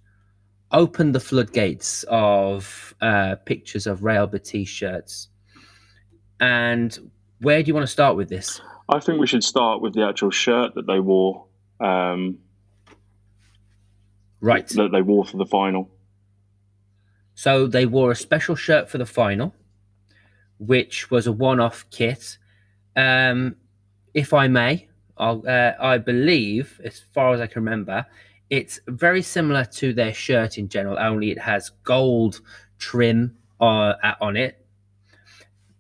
opened 0.73 1.15
the 1.15 1.21
floodgates 1.21 2.05
of 2.09 2.93
uh, 3.01 3.37
pictures 3.47 3.87
of 3.87 4.03
Real 4.03 4.27
Betis 4.27 4.69
shirts. 4.69 5.29
And 6.41 7.11
where 7.41 7.63
do 7.63 7.69
you 7.69 7.75
want 7.75 7.87
to 7.87 7.93
start 7.93 8.17
with 8.17 8.29
this? 8.29 8.61
I 8.89 8.99
think 8.99 9.21
we 9.21 9.29
should 9.29 9.45
start 9.45 9.81
with 9.81 9.95
the 9.95 10.05
actual 10.05 10.33
shirt 10.33 10.75
that 10.75 10.89
they 10.89 10.99
wore. 10.99 11.47
Um, 11.79 12.39
right. 14.47 14.69
That 14.69 14.93
they 14.93 15.03
wore 15.03 15.25
for 15.25 15.37
the 15.37 15.47
final. 15.47 15.91
So 17.35 17.67
they 17.67 17.85
wore 17.85 18.11
a 18.13 18.17
special 18.17 18.57
shirt 18.57 18.89
for 18.89 18.99
the 18.99 19.07
final, 19.07 19.55
which 20.59 21.11
was 21.11 21.27
a 21.27 21.33
one-off 21.33 21.85
kit. 21.91 22.39
Um, 22.97 23.57
if 24.15 24.33
I 24.33 24.49
may, 24.49 24.89
uh, 25.19 25.73
I 25.79 25.99
believe, 25.99 26.81
as 26.83 27.03
far 27.13 27.35
as 27.35 27.41
I 27.41 27.47
can 27.47 27.63
remember, 27.63 28.07
it's 28.49 28.81
very 28.89 29.23
similar 29.23 29.65
to 29.65 29.93
their 29.93 30.15
shirt 30.15 30.57
in 30.57 30.69
general, 30.69 30.99
only 30.99 31.31
it 31.31 31.39
has 31.39 31.71
gold 31.83 32.41
trim 32.79 33.37
uh, 33.61 33.95
on 34.21 34.37
it. 34.37 34.65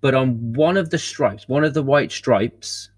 But 0.00 0.14
on 0.14 0.52
one 0.52 0.76
of 0.76 0.90
the 0.90 0.98
stripes, 0.98 1.48
one 1.48 1.64
of 1.64 1.74
the 1.74 1.82
white 1.82 2.12
stripes, 2.12 2.90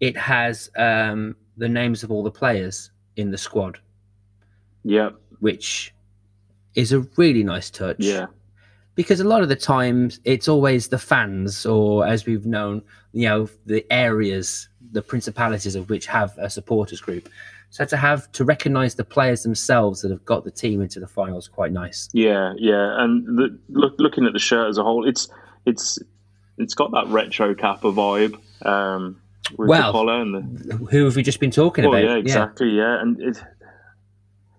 it 0.00 0.16
has 0.16 0.70
um, 0.76 1.36
the 1.56 1.68
names 1.68 2.02
of 2.02 2.10
all 2.10 2.22
the 2.22 2.30
players 2.30 2.90
in 3.16 3.30
the 3.30 3.38
squad. 3.38 3.80
Yeah. 4.86 5.10
Which 5.40 5.92
is 6.74 6.92
a 6.92 7.00
really 7.16 7.42
nice 7.42 7.70
touch. 7.70 7.96
Yeah 7.98 8.26
because 8.96 9.20
a 9.20 9.24
lot 9.24 9.42
of 9.42 9.48
the 9.48 9.56
times 9.56 10.18
it's 10.24 10.48
always 10.48 10.88
the 10.88 10.98
fans 10.98 11.64
or 11.64 12.04
as 12.04 12.26
we've 12.26 12.46
known 12.46 12.82
you 13.12 13.28
know 13.28 13.48
the 13.66 13.86
areas 13.92 14.68
the 14.90 15.02
principalities 15.02 15.76
of 15.76 15.88
which 15.88 16.06
have 16.06 16.36
a 16.38 16.50
supporters 16.50 17.00
group 17.00 17.28
so 17.70 17.84
to 17.84 17.96
have 17.96 18.30
to 18.32 18.44
recognize 18.44 18.96
the 18.96 19.04
players 19.04 19.44
themselves 19.44 20.02
that 20.02 20.10
have 20.10 20.24
got 20.24 20.44
the 20.44 20.50
team 20.50 20.80
into 20.82 20.98
the 20.98 21.06
finals 21.06 21.46
quite 21.46 21.70
nice 21.70 22.08
yeah 22.12 22.52
yeah 22.56 23.02
and 23.02 23.38
the, 23.38 23.56
look, 23.68 23.94
looking 23.98 24.26
at 24.26 24.32
the 24.32 24.38
shirt 24.38 24.68
as 24.68 24.78
a 24.78 24.82
whole 24.82 25.06
it's 25.06 25.28
it's 25.66 25.98
it's 26.58 26.74
got 26.74 26.90
that 26.90 27.06
retro 27.08 27.54
kappa 27.54 27.92
vibe 27.92 28.34
um 28.66 29.20
with 29.56 29.68
well, 29.68 29.92
the 29.92 29.92
collar 29.92 30.20
and 30.22 30.58
the, 30.58 30.76
who 30.90 31.04
have 31.04 31.14
we 31.14 31.22
just 31.22 31.38
been 31.38 31.52
talking 31.52 31.84
well, 31.84 31.94
about 31.94 32.04
yeah 32.04 32.16
exactly 32.16 32.70
yeah, 32.70 32.96
yeah. 32.96 33.00
and 33.02 33.20
it 33.20 33.40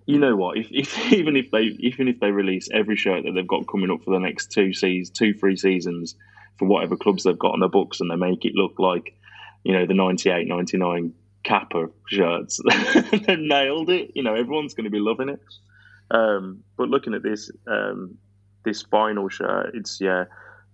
you 0.07 0.17
know 0.17 0.35
what? 0.35 0.57
If, 0.57 0.67
if 0.71 1.13
even 1.13 1.35
if 1.35 1.51
they 1.51 1.75
even 1.79 2.07
if 2.07 2.19
they 2.19 2.31
release 2.31 2.67
every 2.73 2.95
shirt 2.95 3.23
that 3.25 3.33
they've 3.33 3.47
got 3.47 3.67
coming 3.67 3.91
up 3.91 4.03
for 4.03 4.11
the 4.11 4.19
next 4.19 4.51
two 4.51 4.73
seasons, 4.73 5.15
two 5.15 5.33
three 5.33 5.55
seasons 5.55 6.15
for 6.57 6.67
whatever 6.67 6.97
clubs 6.97 7.23
they've 7.23 7.37
got 7.37 7.53
on 7.53 7.59
their 7.59 7.69
books, 7.69 7.99
and 7.99 8.09
they 8.09 8.15
make 8.15 8.45
it 8.45 8.55
look 8.55 8.79
like 8.79 9.13
you 9.63 9.73
know 9.73 9.85
the 9.85 9.93
98, 9.93 10.47
99 10.47 11.13
Kappa 11.43 11.87
shirts. 12.07 12.59
they 13.11 13.35
nailed 13.35 13.89
it. 13.89 14.11
You 14.15 14.23
know, 14.23 14.33
everyone's 14.33 14.73
going 14.73 14.85
to 14.85 14.89
be 14.89 14.99
loving 14.99 15.29
it. 15.29 15.41
Um, 16.09 16.63
but 16.77 16.87
looking 16.87 17.13
at 17.13 17.21
this 17.21 17.51
um, 17.67 18.17
this 18.63 18.83
final 18.83 19.27
shirt, 19.27 19.71
it's 19.73 19.99
yeah, 19.99 20.23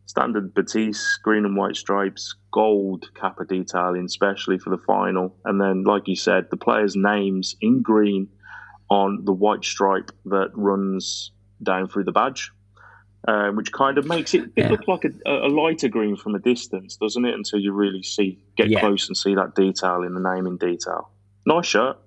standard 0.05 0.53
Betis, 0.53 1.19
green 1.23 1.45
and 1.45 1.57
white 1.57 1.75
stripes, 1.75 2.35
gold 2.51 3.09
Kappa 3.15 3.45
detailing, 3.45 4.05
especially 4.05 4.59
for 4.59 4.69
the 4.69 4.83
final. 4.85 5.35
And 5.43 5.59
then, 5.59 5.85
like 5.85 6.07
you 6.07 6.15
said, 6.15 6.45
the 6.51 6.57
players' 6.57 6.95
names 6.95 7.55
in 7.61 7.81
green 7.81 8.29
on 8.93 9.25
the 9.25 9.33
white 9.33 9.65
stripe 9.65 10.11
that 10.25 10.51
runs 10.53 11.31
down 11.63 11.87
through 11.87 12.03
the 12.03 12.11
badge. 12.11 12.51
Uh, 13.25 13.51
which 13.51 13.71
kind 13.71 13.97
of 13.97 14.05
makes 14.05 14.33
it, 14.33 14.41
it 14.41 14.51
yeah. 14.57 14.69
look 14.69 14.85
like 14.85 15.05
a, 15.05 15.09
a, 15.25 15.47
lighter 15.47 15.87
green 15.87 16.13
from 16.13 16.35
a 16.35 16.39
distance, 16.39 16.97
doesn't 16.97 17.23
it? 17.23 17.33
Until 17.33 17.57
you 17.57 17.71
really 17.71 18.03
see, 18.03 18.37
get 18.57 18.67
yeah. 18.67 18.81
close 18.81 19.07
and 19.07 19.15
see 19.15 19.33
that 19.33 19.55
detail 19.55 20.03
in 20.03 20.13
the 20.13 20.19
name 20.19 20.45
in 20.45 20.57
detail. 20.57 21.09
Nice 21.45 21.67
shirt. 21.67 21.97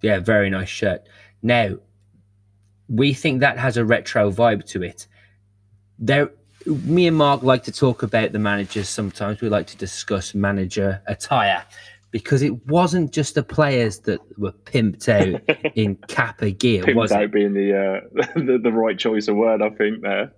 Yeah, 0.00 0.20
very 0.20 0.50
nice 0.50 0.68
shirt. 0.68 1.08
Now, 1.42 1.78
we 2.88 3.14
think 3.14 3.40
that 3.40 3.58
has 3.58 3.76
a 3.76 3.84
retro 3.84 4.30
vibe 4.30 4.64
to 4.66 4.84
it. 4.84 5.08
There, 5.98 6.30
me 6.66 7.08
and 7.08 7.16
Mark 7.16 7.42
like 7.42 7.64
to 7.64 7.72
talk 7.72 8.04
about 8.04 8.30
the 8.30 8.38
managers. 8.38 8.88
Sometimes 8.88 9.40
we 9.40 9.48
like 9.48 9.66
to 9.66 9.76
discuss 9.76 10.36
manager 10.36 11.02
attire 11.08 11.64
because 12.14 12.42
it 12.42 12.64
wasn't 12.68 13.10
just 13.10 13.34
the 13.34 13.42
players 13.42 13.98
that 13.98 14.20
were 14.38 14.52
pimped 14.52 15.08
out 15.08 15.40
in 15.74 15.96
Kappa 16.06 16.52
gear. 16.52 16.84
Pimped 16.84 16.94
was 16.94 17.10
out 17.10 17.24
it? 17.24 17.32
being 17.32 17.54
the, 17.54 17.76
uh, 17.76 18.22
the 18.36 18.60
the 18.62 18.70
right 18.70 18.96
choice 18.96 19.26
of 19.26 19.34
word, 19.34 19.60
I 19.60 19.70
think 19.70 20.02
there. 20.02 20.32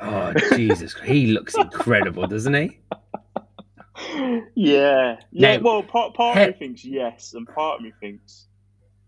Oh 0.00 0.32
Jesus, 0.56 0.94
he 1.04 1.26
looks 1.26 1.54
incredible, 1.54 2.26
doesn't 2.26 2.54
he? 2.54 2.78
Yeah, 4.54 5.18
yeah. 5.32 5.56
Now, 5.58 5.62
well, 5.62 5.82
part 5.82 6.14
part 6.14 6.38
he- 6.38 6.44
of 6.44 6.48
me 6.48 6.54
thinks 6.54 6.82
yes, 6.82 7.34
and 7.34 7.46
part 7.46 7.80
of 7.80 7.84
me 7.84 7.92
thinks 8.00 8.46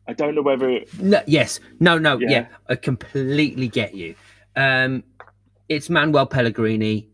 I 0.06 0.12
don't 0.12 0.34
know 0.34 0.42
whether. 0.42 0.68
It... 0.68 0.92
No, 1.00 1.22
yes, 1.26 1.58
no, 1.80 1.96
no, 1.96 2.18
yeah. 2.18 2.28
yeah. 2.28 2.46
I 2.68 2.76
completely 2.76 3.68
get 3.68 3.94
you. 3.94 4.14
Um, 4.56 5.04
it's 5.70 5.88
Manuel 5.88 6.26
Pellegrini 6.26 7.08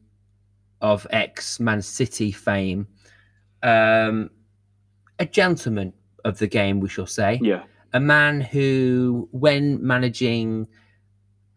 of 0.80 1.06
ex 1.10 1.60
Man 1.60 1.80
City 1.80 2.32
fame, 2.32 2.88
um, 3.62 4.30
a 5.18 5.26
gentleman 5.26 5.92
of 6.24 6.38
the 6.38 6.46
game, 6.46 6.80
we 6.80 6.88
shall 6.88 7.06
say. 7.06 7.38
Yeah, 7.42 7.64
a 7.92 8.00
man 8.00 8.40
who, 8.40 9.28
when 9.30 9.84
managing, 9.86 10.66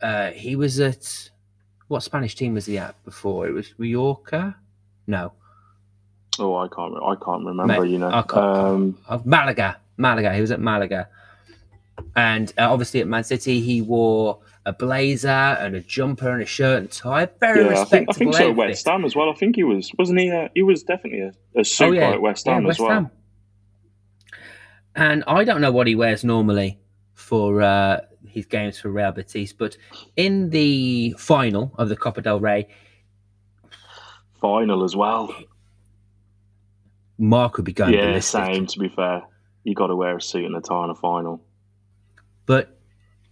uh, 0.01 0.31
he 0.31 0.55
was 0.55 0.79
at 0.79 1.29
what 1.87 2.03
Spanish 2.03 2.35
team 2.35 2.53
was 2.53 2.65
he 2.65 2.77
at 2.77 3.03
before? 3.03 3.47
It 3.47 3.53
was 3.53 3.73
Mallorca. 3.77 4.55
No. 5.07 5.33
Oh, 6.39 6.55
I 6.55 6.67
can't. 6.67 6.95
I 6.95 7.15
can't 7.15 7.45
remember. 7.45 7.85
you 7.85 7.97
know, 7.97 8.09
I 8.09 8.21
can't, 8.21 8.35
um, 8.35 8.97
uh, 9.07 9.19
Malaga. 9.25 9.77
Malaga. 9.97 10.33
He 10.35 10.41
was 10.41 10.51
at 10.51 10.59
Malaga, 10.59 11.09
and 12.15 12.53
uh, 12.59 12.71
obviously 12.71 13.01
at 13.01 13.07
Man 13.07 13.23
City, 13.23 13.59
he 13.59 13.81
wore 13.81 14.39
a 14.67 14.73
blazer 14.73 15.27
and 15.27 15.75
a 15.75 15.79
jumper 15.79 16.29
and 16.29 16.43
a 16.43 16.45
shirt 16.45 16.79
and 16.79 16.91
tie. 16.91 17.27
Very 17.39 17.63
yeah, 17.63 17.69
respectable. 17.69 18.11
I 18.11 18.17
think, 18.17 18.35
I 18.35 18.37
think 18.37 18.49
so. 18.49 18.51
West 18.51 18.85
Ham 18.85 19.05
as 19.05 19.15
well. 19.15 19.31
I 19.31 19.33
think 19.33 19.55
he 19.55 19.63
was, 19.63 19.91
wasn't 19.97 20.19
he? 20.19 20.29
Uh, 20.29 20.49
he 20.53 20.61
was 20.61 20.83
definitely 20.83 21.21
a, 21.21 21.59
a 21.59 21.63
super 21.63 21.89
oh, 21.89 21.93
yeah. 21.93 22.09
at 22.11 22.21
West 22.21 22.45
Ham 22.45 22.61
yeah, 22.61 22.67
West 22.67 22.79
as 22.79 22.81
well. 22.81 22.91
Ham. 22.91 23.11
And 24.97 25.23
I 25.27 25.43
don't 25.43 25.61
know 25.61 25.71
what 25.71 25.85
he 25.85 25.93
wears 25.93 26.23
normally 26.23 26.79
for 27.13 27.61
uh, 27.61 28.01
his 28.27 28.47
games 28.47 28.79
for 28.79 28.89
Real 28.89 29.11
Betis. 29.11 29.53
But 29.53 29.77
in 30.15 30.49
the 30.49 31.15
final 31.19 31.71
of 31.77 31.89
the 31.89 31.95
Copa 31.95 32.21
del 32.21 32.39
Rey, 32.39 32.67
final 34.41 34.83
as 34.83 34.95
well, 34.95 35.33
Mark 37.19 37.57
would 37.57 37.65
be 37.65 37.73
going. 37.73 37.93
Yeah, 37.93 38.07
ballistic. 38.07 38.43
same. 38.43 38.65
To 38.65 38.79
be 38.79 38.89
fair, 38.89 39.21
you 39.63 39.75
got 39.75 39.87
to 39.87 39.95
wear 39.95 40.17
a 40.17 40.21
suit 40.21 40.45
and 40.45 40.55
a 40.55 40.61
tie 40.61 40.85
in 40.85 40.89
a 40.89 40.95
final. 40.95 41.43
But 42.47 42.75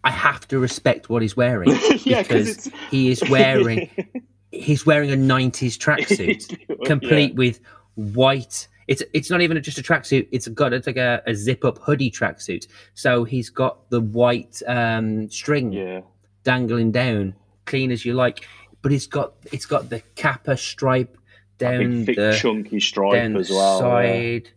I 0.03 0.11
have 0.11 0.47
to 0.49 0.59
respect 0.59 1.09
what 1.09 1.23
he's 1.23 1.35
wearing 1.35 1.69
yeah, 2.03 2.21
because 2.21 2.69
he 2.91 3.09
is 3.09 3.27
wearing 3.27 3.89
he's 4.51 4.85
wearing 4.85 5.11
a 5.11 5.15
'90s 5.15 5.79
tracksuit, 5.79 6.85
complete 6.85 7.31
yeah. 7.31 7.37
with 7.37 7.59
white 7.95 8.67
it's 8.87 9.03
it's 9.13 9.29
not 9.29 9.41
even 9.41 9.61
just 9.63 9.77
a 9.77 9.83
tracksuit. 9.83 10.27
It's 10.31 10.47
got 10.47 10.73
it's 10.73 10.87
like 10.87 10.97
a, 10.97 11.21
a 11.25 11.33
zip 11.33 11.65
up 11.65 11.79
hoodie 11.79 12.11
tracksuit. 12.11 12.67
So 12.93 13.23
he's 13.23 13.49
got 13.49 13.89
the 13.89 14.01
white 14.01 14.61
um, 14.67 15.29
string 15.29 15.71
yeah. 15.71 16.01
dangling 16.43 16.91
down, 16.91 17.35
clean 17.65 17.91
as 17.91 18.05
you 18.05 18.13
like. 18.13 18.47
But 18.81 18.91
it's 18.93 19.07
got 19.07 19.33
it's 19.51 19.65
got 19.65 19.89
the 19.89 20.01
kappa 20.15 20.57
stripe 20.57 21.17
down 21.57 22.05
thick, 22.05 22.15
the 22.15 22.37
chunky 22.39 22.79
stripe 22.79 23.35
as 23.35 23.49
well. 23.49 23.79
Side. 23.79 24.45
Yeah. 24.45 24.51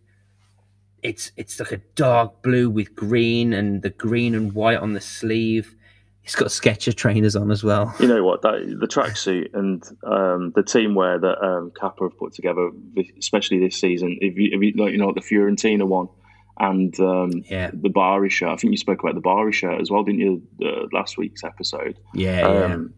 It's 1.01 1.31
it's 1.37 1.59
like 1.59 1.71
a 1.71 1.81
dark 1.95 2.41
blue 2.43 2.69
with 2.69 2.93
green 2.95 3.53
and 3.53 3.81
the 3.81 3.89
green 3.89 4.35
and 4.35 4.53
white 4.53 4.77
on 4.77 4.93
the 4.93 5.01
sleeve. 5.01 5.75
He's 6.29 6.35
got 6.35 6.49
Skechers 6.49 6.93
trainers 6.93 7.35
on 7.35 7.49
as 7.49 7.63
well. 7.63 7.91
You 7.99 8.07
know 8.07 8.23
what? 8.23 8.43
That, 8.43 8.77
the 8.79 8.85
tracksuit 8.85 9.55
and 9.55 9.83
um, 10.03 10.51
the 10.55 10.61
team 10.61 10.93
wear 10.93 11.17
that 11.17 11.43
um, 11.43 11.71
Kappa 11.71 12.03
have 12.03 12.15
put 12.19 12.33
together, 12.33 12.69
especially 13.17 13.59
this 13.59 13.77
season. 13.77 14.15
If 14.21 14.37
you, 14.37 14.51
if 14.51 14.61
you 14.61 14.83
like, 14.83 14.91
you 14.91 14.99
know, 14.99 15.11
the 15.11 15.21
Fiorentina 15.21 15.87
one 15.87 16.07
and 16.59 16.97
um, 16.99 17.31
yeah. 17.49 17.71
the 17.73 17.89
Bari 17.89 18.29
shirt. 18.29 18.49
I 18.49 18.57
think 18.57 18.69
you 18.69 18.77
spoke 18.77 19.01
about 19.01 19.15
the 19.15 19.21
Bari 19.21 19.51
shirt 19.51 19.81
as 19.81 19.89
well, 19.89 20.03
didn't 20.03 20.19
you? 20.19 20.43
Uh, 20.63 20.85
last 20.93 21.17
week's 21.17 21.43
episode. 21.43 21.97
Yeah. 22.13 22.41
Um, 22.41 22.93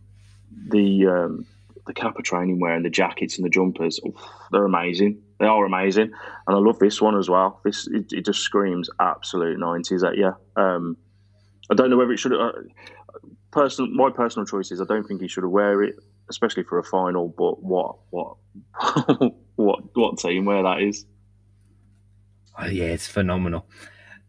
yeah. 0.54 0.64
The 0.68 1.08
um, 1.08 1.46
the 1.88 1.94
Kappa 1.94 2.24
training 2.24 2.60
wear 2.60 2.76
and 2.76 2.84
the 2.84 2.90
jackets 2.90 3.38
and 3.38 3.46
the 3.46 3.50
jumpers, 3.50 4.02
oh, 4.06 4.14
they're 4.52 4.66
amazing. 4.66 5.22
They 5.40 5.46
are 5.46 5.64
amazing, 5.64 6.12
and 6.48 6.58
I 6.58 6.60
love 6.60 6.80
this 6.80 7.02
one 7.02 7.18
as 7.18 7.30
well. 7.30 7.62
This 7.64 7.88
it, 7.88 8.12
it 8.12 8.26
just 8.26 8.42
screams 8.42 8.90
absolute 9.00 9.58
nineties 9.58 10.04
at 10.04 10.18
you. 10.18 10.36
Um, 10.58 10.98
I 11.72 11.74
don't 11.74 11.90
know 11.90 11.98
whether 11.98 12.12
it 12.12 12.20
should. 12.20 12.34
Uh, 12.34 12.52
personal, 13.52 13.92
my 13.92 14.10
personal 14.10 14.46
choice 14.46 14.72
is 14.72 14.82
I 14.82 14.86
don't 14.86 15.08
think 15.08 15.22
he 15.22 15.28
should 15.28 15.46
wear 15.46 15.84
it, 15.84 15.96
especially 16.30 16.64
for 16.64 16.80
a 16.80 16.84
final. 16.84 17.30
But 17.30 17.64
what, 17.64 17.98
what, 18.10 18.38
what, 19.56 19.96
what 19.96 20.18
team 20.18 20.46
where 20.46 20.64
that 20.64 20.82
is? 20.82 21.06
Oh, 22.58 22.68
yeah, 22.68 22.86
it's 22.86 23.08
phenomenal. 23.08 23.66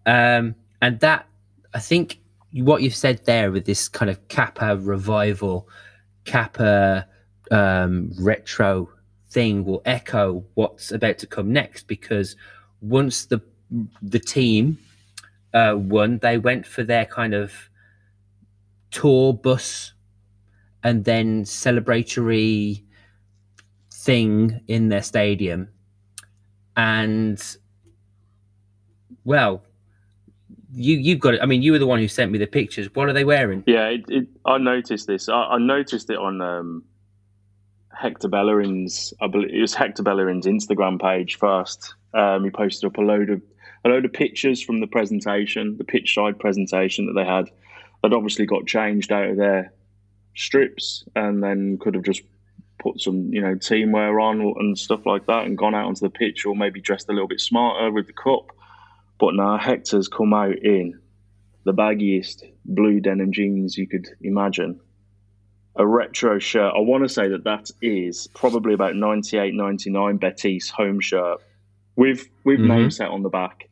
Um, 0.06 0.54
and 0.80 0.98
that 1.00 1.26
I 1.74 1.78
think 1.78 2.18
what 2.52 2.82
you've 2.82 2.94
said 2.94 3.24
there 3.24 3.50
with 3.50 3.64
this 3.64 3.88
kind 3.88 4.10
of 4.10 4.28
Kappa 4.28 4.76
revival, 4.76 5.68
Kappa 6.24 7.06
um, 7.50 8.12
retro 8.18 8.88
thing 9.30 9.64
will 9.64 9.82
echo 9.84 10.44
what's 10.54 10.92
about 10.92 11.18
to 11.18 11.26
come 11.26 11.52
next 11.52 11.86
because 11.86 12.36
once 12.80 13.24
the 13.26 13.40
the 14.02 14.18
team 14.18 14.78
uh, 15.54 15.74
won, 15.76 16.18
they 16.18 16.36
went 16.36 16.66
for 16.66 16.82
their 16.82 17.06
kind 17.06 17.32
of 17.32 17.70
tour 18.92 19.34
bus 19.34 19.94
and 20.84 21.04
then 21.04 21.44
celebratory 21.44 22.84
thing 23.92 24.60
in 24.68 24.88
their 24.88 25.02
stadium. 25.02 25.68
And 26.76 27.42
well, 29.24 29.62
you 30.72 30.96
you've 30.96 31.20
got 31.20 31.34
it. 31.34 31.42
I 31.42 31.46
mean, 31.46 31.62
you 31.62 31.72
were 31.72 31.78
the 31.78 31.86
one 31.86 31.98
who 31.98 32.08
sent 32.08 32.32
me 32.32 32.38
the 32.38 32.46
pictures. 32.46 32.88
What 32.94 33.08
are 33.08 33.12
they 33.12 33.24
wearing? 33.24 33.62
Yeah, 33.66 33.88
it, 33.88 34.04
it, 34.08 34.28
I 34.44 34.58
noticed 34.58 35.06
this. 35.06 35.28
I, 35.28 35.42
I 35.42 35.58
noticed 35.58 36.10
it 36.10 36.18
on 36.18 36.40
um, 36.40 36.84
Hector 37.94 38.28
Bellerin's. 38.28 39.12
I 39.20 39.26
believe 39.26 39.50
it 39.52 39.60
was 39.60 39.74
Hector 39.74 40.02
Bellerin's 40.02 40.46
Instagram 40.46 41.00
page 41.00 41.38
first. 41.38 41.94
Um, 42.14 42.44
he 42.44 42.50
posted 42.50 42.88
up 42.88 42.96
a 42.98 43.02
load 43.02 43.30
of 43.30 43.42
a 43.84 43.88
load 43.88 44.04
of 44.04 44.12
pictures 44.12 44.62
from 44.62 44.80
the 44.80 44.86
presentation, 44.86 45.76
the 45.76 45.84
pitch 45.84 46.14
side 46.14 46.38
presentation 46.38 47.06
that 47.06 47.14
they 47.14 47.24
had 47.24 47.50
they'd 48.02 48.12
obviously 48.12 48.46
got 48.46 48.66
changed 48.66 49.12
out 49.12 49.30
of 49.30 49.36
their 49.36 49.72
strips 50.34 51.04
and 51.14 51.42
then 51.42 51.78
could 51.78 51.94
have 51.94 52.04
just 52.04 52.22
put 52.78 53.00
some, 53.00 53.32
you 53.32 53.40
know, 53.40 53.54
teamwear 53.54 54.20
on 54.22 54.40
and 54.58 54.76
stuff 54.76 55.06
like 55.06 55.26
that 55.26 55.46
and 55.46 55.56
gone 55.56 55.74
out 55.74 55.86
onto 55.86 56.00
the 56.00 56.10
pitch 56.10 56.44
or 56.44 56.56
maybe 56.56 56.80
dressed 56.80 57.08
a 57.08 57.12
little 57.12 57.28
bit 57.28 57.40
smarter 57.40 57.90
with 57.92 58.06
the 58.06 58.12
cup. 58.12 58.50
But 59.18 59.34
now 59.34 59.56
Hector's 59.56 60.08
come 60.08 60.34
out 60.34 60.58
in 60.58 61.00
the 61.64 61.72
baggiest 61.72 62.42
blue 62.64 63.00
denim 63.00 63.32
jeans 63.32 63.78
you 63.78 63.86
could 63.86 64.08
imagine. 64.20 64.80
A 65.76 65.86
retro 65.86 66.38
shirt. 66.38 66.74
I 66.76 66.80
want 66.80 67.04
to 67.04 67.08
say 67.08 67.28
that 67.28 67.44
that 67.44 67.70
is 67.80 68.28
probably 68.34 68.74
about 68.74 68.94
98, 68.94 69.54
99 69.54 70.16
Betis 70.18 70.68
home 70.68 71.00
shirt 71.00 71.38
with 71.96 72.28
with 72.44 72.58
mm-hmm. 72.58 72.68
name 72.68 72.90
set 72.90 73.08
on 73.08 73.22
the 73.22 73.28
back 73.28 73.68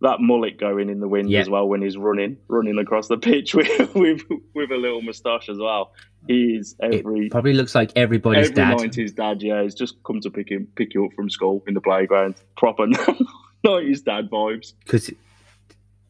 that 0.00 0.20
mullet 0.20 0.58
going 0.58 0.90
in 0.90 1.00
the 1.00 1.08
wind 1.08 1.30
yeah. 1.30 1.40
as 1.40 1.50
well 1.50 1.68
when 1.68 1.82
he's 1.82 1.96
running, 1.96 2.36
running 2.48 2.78
across 2.78 3.08
the 3.08 3.18
pitch 3.18 3.54
with 3.54 3.94
with, 3.94 4.22
with 4.54 4.70
a 4.70 4.76
little 4.76 5.02
moustache 5.02 5.48
as 5.48 5.58
well. 5.58 5.92
He's 6.26 6.76
every 6.82 7.26
it 7.26 7.32
probably 7.32 7.54
looks 7.54 7.74
like 7.74 7.92
everybody's 7.96 8.50
every 8.50 8.54
dad. 8.54 8.78
Nineties 8.78 9.12
dad, 9.12 9.42
yeah. 9.42 9.62
He's 9.62 9.74
just 9.74 10.02
come 10.04 10.20
to 10.20 10.30
pick 10.30 10.50
him 10.50 10.68
pick 10.76 10.94
you 10.94 11.04
up 11.04 11.12
from 11.14 11.30
school 11.30 11.62
in 11.66 11.74
the 11.74 11.80
playground. 11.80 12.36
Proper 12.56 12.86
nineties 13.64 14.02
dad 14.02 14.30
vibes. 14.30 14.74
Because 14.84 15.10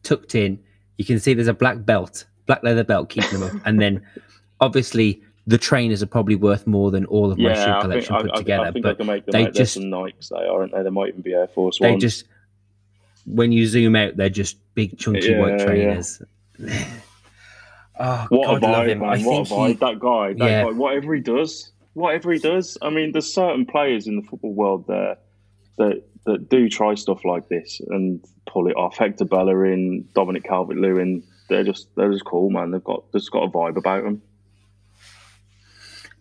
tucked 0.03 0.35
in, 0.35 0.59
you 0.97 1.05
can 1.05 1.19
see 1.19 1.33
there's 1.33 1.47
a 1.47 1.53
black 1.53 1.85
belt, 1.85 2.25
black 2.45 2.63
leather 2.63 2.83
belt 2.83 3.09
keeping 3.09 3.39
them 3.39 3.43
up, 3.43 3.61
and 3.65 3.81
then 3.81 4.05
obviously 4.59 5.21
the 5.47 5.57
trainers 5.57 6.03
are 6.03 6.07
probably 6.07 6.35
worth 6.35 6.67
more 6.67 6.91
than 6.91 7.05
all 7.05 7.31
of 7.31 7.39
my 7.39 7.49
yeah, 7.49 7.65
shoe 7.65 7.81
collection 7.81 8.15
think, 8.15 8.27
put 8.27 8.35
I, 8.35 8.37
together. 8.37 8.63
I, 8.63 8.67
I 8.67 8.71
but 8.71 9.31
they, 9.31 9.49
just 9.49 9.77
Nikes, 9.77 10.29
they 10.29 10.45
aren't 10.45 10.73
they? 10.73 10.83
They 10.83 10.89
might 10.91 11.09
even 11.09 11.21
be 11.21 11.33
Air 11.33 11.47
Force 11.47 11.79
One. 11.79 11.87
They 11.87 11.93
ones. 11.93 12.03
just 12.03 12.25
when 13.29 13.51
you 13.51 13.65
zoom 13.67 13.95
out, 13.95 14.17
they're 14.17 14.29
just 14.29 14.57
big 14.75 14.97
chunky 14.97 15.31
Yeah, 15.31 15.39
white 15.39 15.57
yeah. 15.59 15.65
trainers. 15.65 16.21
oh 17.99 18.27
What 18.29 18.61
God, 18.61 18.63
a 18.63 18.67
I 18.67 18.71
love 18.71 18.85
vibe, 18.85 18.89
him. 18.89 18.99
man! 18.99 19.09
I 19.09 19.17
what 19.23 19.47
think 19.47 19.47
a 19.47 19.53
vibe! 19.53 19.67
he, 19.67 19.73
that 19.75 19.99
guy, 19.99 20.33
that 20.33 20.37
Yeah. 20.37 20.63
guy, 20.63 20.71
whatever 20.71 21.13
he 21.15 21.21
does, 21.21 21.71
whatever 21.93 22.31
he 22.31 22.39
does. 22.39 22.77
I 22.81 22.89
mean, 22.89 23.11
there's 23.11 23.33
certain 23.33 23.65
players 23.65 24.07
in 24.07 24.15
the 24.15 24.21
football 24.23 24.53
world 24.53 24.85
there 24.87 25.17
that 25.77 26.03
that 26.25 26.49
do 26.49 26.69
try 26.69 26.95
stuff 26.95 27.23
like 27.25 27.47
this 27.49 27.81
and 27.89 28.23
pull 28.45 28.67
it 28.67 28.75
off. 28.75 28.97
Hector 28.97 29.25
Bellerin, 29.25 30.07
Dominic 30.13 30.43
Calvert-Lewin, 30.43 31.23
they're 31.49 31.63
just 31.63 31.87
they're 31.95 32.11
just 32.11 32.25
cool, 32.25 32.49
man. 32.49 32.71
They've 32.71 32.83
got 32.83 33.11
they've 33.11 33.21
got 33.31 33.43
a 33.43 33.49
vibe 33.49 33.77
about 33.77 34.03
them. 34.03 34.21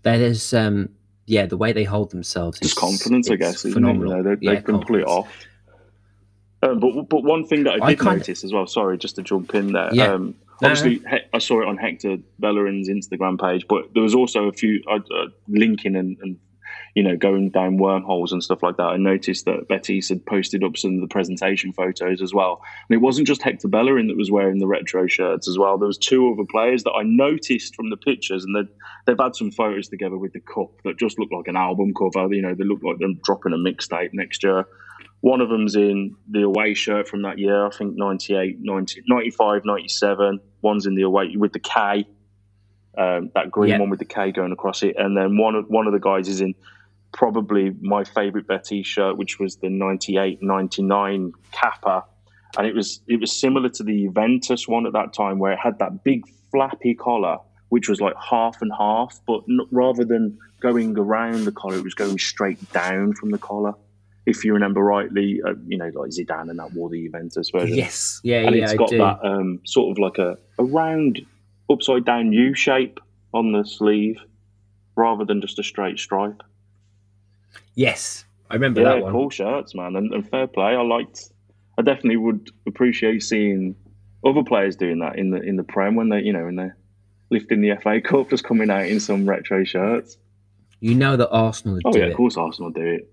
there's 0.02 0.54
um 0.54 0.88
yeah 1.26 1.44
the 1.44 1.56
way 1.56 1.72
they 1.72 1.84
hold 1.84 2.10
themselves 2.10 2.58
Just 2.60 2.72
is 2.76 2.78
confidence, 2.78 3.30
I 3.30 3.36
guess. 3.36 3.62
phenomenal. 3.62 4.16
You 4.16 4.22
know, 4.22 4.34
they, 4.36 4.46
yeah, 4.46 4.54
they 4.54 4.62
can 4.62 4.80
pull 4.80 4.96
it 4.96 5.04
off. 5.04 5.28
Um, 6.62 6.80
but 6.80 7.08
but 7.08 7.22
one 7.22 7.44
thing 7.46 7.64
that 7.64 7.80
I 7.82 7.86
I 7.86 7.90
did 7.90 8.00
kinda- 8.00 8.16
notice 8.16 8.44
as 8.44 8.52
well. 8.52 8.66
Sorry, 8.66 8.98
just 8.98 9.16
to 9.16 9.22
jump 9.22 9.54
in 9.54 9.72
there. 9.72 9.90
Yeah. 9.92 10.12
Um, 10.14 10.34
No, 10.60 10.70
obviously, 10.70 10.94
he- 11.08 11.20
I 11.32 11.38
saw 11.38 11.62
it 11.62 11.68
on 11.68 11.76
Hector 11.76 12.16
Bellerin's 12.40 12.88
Instagram 12.88 13.40
page, 13.40 13.66
but 13.68 13.94
there 13.94 14.02
was 14.02 14.14
also 14.14 14.48
a 14.48 14.52
few 14.52 14.82
uh, 14.90 14.96
uh, 14.96 15.26
linking 15.46 15.94
and, 15.94 16.16
and 16.20 16.36
you 16.96 17.04
know 17.04 17.16
going 17.16 17.50
down 17.50 17.76
wormholes 17.76 18.32
and 18.32 18.42
stuff 18.42 18.60
like 18.64 18.76
that. 18.78 18.82
I 18.86 18.96
noticed 18.96 19.44
that 19.44 19.68
Betis 19.68 20.08
had 20.08 20.26
posted 20.26 20.64
up 20.64 20.76
some 20.76 20.96
of 20.96 21.00
the 21.00 21.06
presentation 21.06 21.72
photos 21.72 22.20
as 22.20 22.34
well, 22.34 22.60
and 22.88 22.96
it 22.96 23.00
wasn't 23.00 23.28
just 23.28 23.40
Hector 23.42 23.68
Bellerin 23.68 24.08
that 24.08 24.16
was 24.16 24.32
wearing 24.32 24.58
the 24.58 24.66
retro 24.66 25.06
shirts 25.06 25.46
as 25.48 25.56
well. 25.58 25.78
There 25.78 25.86
was 25.86 25.96
two 25.96 26.32
other 26.32 26.44
players 26.50 26.82
that 26.82 26.92
I 26.92 27.04
noticed 27.04 27.76
from 27.76 27.90
the 27.90 27.96
pictures, 27.96 28.44
and 28.44 28.56
they've 28.56 28.74
they've 29.06 29.16
had 29.24 29.36
some 29.36 29.52
photos 29.52 29.86
together 29.88 30.18
with 30.18 30.32
the 30.32 30.40
cup 30.40 30.72
that 30.82 30.98
just 30.98 31.20
look 31.20 31.30
like 31.30 31.46
an 31.46 31.56
album 31.56 31.94
cover. 31.94 32.34
You 32.34 32.42
know, 32.42 32.54
they 32.56 32.64
look 32.64 32.82
like 32.82 32.96
they're 32.98 33.14
dropping 33.22 33.52
a 33.52 33.56
mixtape 33.58 34.10
next 34.12 34.42
year. 34.42 34.66
One 35.20 35.40
of 35.40 35.48
them's 35.48 35.74
in 35.74 36.16
the 36.30 36.42
away 36.42 36.74
shirt 36.74 37.08
from 37.08 37.22
that 37.22 37.38
year, 37.38 37.66
I 37.66 37.70
think 37.70 37.96
98, 37.96 38.58
90, 38.60 39.02
95, 39.08 39.62
97. 39.64 40.40
One's 40.62 40.86
in 40.86 40.94
the 40.94 41.02
away 41.02 41.34
with 41.36 41.52
the 41.52 41.58
K, 41.58 42.06
um, 42.96 43.30
that 43.34 43.50
green 43.50 43.78
one 43.80 43.90
with 43.90 43.98
the 43.98 44.04
K 44.04 44.30
going 44.30 44.52
across 44.52 44.82
it. 44.82 44.94
And 44.96 45.16
then 45.16 45.36
one 45.36 45.56
of, 45.56 45.66
one 45.68 45.86
of 45.86 45.92
the 45.92 45.98
guys 45.98 46.28
is 46.28 46.40
in 46.40 46.54
probably 47.12 47.74
my 47.80 48.04
favourite 48.04 48.46
Betis 48.46 48.86
shirt, 48.86 49.16
which 49.16 49.40
was 49.40 49.56
the 49.56 49.68
98, 49.68 50.40
99 50.40 51.32
Kappa. 51.50 52.04
And 52.56 52.66
it 52.66 52.74
was 52.74 53.00
it 53.08 53.20
was 53.20 53.32
similar 53.32 53.68
to 53.70 53.82
the 53.82 54.04
Juventus 54.04 54.66
one 54.68 54.86
at 54.86 54.92
that 54.92 55.12
time, 55.12 55.38
where 55.38 55.52
it 55.52 55.58
had 55.58 55.80
that 55.80 56.04
big 56.04 56.24
flappy 56.50 56.94
collar, 56.94 57.38
which 57.68 57.88
was 57.88 58.00
like 58.00 58.14
half 58.16 58.62
and 58.62 58.72
half, 58.78 59.20
but 59.26 59.42
n- 59.50 59.66
rather 59.70 60.04
than 60.04 60.38
going 60.60 60.96
around 60.96 61.44
the 61.44 61.52
collar, 61.52 61.76
it 61.76 61.84
was 61.84 61.94
going 61.94 62.18
straight 62.18 62.72
down 62.72 63.12
from 63.14 63.30
the 63.30 63.38
collar 63.38 63.74
if 64.28 64.44
you 64.44 64.52
remember 64.52 64.82
rightly, 64.82 65.40
uh, 65.44 65.54
you 65.66 65.78
know, 65.78 65.90
like 65.94 66.10
Zidane 66.10 66.50
and 66.50 66.58
that 66.58 66.72
wore 66.74 66.88
the 66.90 67.02
Juventus 67.04 67.50
version. 67.50 67.76
Yes, 67.76 68.20
yeah, 68.22 68.40
yeah. 68.40 68.46
and 68.46 68.56
yeah, 68.56 68.62
it's 68.64 68.72
I 68.72 68.76
got 68.76 68.90
that 68.90 69.18
um, 69.26 69.60
sort 69.64 69.90
of 69.90 69.98
like 69.98 70.18
a, 70.18 70.36
a 70.58 70.64
round, 70.64 71.20
upside 71.70 72.04
down 72.04 72.32
U 72.32 72.54
shape 72.54 73.00
on 73.32 73.52
the 73.52 73.64
sleeve 73.64 74.18
rather 74.96 75.24
than 75.24 75.40
just 75.40 75.58
a 75.58 75.62
straight 75.62 75.98
stripe. 75.98 76.42
Yes, 77.74 78.24
I 78.50 78.54
remember 78.54 78.80
Yeah, 78.80 78.94
that 78.94 79.02
one. 79.02 79.12
cool 79.12 79.30
shirts, 79.30 79.74
man, 79.74 79.96
and, 79.96 80.12
and 80.12 80.28
fair 80.28 80.46
play. 80.46 80.74
I 80.76 80.82
liked. 80.82 81.30
I 81.78 81.82
definitely 81.82 82.16
would 82.16 82.50
appreciate 82.66 83.22
seeing 83.22 83.76
other 84.24 84.42
players 84.42 84.76
doing 84.76 84.98
that 84.98 85.18
in 85.18 85.30
the 85.30 85.40
in 85.40 85.56
the 85.56 85.62
Prem 85.62 85.94
when 85.94 86.08
they, 86.08 86.20
you 86.20 86.32
know, 86.32 86.44
when 86.44 86.56
they're 86.56 86.76
lifting 87.30 87.60
the 87.60 87.76
FA 87.82 88.00
Cup, 88.00 88.30
just 88.30 88.44
coming 88.44 88.70
out 88.70 88.86
in 88.86 89.00
some 89.00 89.28
retro 89.28 89.64
shirts. 89.64 90.16
You 90.80 90.94
know 90.94 91.16
that 91.16 91.28
Arsenal 91.30 91.78
Oh 91.84 91.92
yeah, 91.96 92.04
it. 92.04 92.10
of 92.10 92.16
course 92.16 92.36
Arsenal 92.36 92.70
do 92.70 92.82
it. 92.82 93.12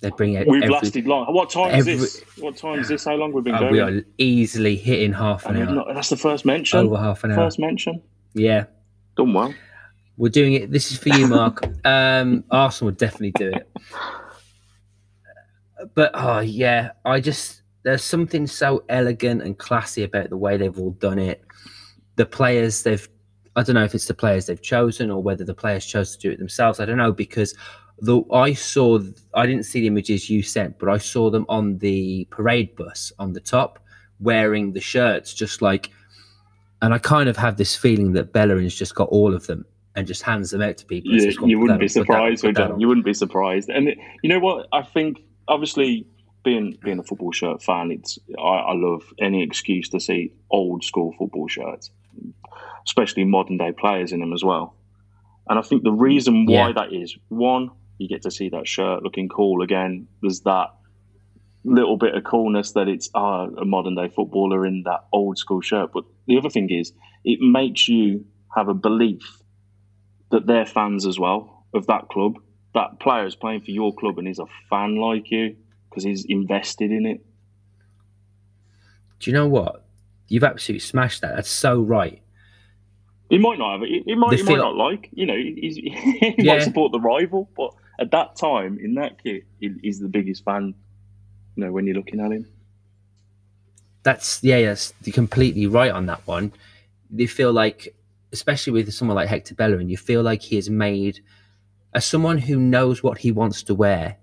They 0.00 0.10
bring 0.10 0.32
it. 0.34 0.48
We've 0.48 0.62
every. 0.62 0.72
lasted 0.74 1.06
long. 1.06 1.26
What 1.34 1.50
time 1.50 1.72
every- 1.72 1.92
is 1.92 2.00
this? 2.00 2.38
What 2.38 2.56
time 2.56 2.78
is 2.78 2.88
this? 2.88 3.04
How 3.04 3.14
long 3.16 3.32
we've 3.32 3.44
been 3.44 3.54
Oh, 3.54 3.60
going? 3.60 3.72
we 3.72 3.80
are 3.80 4.02
easily 4.18 4.76
hitting 4.76 5.12
half 5.12 5.44
an 5.46 5.56
hour, 5.58 5.74
not- 5.74 5.88
that's 5.94 6.08
the 6.08 6.16
first 6.16 6.46
mention. 6.46 6.78
over 6.78 6.96
half 6.96 7.22
an 7.24 7.32
hour. 7.32 7.36
First 7.36 7.58
mention. 7.58 8.00
Yeah, 8.32 8.64
Done 9.16 9.34
well. 9.34 9.52
we're 10.16 10.30
doing 10.30 10.54
it. 10.54 10.70
This 10.70 10.90
is 10.90 10.96
for 10.98 11.10
you, 11.10 11.26
Mark. 11.26 11.62
um, 11.84 12.44
Arsenal 12.50 12.86
would 12.86 12.96
definitely 12.96 13.32
do 13.32 13.48
it. 13.54 13.70
But 15.94 16.10
oh 16.14 16.40
yeah, 16.40 16.92
I 17.04 17.20
just 17.20 17.62
there's 17.82 18.04
something 18.04 18.46
so 18.46 18.84
elegant 18.88 19.42
and 19.42 19.58
classy 19.58 20.02
about 20.04 20.28
the 20.30 20.36
way 20.36 20.56
they've 20.56 20.78
all 20.78 20.90
done 20.92 21.18
it. 21.18 21.42
The 22.16 22.26
players 22.26 22.82
they've 22.82 23.06
I 23.56 23.62
don't 23.62 23.74
know 23.74 23.84
if 23.84 23.94
it's 23.94 24.06
the 24.06 24.14
players 24.14 24.46
they've 24.46 24.60
chosen 24.62 25.10
or 25.10 25.22
whether 25.22 25.44
the 25.44 25.54
players 25.54 25.84
chose 25.84 26.16
to 26.16 26.18
do 26.20 26.30
it 26.30 26.38
themselves. 26.38 26.78
I 26.80 26.84
don't 26.84 26.98
know 26.98 27.12
because 27.12 27.54
the 28.00 28.22
I 28.32 28.52
saw 28.54 28.98
I 29.34 29.46
didn't 29.46 29.64
see 29.64 29.80
the 29.80 29.86
images 29.86 30.30
you 30.30 30.42
sent, 30.42 30.78
but 30.78 30.88
I 30.88 30.98
saw 30.98 31.30
them 31.30 31.46
on 31.48 31.78
the 31.78 32.26
parade 32.30 32.74
bus 32.76 33.12
on 33.18 33.32
the 33.32 33.40
top 33.40 33.78
wearing 34.20 34.72
the 34.72 34.80
shirts, 34.80 35.32
just 35.34 35.62
like. 35.62 35.90
And 36.82 36.94
I 36.94 36.98
kind 36.98 37.28
of 37.28 37.36
have 37.36 37.58
this 37.58 37.76
feeling 37.76 38.12
that 38.14 38.32
Bellerin's 38.32 38.74
just 38.74 38.94
got 38.94 39.08
all 39.10 39.34
of 39.34 39.46
them 39.46 39.66
and 39.96 40.06
just 40.06 40.22
hands 40.22 40.50
them 40.50 40.62
out 40.62 40.78
to 40.78 40.86
people. 40.86 41.10
and 41.10 41.20
You, 41.20 41.26
says, 41.26 41.36
"Go 41.36 41.44
on, 41.44 41.50
you 41.50 41.56
put 41.58 41.62
wouldn't 41.62 41.80
be 41.80 41.86
that 41.86 41.92
surprised, 41.92 42.42
that 42.44 42.56
you? 42.70 42.76
You 42.78 42.88
wouldn't 42.88 43.04
be 43.04 43.12
surprised. 43.12 43.68
And 43.68 43.88
it, 43.88 43.98
you 44.22 44.30
know 44.30 44.38
what? 44.38 44.66
I 44.72 44.80
think 44.82 45.20
obviously 45.46 46.06
being 46.42 46.78
being 46.82 46.98
a 46.98 47.02
football 47.02 47.32
shirt 47.32 47.62
fan, 47.62 47.90
it's 47.92 48.18
I, 48.38 48.42
I 48.42 48.72
love 48.74 49.02
any 49.18 49.42
excuse 49.42 49.90
to 49.90 50.00
see 50.00 50.32
old 50.50 50.82
school 50.84 51.12
football 51.18 51.48
shirts, 51.48 51.90
especially 52.86 53.24
modern 53.24 53.58
day 53.58 53.72
players 53.72 54.12
in 54.12 54.20
them 54.20 54.32
as 54.32 54.42
well. 54.42 54.74
And 55.50 55.58
I 55.58 55.62
think 55.62 55.82
the 55.82 55.92
reason 55.92 56.46
why 56.46 56.68
Yeah. 56.68 56.72
that 56.72 56.92
is 56.94 57.14
one, 57.28 57.70
you 58.00 58.08
get 58.08 58.22
to 58.22 58.30
see 58.30 58.48
that 58.48 58.66
shirt 58.66 59.02
looking 59.02 59.28
cool 59.28 59.62
again. 59.62 60.08
There's 60.22 60.40
that 60.40 60.68
little 61.64 61.98
bit 61.98 62.14
of 62.14 62.24
coolness 62.24 62.72
that 62.72 62.88
it's 62.88 63.10
ah, 63.14 63.44
a 63.46 63.64
modern 63.64 63.94
day 63.94 64.08
footballer 64.08 64.64
in 64.66 64.82
that 64.84 65.00
old 65.12 65.36
school 65.38 65.60
shirt. 65.60 65.90
But 65.92 66.04
the 66.26 66.38
other 66.38 66.48
thing 66.50 66.70
is, 66.70 66.92
it 67.24 67.40
makes 67.40 67.88
you 67.88 68.24
have 68.56 68.68
a 68.68 68.74
belief 68.74 69.42
that 70.30 70.46
they're 70.46 70.64
fans 70.66 71.06
as 71.06 71.18
well 71.18 71.66
of 71.74 71.86
that 71.88 72.08
club. 72.08 72.38
That 72.74 73.00
player 73.00 73.26
is 73.26 73.34
playing 73.36 73.62
for 73.62 73.72
your 73.72 73.94
club 73.94 74.16
and 74.18 74.26
he's 74.26 74.38
a 74.38 74.46
fan 74.70 74.96
like 74.96 75.30
you 75.30 75.56
because 75.90 76.04
he's 76.04 76.24
invested 76.24 76.90
in 76.90 77.04
it. 77.04 77.20
Do 79.18 79.30
you 79.30 79.34
know 79.34 79.46
what? 79.48 79.84
You've 80.28 80.44
absolutely 80.44 80.80
smashed 80.80 81.20
that. 81.20 81.34
That's 81.34 81.50
so 81.50 81.80
right. 81.82 82.22
He 83.28 83.38
might 83.38 83.58
not 83.58 83.72
have 83.74 83.82
it. 83.82 84.02
He, 84.06 84.14
might, 84.14 84.36
he 84.36 84.42
might 84.42 84.46
feel- 84.46 84.56
not 84.56 84.76
like. 84.76 85.08
You 85.12 85.26
know, 85.26 85.36
he's, 85.36 85.76
he 85.76 86.34
Yeah. 86.38 86.54
might 86.54 86.62
support 86.62 86.92
the 86.92 87.00
rival, 87.00 87.50
but 87.56 87.72
at 88.00 88.10
that 88.12 88.36
time 88.36 88.78
in 88.82 88.94
that 88.94 89.22
kit, 89.22 89.44
he, 89.60 89.74
he's 89.82 90.00
the 90.00 90.08
biggest 90.08 90.44
fan. 90.44 90.74
You 91.56 91.64
know, 91.66 91.72
when 91.72 91.86
you're 91.86 91.96
looking 91.96 92.20
at 92.20 92.32
him. 92.32 92.46
That's 94.02 94.42
yeah, 94.42 94.56
yes, 94.56 94.92
you're 95.04 95.12
completely 95.12 95.66
right 95.66 95.90
on 95.90 96.06
that 96.06 96.26
one. 96.26 96.52
You 97.14 97.28
feel 97.28 97.52
like, 97.52 97.94
especially 98.32 98.72
with 98.72 98.92
someone 98.94 99.16
like 99.16 99.28
Hector 99.28 99.54
Bellerin, 99.54 99.90
you 99.90 99.96
feel 99.98 100.22
like 100.22 100.40
he 100.42 100.56
has 100.56 100.70
made, 100.70 101.20
as 101.92 102.04
someone 102.06 102.38
who 102.38 102.56
knows 102.56 103.02
what 103.02 103.18
he 103.18 103.30
wants 103.32 103.62
to 103.64 103.74
wear, 103.74 104.16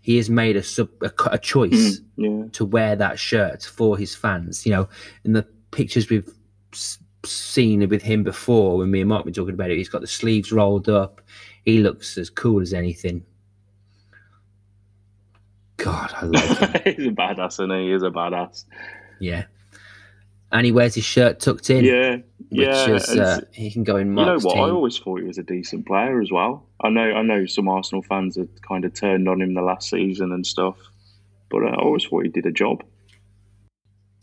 he 0.00 0.16
has 0.16 0.28
made 0.28 0.56
a 0.56 0.62
sub 0.62 0.88
a, 1.02 1.12
a 1.30 1.38
choice 1.38 2.00
Mm, 2.00 2.04
yeah. 2.16 2.48
to 2.52 2.64
wear 2.64 2.96
that 2.96 3.18
shirt 3.18 3.62
for 3.62 3.96
his 3.96 4.14
fans. 4.14 4.66
You 4.66 4.72
know, 4.72 4.88
in 5.24 5.34
the 5.34 5.46
pictures 5.70 6.08
we've 6.10 6.28
s- 6.72 6.98
seen 7.24 7.88
with 7.88 8.02
him 8.02 8.24
before, 8.24 8.78
when 8.78 8.90
me 8.90 9.00
and 9.00 9.08
Mark 9.08 9.24
were 9.24 9.30
talking 9.30 9.54
about 9.54 9.70
it, 9.70 9.76
he's 9.78 9.88
got 9.88 10.00
the 10.00 10.06
sleeves 10.08 10.50
rolled 10.50 10.88
up. 10.88 11.20
He 11.64 11.78
looks 11.78 12.18
as 12.18 12.30
cool 12.30 12.60
as 12.60 12.72
anything. 12.74 13.24
God, 15.76 16.12
I 16.14 16.24
like 16.26 16.58
him. 16.58 16.94
he's 16.96 17.06
a 17.06 17.10
badass, 17.10 17.58
and 17.58 17.72
he? 17.72 17.92
He's 17.92 18.02
a 18.02 18.10
badass. 18.10 18.64
yeah. 19.18 19.44
And 20.52 20.64
he 20.64 20.70
wears 20.70 20.94
his 20.94 21.04
shirt 21.04 21.40
tucked 21.40 21.68
in, 21.68 21.84
Yeah, 21.84 22.16
which 22.50 22.68
yeah. 22.68 22.90
is 22.90 23.08
uh, 23.08 23.40
he 23.50 23.72
can 23.72 23.82
go 23.82 23.96
in 23.96 24.08
you 24.08 24.12
know 24.14 24.24
Mark's 24.26 24.44
what? 24.44 24.56
I 24.56 24.70
always 24.70 24.96
thought 24.96 25.18
he 25.18 25.26
was 25.26 25.36
a 25.38 25.42
decent 25.42 25.84
player 25.84 26.20
as 26.20 26.30
well. 26.30 26.68
I 26.80 26.90
know, 26.90 27.12
I 27.12 27.22
know, 27.22 27.44
some 27.46 27.66
Arsenal 27.68 28.02
fans 28.02 28.36
had 28.36 28.48
kind 28.62 28.84
of 28.84 28.94
turned 28.94 29.28
on 29.28 29.42
him 29.42 29.54
the 29.54 29.62
last 29.62 29.90
season 29.90 30.30
and 30.30 30.46
stuff, 30.46 30.76
but 31.50 31.64
uh, 31.64 31.70
I 31.70 31.74
always 31.82 32.04
thought 32.04 32.22
he 32.22 32.28
did 32.28 32.46
a 32.46 32.52
job. 32.52 32.84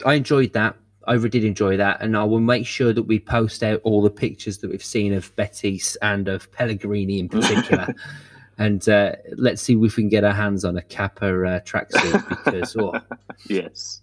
I 0.06 0.14
enjoyed 0.14 0.54
that. 0.54 0.78
I 1.08 1.14
really 1.14 1.30
did 1.30 1.43
enjoy 1.43 1.78
that, 1.78 2.02
and 2.02 2.16
I 2.16 2.24
will 2.24 2.39
make 2.39 2.66
sure 2.66 2.93
that 2.93 3.04
we 3.04 3.20
post 3.20 3.64
out 3.64 3.82
all 3.84 4.02
the 4.02 4.10
pictures 4.10 4.60
that 4.60 4.70
we've 4.70 4.84
seen 4.84 5.14
of 5.14 5.36
Betis 5.36 5.95
and 6.02 6.28
of 6.28 6.52
Pellegrini 6.52 7.20
in 7.20 7.28
particular. 7.28 7.93
and 8.58 8.88
uh, 8.88 9.14
let's 9.38 9.62
see 9.62 9.74
if 9.74 9.80
we 9.80 9.89
can 9.89 10.10
get 10.10 10.24
our 10.24 10.34
hands 10.34 10.64
on 10.64 10.78
a 10.78 10.82
Kappa 10.84 11.26
uh, 11.26 11.60
tracksuit 11.62 12.30
because 12.30 12.76
oh, 12.78 12.93
Yes. 13.47 14.02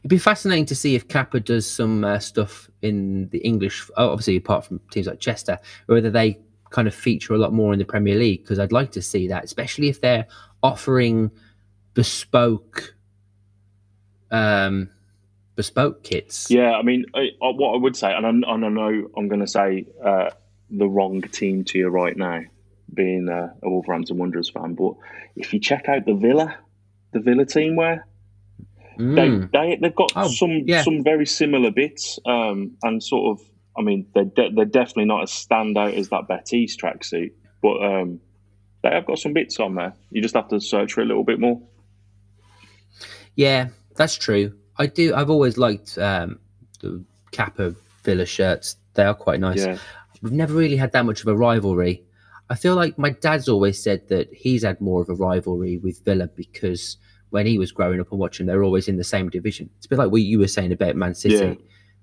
it'd 0.00 0.10
be 0.10 0.18
fascinating 0.18 0.66
to 0.66 0.74
see 0.74 0.94
if 0.94 1.08
Kappa 1.08 1.40
does 1.40 1.68
some 1.68 2.04
uh, 2.04 2.18
stuff 2.18 2.68
in 2.82 3.28
the 3.30 3.38
English, 3.38 3.88
oh, 3.96 4.10
obviously 4.10 4.36
apart 4.36 4.66
from 4.66 4.80
teams 4.90 5.06
like 5.06 5.20
Chester, 5.20 5.58
or 5.88 5.94
whether 5.94 6.10
they 6.10 6.38
kind 6.70 6.86
of 6.86 6.94
feature 6.94 7.32
a 7.32 7.38
lot 7.38 7.54
more 7.54 7.72
in 7.72 7.78
the 7.78 7.84
Premier 7.84 8.16
League 8.16 8.42
because 8.42 8.58
I'd 8.58 8.72
like 8.72 8.92
to 8.92 9.02
see 9.02 9.28
that, 9.28 9.44
especially 9.44 9.88
if 9.88 10.00
they're 10.02 10.26
offering 10.62 11.30
bespoke. 11.94 12.94
Um, 14.30 14.90
bespoke 15.56 16.04
kits. 16.04 16.50
Yeah, 16.50 16.72
I 16.72 16.82
mean, 16.82 17.06
I, 17.14 17.30
I, 17.42 17.48
what 17.50 17.74
I 17.74 17.78
would 17.78 17.96
say, 17.96 18.12
and 18.12 18.24
I, 18.26 18.30
and 18.30 18.64
I 18.64 18.68
know 18.68 19.08
I'm 19.16 19.28
going 19.28 19.40
to 19.40 19.46
say 19.46 19.86
uh, 20.04 20.30
the 20.70 20.86
wrong 20.86 21.22
team 21.22 21.64
to 21.64 21.78
you 21.78 21.88
right 21.88 22.16
now, 22.16 22.42
being 22.94 23.28
uh, 23.28 23.52
a 23.62 23.68
Wolverhampton 23.68 24.16
Wanderers 24.18 24.50
fan, 24.50 24.74
but 24.74 24.94
if 25.34 25.52
you 25.52 25.58
check 25.60 25.88
out 25.88 26.06
the 26.06 26.14
Villa 26.14 26.56
the 27.12 27.20
Villa 27.20 27.44
team 27.46 27.76
wear. 27.76 28.06
Mm. 28.98 29.50
They, 29.52 29.58
they 29.58 29.76
they've 29.76 29.94
got 29.94 30.12
Oh, 30.16 30.28
some 30.28 30.62
yeah. 30.66 30.82
some 30.82 31.02
very 31.02 31.26
similar 31.26 31.70
bits, 31.70 32.18
um, 32.26 32.76
and 32.82 33.02
sort 33.02 33.38
of. 33.38 33.46
I 33.78 33.82
mean, 33.82 34.06
they're 34.14 34.24
de- 34.24 34.52
they're 34.54 34.64
definitely 34.64 35.04
not 35.04 35.24
as 35.24 35.30
standout 35.30 35.94
as 35.94 36.08
that 36.08 36.28
Betis 36.28 36.76
tracksuit, 36.78 37.32
but 37.62 37.82
um, 37.82 38.20
they 38.82 38.88
have 38.88 39.04
got 39.06 39.18
some 39.18 39.34
bits 39.34 39.60
on 39.60 39.74
there. 39.74 39.94
You 40.10 40.22
just 40.22 40.34
have 40.34 40.48
to 40.48 40.60
search 40.60 40.94
for 40.94 41.02
a 41.02 41.04
little 41.04 41.24
bit 41.24 41.38
more. 41.38 41.60
Yeah, 43.34 43.68
that's 43.96 44.16
true. 44.16 44.54
I 44.78 44.86
do. 44.86 45.14
I've 45.14 45.30
always 45.30 45.56
liked 45.58 45.96
um, 45.98 46.38
the 46.80 47.02
Kappa 47.30 47.74
Villa 48.04 48.26
shirts. 48.26 48.76
They 48.94 49.04
are 49.04 49.14
quite 49.14 49.40
nice. 49.40 49.64
Yeah, 49.64 49.78
We've 50.22 50.32
never 50.32 50.54
really 50.54 50.76
had 50.76 50.92
that 50.92 51.04
much 51.06 51.20
of 51.20 51.28
a 51.28 51.36
rivalry. 51.36 52.02
I 52.48 52.54
feel 52.54 52.74
like 52.76 52.96
my 52.98 53.10
dad's 53.10 53.48
always 53.48 53.82
said 53.82 54.08
that 54.08 54.32
he's 54.32 54.62
had 54.62 54.80
more 54.80 55.00
of 55.02 55.08
a 55.08 55.14
rivalry 55.14 55.78
with 55.78 56.04
Villa 56.04 56.28
because 56.28 56.96
when 57.30 57.46
he 57.46 57.58
was 57.58 57.72
growing 57.72 58.00
up 58.00 58.10
and 58.12 58.20
watching, 58.20 58.46
they 58.46 58.54
were 58.54 58.62
always 58.62 58.86
in 58.88 58.96
the 58.96 59.04
same 59.04 59.28
division. 59.28 59.68
It's 59.76 59.86
a 59.86 59.88
bit 59.88 59.98
like 59.98 60.12
what 60.12 60.22
you 60.22 60.38
were 60.38 60.46
saying 60.48 60.72
about 60.72 60.94
Man 60.96 61.14
City. 61.14 61.34
Yeah. 61.34 61.54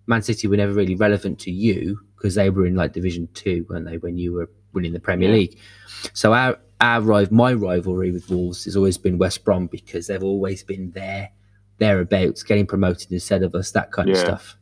Man 0.05 0.21
City 0.21 0.47
were 0.47 0.57
never 0.57 0.74
really 0.74 0.95
relevant 0.95 1.39
to 1.39 1.51
you 1.51 1.97
because 2.17 2.36
they 2.36 2.49
were 2.49 2.65
in 2.65 2.76
like 2.76 2.91
Division 2.91 3.30
Two, 3.34 3.65
weren't 3.69 3.86
they, 3.86 3.97
when 3.97 4.17
you 4.17 4.34
were 4.34 4.49
winning 4.74 4.91
the 4.91 4.99
Premier 4.99 5.30
Yeah. 5.30 5.36
League? 5.36 5.57
So 6.13 6.34
our 6.34 6.57
our 6.82 6.99
rival, 6.99 7.34
my 7.34 7.53
rivalry 7.53 8.11
with 8.11 8.30
Wolves 8.30 8.65
has 8.65 8.76
always 8.76 8.97
been 8.97 9.17
West 9.17 9.45
Brom 9.45 9.67
because 9.67 10.07
they've 10.07 10.21
always 10.21 10.61
been 10.61 10.91
there, 10.91 11.30
thereabouts, 11.78 12.43
getting 12.43 12.65
promoted 12.65 13.11
instead 13.11 13.43
of 13.43 13.55
us, 13.55 13.71
that 13.71 13.91
kind 13.91 14.09
of 14.09 14.17
stuff. 14.17 14.57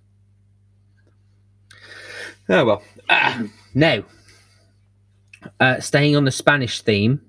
Oh 2.49 2.65
well. 2.65 2.83
Ah, 3.09 3.43
now, 3.73 4.03
uh, 5.59 5.79
staying 5.79 6.15
on 6.15 6.25
the 6.25 6.31
Spanish 6.31 6.81
theme, 6.81 7.21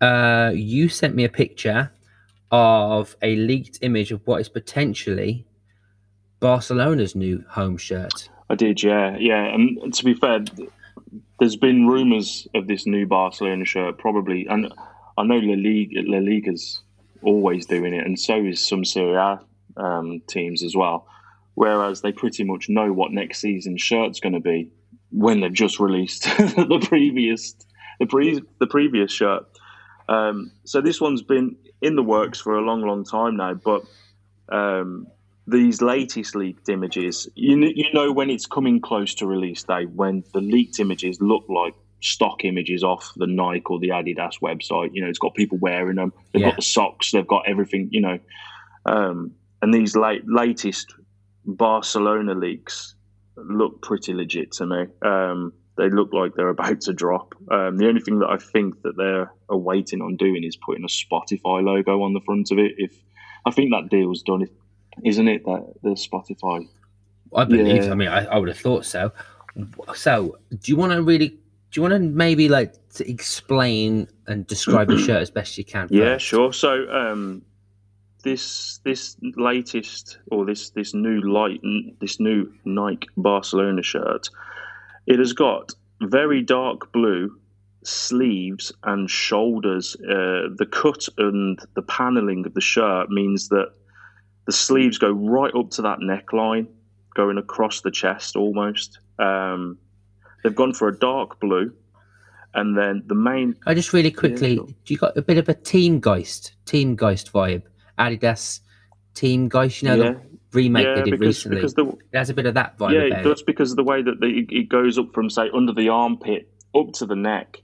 uh, 0.00 0.52
you 0.54 0.88
sent 0.88 1.14
me 1.14 1.24
a 1.24 1.28
picture 1.28 1.90
of 2.50 3.16
a 3.22 3.36
leaked 3.36 3.78
image 3.82 4.12
of 4.12 4.20
what 4.26 4.40
is 4.40 4.48
potentially 4.48 5.46
Barcelona's 6.40 7.14
new 7.14 7.44
home 7.48 7.76
shirt. 7.76 8.28
I 8.50 8.54
did. 8.54 8.82
Yeah, 8.82 9.16
yeah. 9.18 9.54
And 9.54 9.94
to 9.94 10.04
be 10.04 10.14
fair, 10.14 10.44
there's 11.38 11.56
been 11.56 11.86
rumours 11.86 12.46
of 12.54 12.66
this 12.66 12.86
new 12.86 13.06
Barcelona 13.06 13.64
shirt, 13.64 13.98
probably, 13.98 14.46
and 14.46 14.72
I 15.16 15.22
know 15.22 15.36
La 15.36 15.54
Liga, 15.54 16.02
La 16.04 16.18
Liga's 16.18 16.82
always 17.22 17.66
doing 17.66 17.94
it, 17.94 18.04
and 18.06 18.18
so 18.18 18.36
is 18.44 18.66
some 18.66 18.84
Serie 18.84 19.16
A 19.16 19.40
um, 19.76 20.22
teams 20.26 20.62
as 20.62 20.76
well. 20.76 21.06
Whereas 21.54 22.00
they 22.00 22.12
pretty 22.12 22.44
much 22.44 22.68
know 22.68 22.92
what 22.92 23.12
next 23.12 23.40
season's 23.40 23.82
shirt's 23.82 24.20
going 24.20 24.32
to 24.32 24.40
be 24.40 24.70
when 25.10 25.40
they've 25.40 25.52
just 25.52 25.78
released 25.78 26.22
the 26.38 26.84
previous 26.88 27.54
the 28.00 28.06
pre 28.06 28.42
the 28.58 28.66
previous 28.66 29.12
shirt. 29.12 29.44
Um, 30.08 30.52
so 30.64 30.80
this 30.80 31.00
one's 31.00 31.22
been 31.22 31.56
in 31.80 31.96
the 31.96 32.02
works 32.02 32.40
for 32.40 32.56
a 32.56 32.60
long, 32.60 32.82
long 32.82 33.04
time 33.04 33.36
now, 33.36 33.54
but 33.54 33.82
um, 34.50 35.06
these 35.46 35.80
latest 35.82 36.34
leaked 36.34 36.68
images, 36.68 37.28
you 37.34 37.56
you 37.74 37.92
know 37.92 38.12
when 38.12 38.30
it's 38.30 38.46
coming 38.46 38.80
close 38.80 39.14
to 39.16 39.26
release 39.26 39.62
day, 39.64 39.84
when 39.84 40.24
the 40.32 40.40
leaked 40.40 40.80
images 40.80 41.20
look 41.20 41.44
like 41.48 41.74
stock 42.02 42.44
images 42.44 42.82
off 42.84 43.12
the 43.16 43.26
Nike 43.26 43.64
or 43.66 43.78
the 43.78 43.88
Adidas 43.88 44.40
website. 44.42 44.90
You 44.92 45.02
know, 45.02 45.08
it's 45.08 45.18
got 45.18 45.34
people 45.34 45.58
wearing 45.58 45.96
them. 45.96 46.12
They've 46.32 46.42
Yeah. 46.42 46.48
got 46.48 46.56
the 46.56 46.62
socks. 46.62 47.10
They've 47.12 47.26
got 47.26 47.48
everything. 47.48 47.88
You 47.90 48.00
know, 48.02 48.18
um, 48.86 49.32
and 49.62 49.72
these 49.72 49.96
late 49.96 50.22
latest 50.26 50.94
Barcelona 51.46 52.34
leaks 52.34 52.94
look 53.36 53.82
pretty 53.82 54.12
legit 54.14 54.52
to 54.52 54.66
me. 54.66 54.84
Um, 55.02 55.52
they 55.76 55.88
look 55.88 56.12
like 56.12 56.34
they're 56.34 56.48
about 56.50 56.82
to 56.82 56.92
drop. 56.92 57.34
Um, 57.50 57.78
the 57.78 57.88
only 57.88 58.00
thing 58.00 58.18
that 58.18 58.28
I 58.28 58.36
think 58.36 58.82
that 58.82 58.96
they're 58.96 59.32
awaiting 59.48 60.02
on 60.02 60.16
doing 60.16 60.44
is 60.44 60.56
putting 60.56 60.84
a 60.84 60.88
Spotify 60.88 61.62
logo 61.64 62.02
on 62.02 62.12
the 62.12 62.20
front 62.20 62.50
of 62.50 62.58
it. 62.58 62.72
If 62.76 62.92
I 63.46 63.50
think 63.50 63.70
that 63.72 63.88
deal's 63.90 64.22
done, 64.22 64.46
isn't 65.04 65.28
it? 65.28 65.44
That 65.44 65.72
the 65.82 65.90
Spotify. 65.90 66.66
I 67.34 67.44
believe. 67.44 67.84
Yeah. 67.84 67.92
I 67.92 67.94
mean, 67.94 68.08
I, 68.08 68.26
I 68.26 68.38
would 68.38 68.48
have 68.48 68.58
thought 68.58 68.84
so. 68.84 69.12
So, 69.94 70.38
do 70.50 70.70
you 70.70 70.76
want 70.76 70.92
to 70.92 71.02
really? 71.02 71.38
Do 71.72 71.80
you 71.80 71.82
want 71.88 71.94
to 71.94 72.00
maybe 72.00 72.50
like 72.50 72.74
to 72.96 73.10
explain 73.10 74.06
and 74.26 74.46
describe 74.46 74.88
the 74.88 74.98
shirt 74.98 75.22
as 75.22 75.30
best 75.30 75.56
you 75.56 75.64
can? 75.64 75.88
Yeah, 75.90 76.14
first? 76.14 76.26
sure. 76.26 76.52
So 76.52 76.86
um, 76.90 77.42
this 78.24 78.78
this 78.84 79.16
latest 79.36 80.18
or 80.30 80.44
this 80.44 80.68
this 80.70 80.92
new 80.92 81.22
light 81.22 81.62
this 81.98 82.20
new 82.20 82.52
Nike 82.66 83.08
Barcelona 83.16 83.82
shirt, 83.82 84.28
it 85.06 85.18
has 85.18 85.32
got 85.32 85.72
very 86.02 86.42
dark 86.42 86.92
blue 86.92 87.38
sleeves 87.84 88.70
and 88.84 89.08
shoulders. 89.08 89.96
Uh, 89.96 90.52
the 90.54 90.68
cut 90.70 91.08
and 91.16 91.58
the 91.74 91.82
paneling 91.82 92.44
of 92.44 92.52
the 92.52 92.60
shirt 92.60 93.08
means 93.08 93.48
that 93.48 93.72
the 94.44 94.52
sleeves 94.52 94.98
go 94.98 95.10
right 95.10 95.54
up 95.54 95.70
to 95.70 95.82
that 95.82 96.00
neckline, 96.00 96.66
going 97.14 97.38
across 97.38 97.80
the 97.80 97.90
chest 97.90 98.36
almost. 98.36 98.98
Um, 99.18 99.78
they've 100.42 100.54
gone 100.54 100.72
for 100.72 100.88
a 100.88 100.98
dark 100.98 101.40
blue, 101.40 101.72
and 102.54 102.76
then 102.76 103.02
the 103.06 103.14
main 103.14 103.56
I 103.66 103.74
just 103.74 103.92
really 103.92 104.10
quickly. 104.10 104.60
you 104.86 104.96
got 104.96 105.16
a 105.16 105.22
bit 105.22 105.38
of 105.38 105.48
a 105.48 105.54
Team 105.54 106.00
Geist, 106.00 106.52
Team 106.64 106.96
Geist 106.96 107.32
vibe? 107.32 107.62
Adidas 107.98 108.60
Team 109.14 109.48
Geist, 109.48 109.82
you 109.82 109.88
know 109.88 109.96
yeah 109.96 110.12
the 110.12 110.58
remake 110.58 110.84
yeah 110.84 110.94
they 110.96 111.02
did 111.02 111.10
because 111.12 111.26
recently. 111.26 111.56
because 111.56 111.74
the 111.74 111.86
it 111.86 112.18
has 112.18 112.30
a 112.30 112.34
bit 112.34 112.46
of 112.46 112.54
that 112.54 112.78
vibe 112.78 112.92
yeah, 112.92 113.18
about 113.18 113.38
it 113.38 113.46
because 113.46 113.70
of 113.70 113.76
the 113.76 113.84
way 113.84 114.02
that 114.02 114.20
the, 114.20 114.46
it 114.50 114.68
goes 114.68 114.98
up 114.98 115.12
from 115.14 115.30
say 115.30 115.48
under 115.54 115.72
the 115.72 115.88
armpit 115.88 116.48
up 116.74 116.92
to 116.92 117.06
the 117.06 117.16
neck. 117.16 117.62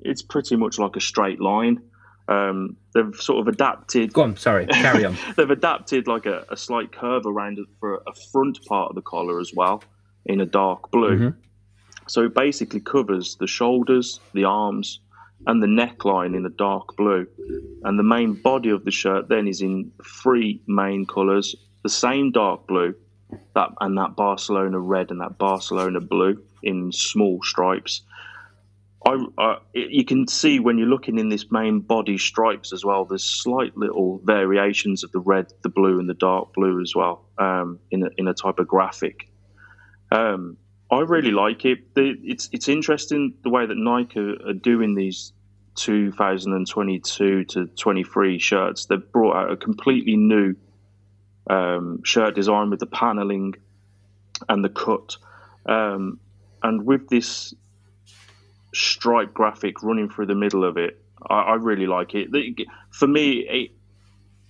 It's 0.00 0.22
pretty 0.22 0.56
much 0.56 0.78
like 0.78 0.96
a 0.96 1.00
straight 1.00 1.40
line. 1.40 1.82
Um, 2.28 2.76
they've 2.94 3.14
sort 3.16 3.40
of 3.40 3.52
adapted. 3.52 4.12
Go 4.12 4.22
on, 4.22 4.36
sorry, 4.36 4.66
carry 4.66 5.04
on. 5.04 5.16
They've 5.36 5.50
adapted 5.50 6.06
like 6.06 6.26
a, 6.26 6.46
a 6.48 6.56
slight 6.56 6.92
curve 6.92 7.26
around 7.26 7.58
it 7.58 7.66
for 7.80 7.96
a 8.06 8.14
front 8.30 8.64
part 8.66 8.90
of 8.90 8.94
the 8.94 9.02
collar 9.02 9.40
as 9.40 9.52
well, 9.54 9.82
in 10.24 10.40
a 10.40 10.46
dark 10.46 10.92
blue. 10.92 11.18
Mhm. 11.18 11.36
So 12.10 12.24
it 12.24 12.34
basically 12.34 12.80
covers 12.80 13.36
the 13.36 13.46
shoulders, 13.46 14.18
the 14.34 14.42
arms, 14.42 14.98
and 15.46 15.62
the 15.62 15.68
neckline 15.68 16.36
in 16.36 16.44
a 16.44 16.50
dark 16.50 16.96
blue. 16.96 17.24
And 17.84 17.96
the 17.96 18.02
main 18.02 18.34
body 18.34 18.70
of 18.70 18.84
the 18.84 18.90
shirt 18.90 19.28
then 19.28 19.46
is 19.46 19.62
in 19.62 19.92
three 20.04 20.60
main 20.66 21.06
colours: 21.06 21.54
the 21.84 21.88
same 21.88 22.32
dark 22.32 22.66
blue, 22.66 22.96
that 23.54 23.70
and 23.80 23.96
that 23.96 24.16
Barcelona 24.16 24.80
red 24.80 25.12
and 25.12 25.20
that 25.20 25.38
Barcelona 25.38 26.00
blue 26.00 26.42
in 26.64 26.90
small 26.90 27.38
stripes. 27.44 28.02
I, 29.06 29.58
you 29.72 30.04
can 30.04 30.26
see 30.26 30.58
when 30.58 30.78
you're 30.78 30.88
looking 30.88 31.18
in 31.20 31.28
this 31.28 31.46
main 31.52 31.78
body 31.78 32.18
stripes 32.18 32.72
as 32.72 32.84
well. 32.84 33.04
There's 33.04 33.24
slight 33.24 33.76
little 33.76 34.20
variations 34.24 35.04
of 35.04 35.12
the 35.12 35.20
red, 35.20 35.52
the 35.62 35.68
blue, 35.68 36.00
and 36.00 36.08
the 36.08 36.14
dark 36.14 36.54
blue 36.54 36.82
as 36.82 36.92
well 36.94 37.24
um, 37.38 37.78
in 37.92 38.02
a, 38.02 38.10
in 38.18 38.26
a 38.26 38.34
type 38.34 38.58
of 38.58 38.66
graphic. 38.66 39.30
Um, 40.10 40.56
I 40.90 41.00
really 41.00 41.30
like 41.30 41.64
it. 41.64 41.94
The, 41.94 42.16
it's 42.22 42.48
it's 42.52 42.68
interesting 42.68 43.34
the 43.42 43.50
way 43.50 43.66
that 43.66 43.76
Nike 43.76 44.18
are, 44.18 44.48
are 44.48 44.52
doing 44.52 44.94
these 44.94 45.32
2022 45.76 47.44
to 47.44 47.66
23 47.66 48.38
shirts. 48.38 48.86
They've 48.86 49.12
brought 49.12 49.36
out 49.36 49.52
a 49.52 49.56
completely 49.56 50.16
new 50.16 50.54
um, 51.48 52.02
shirt 52.02 52.34
design 52.34 52.70
with 52.70 52.80
the 52.80 52.86
paneling 52.86 53.54
and 54.48 54.64
the 54.64 54.68
cut, 54.68 55.16
um, 55.66 56.18
and 56.62 56.84
with 56.84 57.08
this 57.08 57.54
stripe 58.74 59.32
graphic 59.34 59.82
running 59.82 60.08
through 60.08 60.26
the 60.26 60.34
middle 60.34 60.64
of 60.64 60.76
it. 60.76 61.00
I, 61.28 61.40
I 61.40 61.54
really 61.54 61.86
like 61.86 62.14
it. 62.14 62.32
The- 62.32 62.66
For 62.90 63.06
me, 63.06 63.46
it 63.48 63.70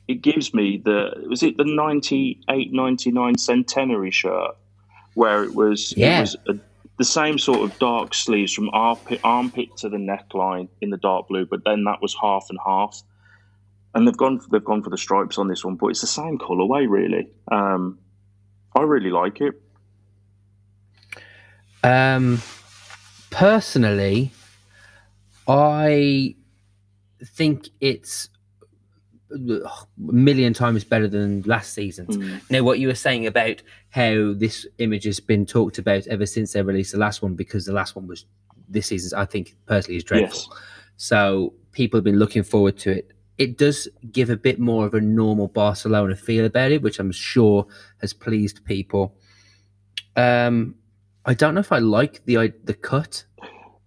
it 0.08 0.22
gives 0.22 0.54
me 0.54 0.80
the 0.82 1.24
was 1.28 1.42
it 1.42 1.56
the 1.56 1.64
98 1.64 2.72
99 2.72 3.38
centenary 3.38 4.10
shirt 4.10 4.56
where 5.14 5.44
it 5.44 5.54
was 5.54 5.92
Yeah. 5.96 6.18
it 6.18 6.20
was 6.20 6.36
a, 6.48 6.54
the 6.98 7.04
same 7.04 7.38
sort 7.38 7.60
of 7.60 7.78
dark 7.78 8.14
sleeves 8.14 8.52
from 8.52 8.68
armpit 8.72 9.20
armpit 9.24 9.76
to 9.78 9.88
the 9.88 9.96
neckline 9.96 10.68
in 10.80 10.90
the 10.90 10.98
dark 10.98 11.28
blue, 11.28 11.46
but 11.46 11.64
then 11.64 11.84
that 11.84 12.02
was 12.02 12.14
half 12.20 12.46
and 12.50 12.58
half. 12.64 13.02
And 13.94 14.06
they've 14.06 14.16
gone 14.16 14.40
they've 14.52 14.64
gone 14.64 14.82
for 14.82 14.90
the 14.90 14.98
stripes 14.98 15.38
on 15.38 15.48
this 15.48 15.64
one, 15.64 15.76
but 15.76 15.88
it's 15.88 16.00
the 16.02 16.06
same 16.06 16.38
colorway 16.38 16.88
really. 16.88 17.28
Um, 17.50 17.98
I 18.76 18.82
really 18.82 19.10
like 19.10 19.40
it. 19.40 19.60
Um, 21.82 22.40
personally, 23.30 24.32
I 25.48 26.36
think 27.24 27.68
it's 27.80 28.28
a 29.32 29.86
million 29.98 30.52
times 30.52 30.84
better 30.84 31.08
than 31.08 31.42
last 31.42 31.72
season's. 31.74 32.16
Mm. 32.16 32.40
Now, 32.50 32.62
what 32.62 32.78
you 32.78 32.88
were 32.88 32.94
saying 32.94 33.26
about 33.26 33.62
how 33.90 34.34
this 34.34 34.66
image 34.78 35.04
has 35.04 35.20
been 35.20 35.46
talked 35.46 35.78
about 35.78 36.06
ever 36.06 36.26
since 36.26 36.52
they 36.52 36.62
released 36.62 36.92
the 36.92 36.98
last 36.98 37.22
one, 37.22 37.34
because 37.34 37.66
the 37.66 37.72
last 37.72 37.96
one 37.96 38.06
was 38.06 38.24
this 38.68 38.86
season's, 38.86 39.12
I 39.12 39.24
think 39.24 39.56
personally 39.66 39.96
is 39.96 40.04
dreadful. 40.04 40.40
Yes. 40.50 40.60
So 40.96 41.54
people 41.72 41.98
have 41.98 42.04
been 42.04 42.18
looking 42.18 42.42
forward 42.42 42.78
to 42.78 42.90
it. 42.90 43.12
It 43.38 43.56
does 43.56 43.88
give 44.12 44.28
a 44.28 44.36
bit 44.36 44.58
more 44.58 44.84
of 44.84 44.94
a 44.94 45.00
normal 45.00 45.48
Barcelona 45.48 46.14
feel 46.14 46.44
about 46.44 46.72
it, 46.72 46.82
which 46.82 46.98
I'm 46.98 47.12
sure 47.12 47.66
has 48.00 48.12
pleased 48.12 48.64
people. 48.64 49.14
Um, 50.14 50.74
I 51.24 51.34
don't 51.34 51.54
know 51.54 51.60
if 51.60 51.72
I 51.72 51.78
like 51.78 52.24
the 52.26 52.52
the 52.64 52.74
cut. 52.74 53.24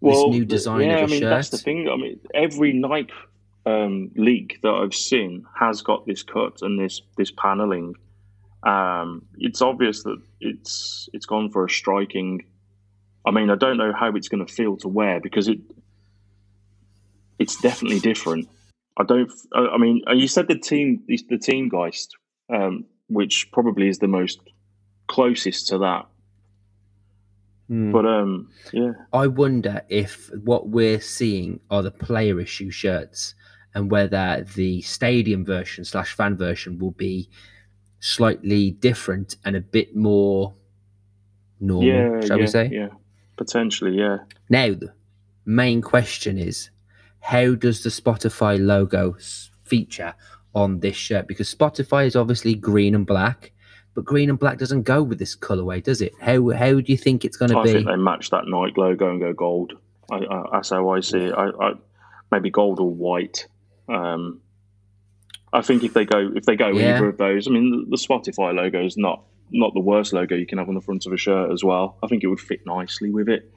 This 0.01 0.25
new 0.27 0.43
design 0.43 0.89
yeah, 0.89 0.97
of 0.97 1.01
I 1.01 1.03
a 1.03 1.07
mean 1.07 1.23
that's 1.23 1.49
the 1.49 1.57
thing. 1.57 1.87
I 1.87 1.95
mean, 1.95 2.19
every 2.33 2.73
Nike 2.73 3.13
um, 3.65 4.11
leak 4.15 4.59
that 4.63 4.71
I've 4.71 4.93
seen 4.93 5.45
has 5.59 5.81
got 5.81 6.05
this 6.05 6.23
cut 6.23 6.61
and 6.61 6.79
this 6.79 7.01
this 7.17 7.31
paneling. 7.31 7.95
Um, 8.63 9.25
it's 9.37 9.61
obvious 9.61 10.03
that 10.03 10.21
it's 10.39 11.09
it's 11.13 11.25
gone 11.25 11.49
for 11.49 11.65
a 11.65 11.69
striking. 11.69 12.45
I 13.25 13.31
mean, 13.31 13.49
I 13.49 13.55
don't 13.55 13.77
know 13.77 13.93
how 13.93 14.09
it's 14.15 14.27
going 14.27 14.45
to 14.45 14.53
feel 14.53 14.77
to 14.77 14.87
wear 14.87 15.19
because 15.21 15.47
it 15.47 15.59
it's 17.39 17.59
definitely 17.61 17.99
different. 17.99 18.49
I 18.97 19.03
don't. 19.03 19.31
I 19.53 19.77
mean, 19.77 20.01
uh, 20.07 20.13
you 20.13 20.27
said 20.27 20.47
the 20.47 20.57
team 20.57 21.03
the 21.07 21.37
team 21.37 21.69
Geist, 21.69 22.15
um, 22.53 22.85
which 23.07 23.49
probably 23.51 23.87
is 23.87 23.99
the 23.99 24.07
most 24.07 24.39
closest 25.07 25.67
to 25.69 25.79
that. 25.79 26.05
Hmm. 27.69 27.91
But 27.91 28.05
um, 28.05 28.49
yeah, 28.73 28.91
I 29.13 29.27
wonder 29.27 29.83
if 29.89 30.29
what 30.43 30.67
we're 30.67 31.01
seeing 31.01 31.61
are 31.71 31.81
the 31.81 31.91
player 31.91 32.39
issue 32.39 32.71
shirts 32.71 33.35
and 33.73 33.89
whether 33.89 34.45
the 34.55 34.81
stadium 34.81 35.45
version 35.45 35.83
slash 35.83 36.13
fan 36.13 36.37
version 36.37 36.77
will 36.77 36.91
be 36.91 37.29
slightly 37.99 38.71
different 38.71 39.37
and 39.45 39.55
a 39.55 39.61
bit 39.61 39.95
more 39.95 40.53
normal, 41.59 41.87
yeah, 41.87 42.19
shall 42.21 42.37
yeah, 42.37 42.43
we 42.43 42.47
say? 42.47 42.69
Yeah, 42.71 42.89
potentially, 43.37 43.97
yeah. 43.97 44.17
Now, 44.49 44.69
the 44.73 44.93
main 45.45 45.81
question 45.81 46.37
is 46.37 46.69
how 47.19 47.55
does 47.55 47.83
the 47.83 47.89
Spotify 47.89 48.63
logo 48.63 49.15
feature 49.63 50.13
on 50.53 50.81
this 50.81 50.95
shirt? 50.95 51.27
Because 51.27 51.53
Spotify 51.53 52.05
is 52.05 52.15
obviously 52.15 52.53
green 52.53 52.93
and 52.93 53.05
black, 53.05 53.53
but 53.95 54.05
green 54.05 54.29
and 54.29 54.37
black 54.37 54.57
doesn't 54.57 54.83
go 54.83 55.01
with 55.01 55.19
this 55.19 55.35
colorway, 55.35 55.81
does 55.81 56.01
it? 56.01 56.13
How 56.19 56.49
how 56.49 56.73
do 56.81 56.91
you 56.91 56.97
think 56.97 57.23
it's 57.23 57.37
going 57.37 57.51
to 57.51 57.63
be? 57.63 57.69
I 57.69 57.73
think 57.73 57.87
they 57.87 57.95
match 57.95 58.29
that 58.31 58.47
Nike 58.47 58.73
logo 58.77 59.09
and 59.09 59.19
go 59.21 59.33
gold. 59.33 59.73
I, 60.11 60.17
I, 60.17 60.43
that's 60.51 60.69
how 60.69 60.89
I 60.89 60.99
see 60.99 61.19
it. 61.19 61.33
I, 61.33 61.49
I, 61.49 61.73
maybe 62.31 62.49
gold 62.49 62.79
or 62.79 62.89
white. 62.89 63.47
Um, 63.89 64.41
I 65.51 65.61
think 65.61 65.83
if 65.83 65.93
they 65.93 66.05
go 66.05 66.31
if 66.35 66.45
they 66.45 66.55
go 66.55 66.69
Yeah. 66.69 66.95
either 66.95 67.09
of 67.09 67.17
those, 67.17 67.47
I 67.47 67.51
mean 67.51 67.69
the, 67.89 67.97
the 67.97 67.97
Spotify 67.97 68.53
logo 68.55 68.83
is 68.83 68.97
not 68.97 69.23
not 69.51 69.73
the 69.73 69.79
worst 69.79 70.13
logo 70.13 70.35
you 70.35 70.45
can 70.47 70.57
have 70.57 70.67
on 70.69 70.73
the 70.75 70.81
front 70.81 71.05
of 71.05 71.13
a 71.13 71.17
shirt 71.17 71.51
as 71.51 71.63
well. 71.63 71.97
I 72.01 72.07
think 72.07 72.23
it 72.23 72.27
would 72.27 72.39
fit 72.39 72.65
nicely 72.65 73.11
with 73.11 73.29
it. 73.29 73.51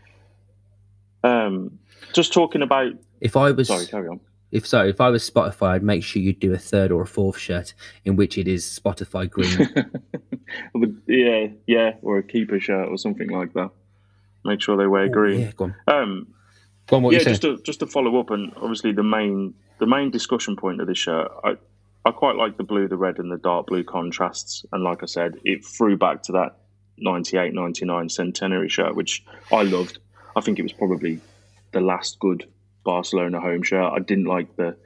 Um, 1.24 1.78
just 2.12 2.32
talking 2.32 2.62
about 2.62 2.92
If 3.20 3.36
I 3.36 3.50
was 3.52 3.68
sorry, 3.68 3.86
carry 3.86 4.08
on. 4.08 4.20
if 4.52 4.66
so, 4.66 4.84
if 4.86 5.00
I 5.00 5.08
was 5.08 5.28
Spotify, 5.28 5.68
I'd 5.70 5.82
make 5.82 6.04
sure 6.04 6.20
you'd 6.20 6.38
do 6.40 6.52
a 6.52 6.58
third 6.58 6.92
or 6.92 7.02
a 7.02 7.06
fourth 7.06 7.38
shirt 7.38 7.72
in 8.04 8.14
which 8.16 8.36
it 8.38 8.46
is 8.46 8.64
Spotify 8.64 9.28
green. 9.28 9.68
yeah, 11.06 11.48
yeah, 11.66 11.92
or 12.02 12.18
a 12.18 12.22
keeper 12.22 12.60
shirt 12.60 12.88
or 12.88 12.98
something 12.98 13.30
like 13.30 13.52
that. 13.54 13.70
Make 14.44 14.60
sure 14.62 14.76
they 14.76 14.86
wear 14.86 15.04
Oh, 15.04 15.08
green. 15.08 15.40
Yeah, 15.40 15.52
go 15.56 15.64
on. 15.64 15.74
Um, 15.88 16.26
Go 16.88 16.96
on, 16.98 17.02
what 17.02 17.14
yeah, 17.14 17.18
you 17.20 17.24
just 17.24 17.42
to 17.42 17.58
just 17.62 17.80
to 17.80 17.86
follow 17.88 18.20
up, 18.20 18.30
and 18.30 18.52
obviously 18.58 18.92
the 18.92 19.02
main 19.02 19.54
the 19.78 19.86
main 19.86 20.10
discussion 20.10 20.56
point 20.56 20.80
of 20.80 20.86
this 20.86 20.98
shirt, 20.98 21.30
I 21.44 21.56
I 22.04 22.12
quite 22.12 22.36
like 22.36 22.56
the 22.56 22.62
blue, 22.64 22.86
the 22.88 22.96
red, 22.96 23.18
and 23.18 23.30
the 23.32 23.36
dark 23.36 23.66
blue 23.66 23.82
contrasts. 23.82 24.64
And 24.72 24.84
like 24.84 25.02
I 25.02 25.06
said, 25.06 25.40
it 25.44 25.64
threw 25.64 25.96
back 25.96 26.22
to 26.24 26.32
that 26.32 26.56
98, 26.98 27.52
99 27.52 28.08
centenary 28.08 28.68
shirt, 28.68 28.94
which 28.94 29.24
I 29.52 29.62
loved. 29.62 29.98
I 30.36 30.40
think 30.40 30.58
it 30.58 30.62
was 30.62 30.72
probably 30.72 31.20
the 31.72 31.80
last 31.80 32.18
good 32.20 32.48
Barcelona 32.84 33.40
home 33.40 33.62
shirt. 33.62 33.92
I 33.92 33.98
didn't 33.98 34.26
like 34.26 34.54
the 34.56 34.76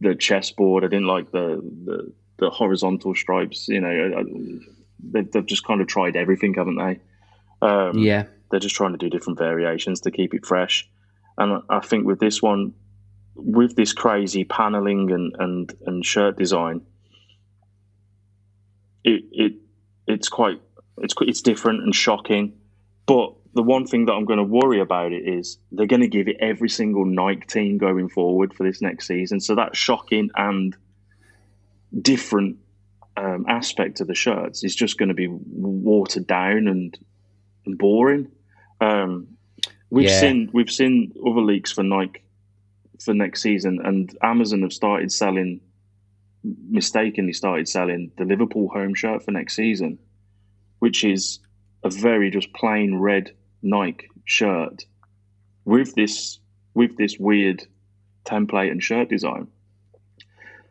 the 0.00 0.14
chessboard. 0.14 0.84
I 0.84 0.88
didn't 0.88 1.06
like 1.06 1.30
the 1.32 1.60
the, 1.84 2.12
the 2.38 2.50
horizontal 2.50 3.14
stripes. 3.14 3.68
You 3.68 3.80
know, 3.80 4.14
I- 4.18 4.60
they've, 5.12 5.30
they've 5.30 5.46
just 5.46 5.64
kind 5.66 5.80
of 5.80 5.86
tried 5.86 6.16
everything, 6.16 6.54
haven't 6.54 6.76
they? 6.76 7.00
Um, 7.62 7.98
yeah. 7.98 8.24
they're 8.50 8.60
just 8.60 8.74
trying 8.74 8.92
to 8.92 8.98
do 8.98 9.08
different 9.10 9.38
variations 9.38 10.00
to 10.00 10.10
keep 10.10 10.34
it 10.34 10.44
fresh. 10.44 10.88
And 11.38 11.62
I 11.68 11.80
think 11.80 12.06
with 12.06 12.18
this 12.18 12.42
one, 12.42 12.72
with 13.36 13.76
this 13.76 13.92
crazy 13.92 14.44
paneling 14.44 15.10
and, 15.12 15.34
and, 15.38 15.74
and 15.86 16.04
shirt 16.04 16.36
design, 16.36 16.80
it, 19.04 19.24
it 19.30 19.52
it's 20.06 20.28
quite 20.28 20.60
it's 20.98 21.14
it's 21.20 21.42
different 21.42 21.82
and 21.82 21.94
shocking. 21.94 22.54
But 23.06 23.34
the 23.54 23.62
one 23.62 23.86
thing 23.86 24.06
that 24.06 24.12
I'm 24.12 24.24
going 24.24 24.38
to 24.38 24.44
worry 24.44 24.80
about 24.80 25.12
it 25.12 25.26
is 25.28 25.58
they're 25.72 25.86
going 25.86 26.02
to 26.02 26.08
give 26.08 26.28
it 26.28 26.36
every 26.40 26.68
single 26.68 27.04
Nike 27.04 27.46
team 27.46 27.78
going 27.78 28.08
forward 28.08 28.52
for 28.52 28.64
this 28.64 28.82
next 28.82 29.06
season. 29.06 29.40
So 29.40 29.54
that 29.54 29.76
shocking 29.76 30.30
and 30.36 30.76
different 32.02 32.58
um, 33.16 33.46
aspect 33.48 34.00
of 34.00 34.08
the 34.08 34.14
shirts 34.14 34.64
is 34.64 34.74
just 34.74 34.98
going 34.98 35.08
to 35.08 35.14
be 35.14 35.28
watered 35.30 36.26
down 36.26 36.68
and, 36.68 36.98
and 37.64 37.78
boring. 37.78 38.28
Um, 38.80 39.28
we've 39.88 40.08
Yeah. 40.10 40.20
seen 40.20 40.50
we've 40.52 40.70
seen 40.70 41.12
other 41.26 41.40
leaks 41.40 41.72
for 41.72 41.82
Nike 41.82 42.22
for 43.02 43.14
next 43.14 43.42
season, 43.42 43.80
and 43.84 44.16
Amazon 44.22 44.62
have 44.62 44.72
started 44.72 45.12
selling 45.12 45.60
mistakenly 46.68 47.32
started 47.32 47.68
selling 47.68 48.10
the 48.16 48.24
Liverpool 48.24 48.68
home 48.68 48.94
shirt 48.94 49.22
for 49.22 49.30
next 49.30 49.56
season, 49.56 49.98
which 50.78 51.04
is 51.04 51.40
a 51.84 51.90
very 51.90 52.30
just 52.30 52.52
plain 52.52 52.96
red 52.96 53.32
Nike 53.62 54.08
shirt 54.24 54.84
with 55.64 55.94
this 55.94 56.38
with 56.74 56.96
this 56.96 57.18
weird 57.18 57.66
template 58.24 58.70
and 58.70 58.82
shirt 58.82 59.08
design. 59.08 59.48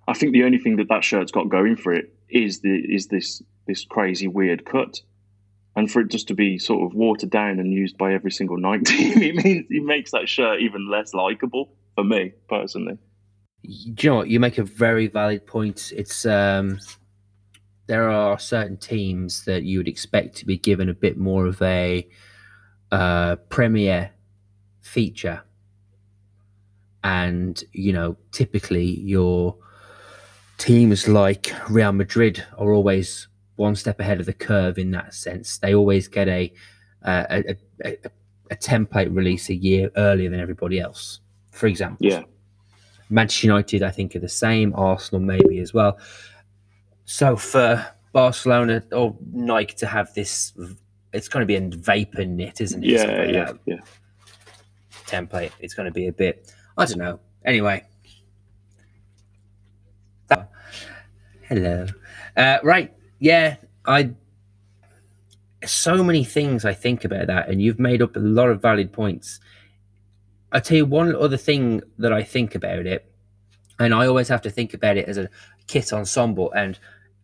I 0.07 0.13
think 0.13 0.34
the 0.34 0.43
only 0.43 0.59
thing 0.59 0.76
that 0.78 0.89
that 0.89 1.03
shirt's 1.03 1.32
got 1.32 1.49
going 1.49 1.76
for 1.76 1.93
it 1.93 2.13
is 2.30 2.61
the 2.61 2.76
is 2.76 3.07
this 3.07 3.41
this 3.67 3.86
crazy 3.86 4.28
weird 4.28 4.65
cut, 4.65 5.01
and 5.76 5.91
for 5.91 6.01
it 6.01 6.11
just 6.11 6.28
to 6.28 6.36
be 6.36 6.59
sort 6.59 6.86
of 6.86 6.95
watered 6.95 7.32
down 7.32 7.59
and 7.59 7.73
used 7.73 7.97
by 7.97 8.13
every 8.13 8.32
single 8.32 8.57
Nike 8.57 8.84
team, 8.86 9.21
it 9.21 9.43
means 9.43 9.65
it 9.69 9.84
makes 9.84 10.11
that 10.11 10.30
shirt 10.30 10.61
even 10.61 10.89
less 10.89 11.13
likable 11.13 11.71
for 11.95 12.03
me 12.03 12.33
personally. 12.47 12.97
do 13.63 13.69
you 14.05 14.09
know 14.09 14.17
what? 14.17 14.29
You 14.29 14.39
make 14.39 14.57
a 14.57 14.63
very 14.63 15.07
valid 15.07 15.47
point. 15.47 15.91
It's 15.95 16.25
um 16.25 16.79
there 17.87 18.09
are 18.09 18.39
certain 18.39 18.77
teams 18.77 19.45
that 19.45 19.63
you 19.63 19.77
would 19.77 19.87
expect 19.87 20.35
to 20.37 20.45
be 20.45 20.57
given 20.57 20.89
a 20.89 20.93
bit 20.93 21.17
more 21.17 21.45
of 21.45 21.61
a 21.61 22.07
uh 22.91 23.37
premier 23.49 24.11
feature. 24.81 25.41
And 27.03 27.63
you 27.71 27.93
know 27.93 28.17
typically 28.31 28.99
your 28.99 29.55
teams 30.57 31.07
like 31.07 31.53
real 31.69 31.91
madrid 31.91 32.45
are 32.57 32.71
always 32.73 33.27
one 33.57 33.75
step 33.75 33.99
ahead 33.99 34.19
of 34.19 34.25
the 34.25 34.33
curve 34.33 34.77
in 34.77 34.91
that 34.91 35.13
sense. 35.13 35.57
They 35.59 35.73
always 35.73 36.07
get 36.07 36.27
a 36.27 36.53
uh, 37.03 37.25
a, 37.29 37.43
a, 37.49 37.57
a, 38.05 38.11
a 38.51 38.55
template 38.55 39.15
release 39.15 39.49
a 39.49 39.55
year 39.55 39.91
earlier 39.95 40.29
than 40.29 40.39
everybody 40.39 40.79
else 40.79 41.19
for 41.56 41.68
example 41.68 42.06
Yeah, 42.06 42.24
Manchester 43.10 43.47
United, 43.47 43.84
I 43.84 43.91
think, 43.91 44.16
are 44.16 44.20
the 44.20 44.30
same. 44.30 44.74
Arsenal, 44.76 45.22
maybe 45.22 45.60
as 45.60 45.74
well. 45.74 45.97
So 47.06 47.36
for 47.36 47.86
Barcelona 48.14 48.84
or 48.91 49.16
Nike 49.32 49.76
to 49.76 49.86
have 49.88 50.14
this, 50.14 50.53
it's 51.14 51.28
going 51.28 51.41
to 51.41 51.45
be 51.45 51.56
a 51.56 51.62
Vaporknit, 51.62 52.62
isn't 52.62 52.84
it? 52.84 52.89
yeah, 52.89 53.03
like 53.06 53.30
yeah, 53.32 53.51
yeah. 53.66 53.80
Template. 55.06 55.51
It's 55.60 55.74
going 55.74 55.86
to 55.86 55.91
be 55.91 56.08
a 56.08 56.12
bit. 56.12 56.51
I 56.78 56.86
don't 56.86 56.97
know. 56.97 57.20
Anyway. 57.45 57.84
Hello. 61.47 61.86
Uh, 62.36 62.58
right. 62.64 62.91
Yeah. 63.20 63.58
I. 63.86 64.12
So 65.64 66.03
many 66.03 66.24
things 66.24 66.66
I 66.66 66.74
think 66.74 67.06
about 67.06 67.28
that, 67.28 67.49
and 67.49 67.62
you've 67.62 67.80
made 67.80 68.01
up 68.01 68.16
a 68.16 68.20
lot 68.20 68.49
of 68.49 68.62
valid 68.62 68.91
points. 68.91 69.39
I 70.56 70.62
tell 70.62 70.78
you 70.78 70.86
one 70.86 71.14
other 71.14 71.36
thing 71.36 71.82
that 71.97 72.14
I 72.14 72.24
think 72.24 72.56
about 72.56 72.86
it, 72.86 73.12
and 73.78 73.93
I 73.93 74.08
always 74.08 74.30
have 74.30 74.41
to 74.43 74.49
think 74.49 74.74
about 74.74 74.95
it 74.95 75.10
as 75.10 75.18
a 75.18 75.30
kit 75.68 75.91
ensemble. 75.91 76.49
And 76.53 76.80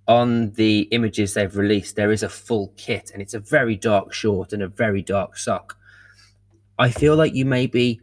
on 0.05 0.51
the 0.51 0.81
images 0.91 1.33
they've 1.33 1.55
released, 1.55 1.95
there 1.95 2.11
is 2.11 2.23
a 2.23 2.29
full 2.29 2.73
kit, 2.75 3.09
and 3.13 3.21
it's 3.21 3.33
a 3.33 3.39
very 3.39 3.77
dark 3.77 4.11
short 4.11 4.51
and 4.51 4.61
a 4.61 4.67
very 4.67 5.01
dark 5.01 5.37
sock. 5.37 5.77
I 6.77 6.89
feel 6.89 7.15
like 7.15 7.33
you 7.33 7.45
may 7.45 7.67
be, 7.67 8.01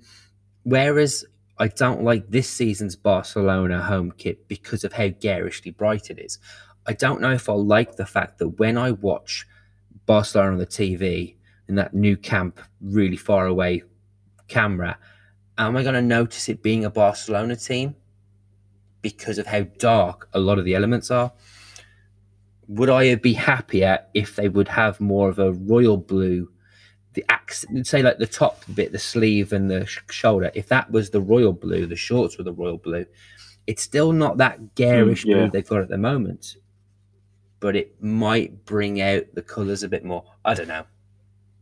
whereas 0.62 1.26
I 1.58 1.68
don't 1.68 2.04
like 2.04 2.30
this 2.30 2.48
season's 2.48 2.96
Barcelona 2.96 3.82
home 3.82 4.14
kit 4.16 4.48
because 4.48 4.82
of 4.82 4.94
how 4.94 5.08
garishly 5.08 5.72
bright 5.72 6.08
it 6.08 6.18
is. 6.18 6.38
I 6.86 6.94
don't 6.94 7.20
know 7.20 7.32
if 7.32 7.50
I'll 7.50 7.62
like 7.62 7.96
the 7.96 8.06
fact 8.06 8.38
that 8.38 8.58
when 8.58 8.78
I 8.78 8.92
watch 8.92 9.46
Barcelona 10.06 10.52
on 10.52 10.58
the 10.58 10.66
TV 10.66 11.34
in 11.68 11.74
that 11.74 11.92
Nou 11.92 12.16
Camp, 12.16 12.60
really 12.80 13.18
far 13.18 13.44
away 13.44 13.82
camera, 14.46 14.96
am 15.58 15.76
I 15.76 15.82
going 15.82 15.94
to 15.94 16.02
notice 16.02 16.48
it 16.48 16.62
being 16.62 16.84
a 16.84 16.90
Barcelona 16.90 17.56
team 17.56 17.96
because 19.02 19.38
of 19.38 19.46
how 19.46 19.62
dark 19.78 20.28
a 20.32 20.38
lot 20.38 20.58
of 20.58 20.64
the 20.64 20.74
elements 20.74 21.10
are? 21.10 21.32
Would 22.68 22.90
I 22.90 23.14
be 23.16 23.32
happier 23.32 24.00
if 24.14 24.36
they 24.36 24.48
would 24.48 24.68
have 24.68 25.00
more 25.00 25.28
of 25.28 25.38
a 25.38 25.52
royal 25.52 25.96
blue? 25.96 26.50
The 27.14 27.24
accent, 27.28 27.86
say 27.86 28.02
like 28.02 28.18
the 28.18 28.26
top 28.26 28.62
bit, 28.74 28.92
the 28.92 28.98
sleeve 28.98 29.52
and 29.52 29.70
the 29.70 29.86
sh- 29.86 30.00
shoulder. 30.10 30.50
If 30.54 30.68
that 30.68 30.90
was 30.90 31.10
the 31.10 31.20
royal 31.20 31.52
blue, 31.52 31.86
the 31.86 31.96
shorts 31.96 32.38
were 32.38 32.44
the 32.44 32.52
royal 32.52 32.78
blue. 32.78 33.06
It's 33.66 33.82
still 33.82 34.12
not 34.12 34.36
that 34.38 34.74
garish 34.74 35.24
mm, 35.24 35.28
yeah. 35.28 35.34
blue 35.34 35.50
they've 35.50 35.66
got 35.66 35.80
at 35.80 35.88
the 35.88 35.98
moment, 35.98 36.56
but 37.58 37.74
it 37.74 38.00
might 38.02 38.64
bring 38.64 39.00
out 39.00 39.24
the 39.34 39.42
colours 39.42 39.82
a 39.82 39.88
bit 39.88 40.04
more. 40.04 40.24
I 40.44 40.54
don't 40.54 40.68
know. 40.68 40.84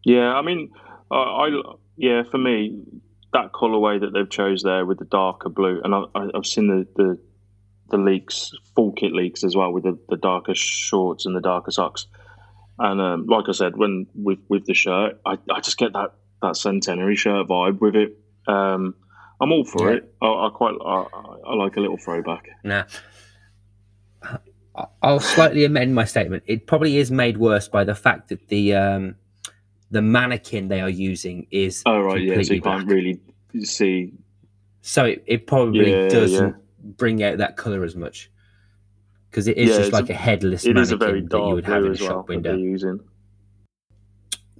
Yeah, 0.04 0.34
I 0.34 0.42
mean, 0.42 0.70
I, 1.10 1.16
I 1.16 1.60
yeah, 1.96 2.22
for 2.30 2.38
me, 2.38 2.78
that 3.36 3.52
colorway 3.52 4.00
that 4.00 4.12
they've 4.14 4.28
chose 4.40 4.62
there 4.62 4.84
with 4.86 4.98
the 4.98 5.04
darker 5.04 5.48
blue, 5.48 5.80
and 5.84 5.94
I, 5.94 6.02
I've 6.34 6.46
seen 6.46 6.66
the, 6.68 6.86
the 6.96 7.18
the 7.90 7.98
leaks, 7.98 8.50
full 8.74 8.92
kit 8.92 9.12
leaks 9.12 9.44
as 9.44 9.54
well 9.54 9.72
with 9.72 9.84
the, 9.84 9.96
the 10.08 10.16
darker 10.16 10.54
shorts 10.54 11.24
and 11.26 11.36
the 11.36 11.40
darker 11.40 11.70
socks. 11.70 12.06
And 12.78 13.00
um, 13.00 13.26
like 13.26 13.44
I 13.48 13.52
said, 13.52 13.76
when 13.76 14.06
with 14.14 14.38
with 14.48 14.64
the 14.66 14.74
shirt, 14.74 15.20
I, 15.24 15.38
I 15.50 15.60
just 15.60 15.78
get 15.78 15.92
that 15.92 16.10
that 16.42 16.56
centenary 16.56 17.16
shirt 17.16 17.46
vibe 17.46 17.80
with 17.80 17.94
it. 17.94 18.18
Um, 18.48 18.94
I'm 19.40 19.52
all 19.52 19.64
for 19.64 19.90
Yeah. 19.90 19.98
it. 19.98 20.14
I, 20.22 20.26
I 20.26 20.48
quite 20.52 20.74
I, 20.84 21.04
I 21.50 21.54
like 21.54 21.76
a 21.76 21.80
little 21.80 21.98
throwback. 21.98 22.48
Nah. 22.64 22.84
I'll 25.02 25.20
slightly 25.20 25.64
amend 25.64 25.94
my 25.94 26.04
statement. 26.04 26.42
It 26.46 26.66
probably 26.66 26.98
is 26.98 27.10
made 27.10 27.38
worse 27.38 27.66
by 27.68 27.84
the 27.84 27.94
fact 27.94 28.28
that 28.28 28.48
the 28.48 28.74
um, 28.74 29.14
the 29.90 30.02
mannequin 30.02 30.68
they 30.68 30.80
are 30.80 30.90
using 30.90 31.46
is 31.50 31.82
Oh 31.86 32.00
right, 32.00 32.22
yeah. 32.22 32.42
So 32.42 32.54
you 32.54 32.60
can't 32.62 32.86
really 32.86 33.20
see. 33.62 34.12
So 34.82 35.04
it, 35.04 35.24
it 35.26 35.46
probably 35.46 35.90
Yeah, 35.90 36.08
doesn't 36.08 36.56
bring 36.96 37.22
out 37.22 37.38
that 37.38 37.56
color 37.56 37.84
as 37.84 37.96
much 37.96 38.30
because 39.30 39.48
it 39.48 39.56
is 39.58 39.70
Yeah, 39.70 39.76
just 39.78 39.92
like 39.92 40.08
a- 40.10 40.12
a, 40.12 40.16
headless 40.16 40.64
It 40.64 40.74
mannequin 40.74 41.24
a 41.24 41.28
that 41.28 41.38
you 41.48 41.54
would 41.54 41.64
have 41.64 41.82
in 41.84 41.88
a 41.88 41.92
as 41.92 42.00
well 42.00 42.10
shop 42.10 42.28
window. 42.28 42.56
using. 42.56 43.00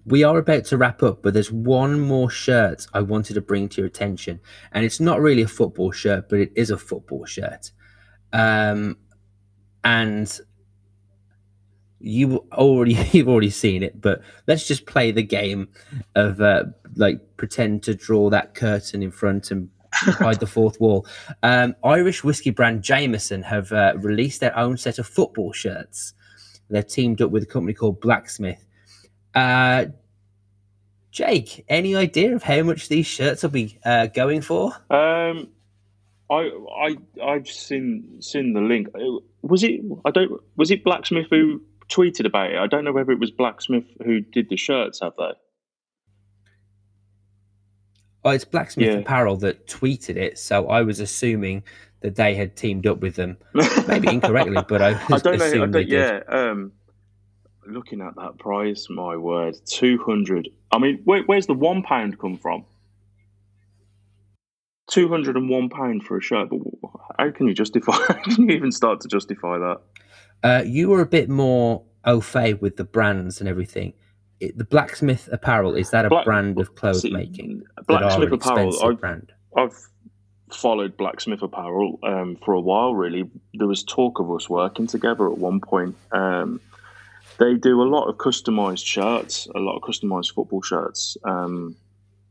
We 0.05 0.23
are 0.23 0.39
about 0.39 0.65
to 0.67 0.77
wrap 0.77 1.03
up, 1.03 1.23
but 1.23 1.35
there's 1.35 1.51
one 1.51 1.99
more 1.99 2.31
shirt 2.31 2.87
I 2.95 3.01
wanted 3.01 3.35
to 3.35 3.41
bring 3.41 3.69
to 3.71 3.81
your 3.81 3.87
attention, 3.89 4.39
and 4.71 4.85
it's 4.85 5.01
not 5.01 5.21
really 5.21 5.43
a 5.43 5.49
football 5.49 5.91
shirt, 5.91 6.29
but 6.29 6.39
it 6.39 6.53
is 6.55 6.71
a 6.71 6.79
football 6.79 7.25
shirt. 7.25 7.73
Um, 8.33 8.99
and 9.83 10.39
you 12.01 12.45
already 12.53 12.95
you've 13.13 13.29
already 13.29 13.51
seen 13.51 13.83
it, 13.83 14.01
but 14.01 14.21
let's 14.47 14.67
just 14.67 14.87
play 14.87 15.11
the 15.11 15.23
game 15.23 15.69
of 16.15 16.41
uh, 16.41 16.65
like 16.97 17.21
pretend 17.37 17.83
to 17.85 17.95
draw 17.95 18.31
that 18.31 18.55
curtain 18.55 19.03
in 19.03 19.11
front 19.11 19.51
and 19.51 19.69
hide 19.93 20.41
the 20.41 20.47
fourth 20.47 20.81
wall. 20.81 21.07
Um, 21.43 21.75
Irish 21.85 22.23
whiskey 22.23 22.51
brand 22.51 22.83
Jameson 22.83 23.43
have 23.43 23.73
uh, 23.73 23.95
released 23.97 24.41
their 24.41 24.57
own 24.57 24.77
set 24.77 24.99
of 24.99 25.07
football 25.07 25.53
shirts. 25.53 26.13
They've 26.69 26.87
teamed 26.87 27.23
up 27.23 27.31
with 27.31 27.45
a 27.45 27.47
company 27.47 27.75
called 27.75 28.01
Blacksmith. 28.01 28.65
Uh, 29.35 29.87
Jake, 31.13 31.65
any 31.69 31.95
idea 31.97 32.35
of 32.35 32.43
how 32.43 32.63
much 32.63 32.89
these 32.89 33.07
shirts 33.07 33.43
will 33.43 33.51
be 33.51 33.79
uh, 33.85 34.07
going 34.09 34.43
for? 34.43 34.73
Um, 34.91 35.49
I 36.29 36.51
I 36.77 36.97
I've 37.25 37.49
seen 37.49 38.21
seen 38.21 38.53
the 38.53 38.61
link. 38.61 38.89
Uh, 38.95 39.21
Was 39.43 39.63
it? 39.63 39.81
I 40.05 40.11
don't. 40.11 40.43
Was 40.57 40.71
it 40.71 40.85
Blacksmith 40.85 41.29
who 41.31 41.63
tweeted 41.89 42.27
about 42.27 42.51
it? 42.53 42.57
I 42.59 42.67
don't 42.67 42.85
know 42.85 42.93
whether 42.93 43.13
it 43.13 43.19
was 43.21 43.31
Blacksmith 43.31 43.85
who 44.05 44.21
did 44.21 44.49
the 44.49 44.57
shirts. 44.57 45.01
Have 45.03 45.15
they? 45.17 45.33
Oh, 48.25 48.31
it's 48.31 48.45
Blacksmith 48.45 48.89
Yeah. 48.89 48.95
Apparel 48.95 49.37
that 49.39 49.67
tweeted 49.69 50.17
it, 50.17 50.39
so 50.39 50.67
I 50.69 50.83
was 50.83 50.99
assuming 50.99 51.63
that 52.01 52.17
they 52.17 52.35
had 52.35 52.57
teamed 52.57 52.87
up 52.87 52.99
with 53.01 53.15
them. 53.15 53.37
Maybe 53.87 54.09
incorrectly, 54.09 54.63
but 54.69 54.83
I, 54.83 54.91
I 55.11 55.19
don't 55.19 55.25
know. 55.39 55.45
I 55.45 55.49
assumed 55.49 55.73
they 55.75 55.85
don't, 55.85 55.91
did. 55.91 56.25
yeah. 56.29 56.35
Um, 56.51 56.73
looking 57.67 58.01
at 58.01 58.17
that 58.17 58.39
price, 58.39 58.89
my 58.91 59.17
word, 59.17 59.57
two 59.67 59.99
hundred. 60.05 60.49
I 60.73 60.79
mean, 60.79 61.01
where, 61.05 61.23
where's 61.23 61.47
the 61.47 61.55
one 61.55 61.83
pound 61.83 62.19
come 62.19 62.37
from? 62.37 62.65
Two 64.89 65.09
hundred 65.09 65.37
and 65.37 65.49
one 65.49 65.69
pound 65.69 66.05
for 66.05 66.17
a 66.17 66.21
shirt. 66.21 66.49
But 66.51 66.61
how 67.19 67.31
can 67.31 67.47
you 67.49 67.55
justify? 67.55 67.93
How 68.09 68.15
can 68.23 68.49
you 68.49 68.57
even 68.57 68.73
start 68.73 69.01
to 69.03 69.09
justify 69.09 69.59
that? 69.59 69.81
Uh, 70.43 70.63
you 70.65 70.89
were 70.89 71.01
a 71.01 71.07
bit 71.07 71.29
more 71.29 71.83
au 72.05 72.21
fait 72.21 72.61
with 72.63 72.77
the 72.77 72.85
brands 72.85 73.41
and 73.41 73.49
everything. 73.49 73.93
It, 74.41 74.57
the 74.57 74.65
Blacksmith 74.65 75.29
Apparel 75.33 75.75
is 75.75 75.91
that 75.91 76.05
a 76.05 76.09
Black- 76.09 76.25
brand 76.25 76.61
of 76.61 76.75
clothes 76.75 77.03
See, 77.03 77.11
making? 77.11 77.63
Blacksmith 77.87 78.33
Apparel. 78.33 78.85
I've, 78.85 79.01
brand. 79.01 79.33
I've 79.57 79.75
followed 80.53 80.97
Blacksmith 80.97 81.43
Apparel 81.43 81.99
um, 82.03 82.37
for 82.45 82.53
a 82.55 82.61
while. 82.61 82.95
Really, 82.95 83.29
there 83.55 83.67
was 83.67 83.83
talk 83.83 84.21
of 84.21 84.31
us 84.31 84.49
working 84.49 84.87
together 84.87 85.31
at 85.31 85.39
one 85.39 85.61
point. 85.61 85.97
Um, 86.13 86.61
they 87.39 87.55
do 87.55 87.83
a 87.83 87.89
lot 87.89 88.09
of 88.09 88.17
customized 88.17 88.85
shirts, 88.87 89.47
a 89.55 89.59
lot 89.59 89.77
of 89.77 89.83
customized 89.83 90.35
football 90.35 90.63
shirts. 90.63 91.17
Um, 91.25 91.77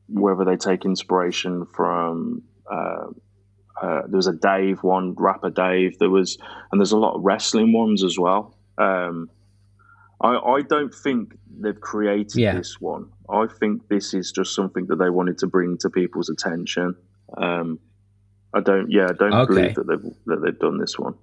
whether 0.08 0.46
they 0.46 0.56
take 0.56 0.86
inspiration 0.86 1.66
from 1.66 2.44
uh, 2.72 3.08
uh, 3.82 4.02
there 4.08 4.18
was 4.18 4.28
a 4.28 4.34
Dave 4.34 4.84
one, 4.84 5.14
rapper 5.18 5.50
Dave. 5.50 5.98
There 6.00 6.10
was, 6.10 6.38
and 6.72 6.80
there's 6.80 6.92
a 6.94 6.98
lot 6.98 7.16
of 7.16 7.24
wrestling 7.24 7.74
ones 7.74 8.04
as 8.04 8.18
well. 8.18 8.56
Um, 8.78 9.30
I, 10.22 10.36
I 10.38 10.62
don't 10.62 10.94
think 10.94 11.38
they've 11.60 11.80
created 11.80 12.36
Yeah. 12.36 12.56
this 12.56 12.80
one. 12.80 13.10
I 13.30 13.48
think 13.48 13.88
this 13.90 14.14
is 14.14 14.32
just 14.32 14.56
something 14.56 14.86
that 14.88 14.96
they 14.98 15.10
wanted 15.10 15.38
to 15.40 15.48
bring 15.48 15.78
to 15.80 15.90
people's 15.90 16.30
attention. 16.30 16.96
Um, 17.38 17.80
I 18.54 18.62
don't, 18.62 18.90
yeah, 18.90 19.10
I 19.10 19.14
don't 19.14 19.34
Okay. 19.34 19.54
believe 19.54 19.76
that 19.76 19.88
they've 19.88 20.14
that 20.28 20.42
they've 20.42 20.60
done 20.60 20.78
this 20.78 20.98
one 20.98 21.16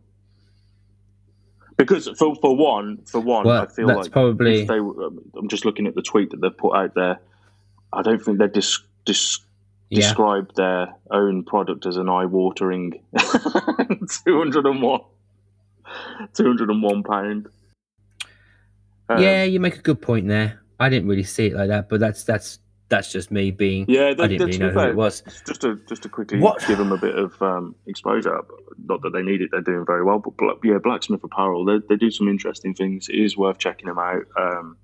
because 1.78 2.08
for 2.18 2.34
for 2.36 2.54
one, 2.56 2.98
for 3.06 3.20
one, 3.20 3.46
Well, 3.46 3.62
I 3.62 3.66
feel 3.66 3.88
like 3.88 4.12
probably 4.12 4.62
if 4.62 4.68
they, 4.68 4.78
um, 4.78 5.18
I'm 5.36 5.48
just 5.48 5.64
looking 5.64 5.86
at 5.86 5.94
the 5.94 6.02
tweet 6.02 6.30
that 6.30 6.40
they've 6.40 6.56
put 6.56 6.74
out 6.76 6.94
there. 6.94 7.18
I 7.92 8.02
don't 8.02 8.22
think 8.22 8.38
they've 8.38 8.52
dis, 8.52 8.78
dis, 9.04 9.40
yeah. 9.92 10.00
described 10.00 10.56
their 10.56 10.94
own 11.10 11.44
product 11.44 11.86
as 11.86 11.96
an 11.96 12.08
eye-watering 12.08 13.02
201 14.24 15.00
201 16.34 17.02
pound. 17.02 17.48
Um, 19.08 19.22
yeah, 19.22 19.44
you 19.44 19.60
make 19.60 19.76
a 19.76 19.82
good 19.82 20.00
point 20.00 20.28
there. 20.28 20.60
I 20.80 20.88
didn't 20.88 21.08
really 21.08 21.24
see 21.24 21.46
it 21.46 21.54
like 21.54 21.68
that, 21.68 21.88
but 21.88 22.00
that's 22.00 22.24
that's 22.24 22.58
that's 22.88 23.10
just 23.10 23.30
me 23.30 23.50
being. 23.50 23.86
yeah. 23.88 24.08
I 24.08 24.26
didn't 24.26 24.46
really 24.46 24.58
know 24.58 24.70
who 24.70 24.80
it 24.80 24.96
was. 24.96 25.22
Just 25.46 25.62
to 25.62 25.80
just 25.88 26.02
to 26.02 26.08
quickly 26.08 26.38
What- 26.38 26.66
give 26.66 26.78
them 26.78 26.92
a 26.92 26.98
bit 26.98 27.16
of 27.16 27.40
um, 27.42 27.74
exposure. 27.86 28.40
Not 28.84 29.02
that 29.02 29.12
they 29.12 29.22
need 29.22 29.42
it; 29.42 29.50
they're 29.50 29.60
doing 29.60 29.84
very 29.86 30.02
well. 30.02 30.18
But 30.18 30.58
yeah, 30.64 30.78
Blacksmith 30.82 31.22
Apparel 31.22 31.64
they, 31.64 31.78
they 31.88 31.96
do 31.96 32.10
some 32.10 32.28
interesting 32.28 32.74
things. 32.74 33.08
It 33.08 33.16
is 33.16 33.36
worth 33.36 33.58
checking 33.58 33.86
them 33.86 33.98
out. 33.98 34.24
Um, 34.38 34.76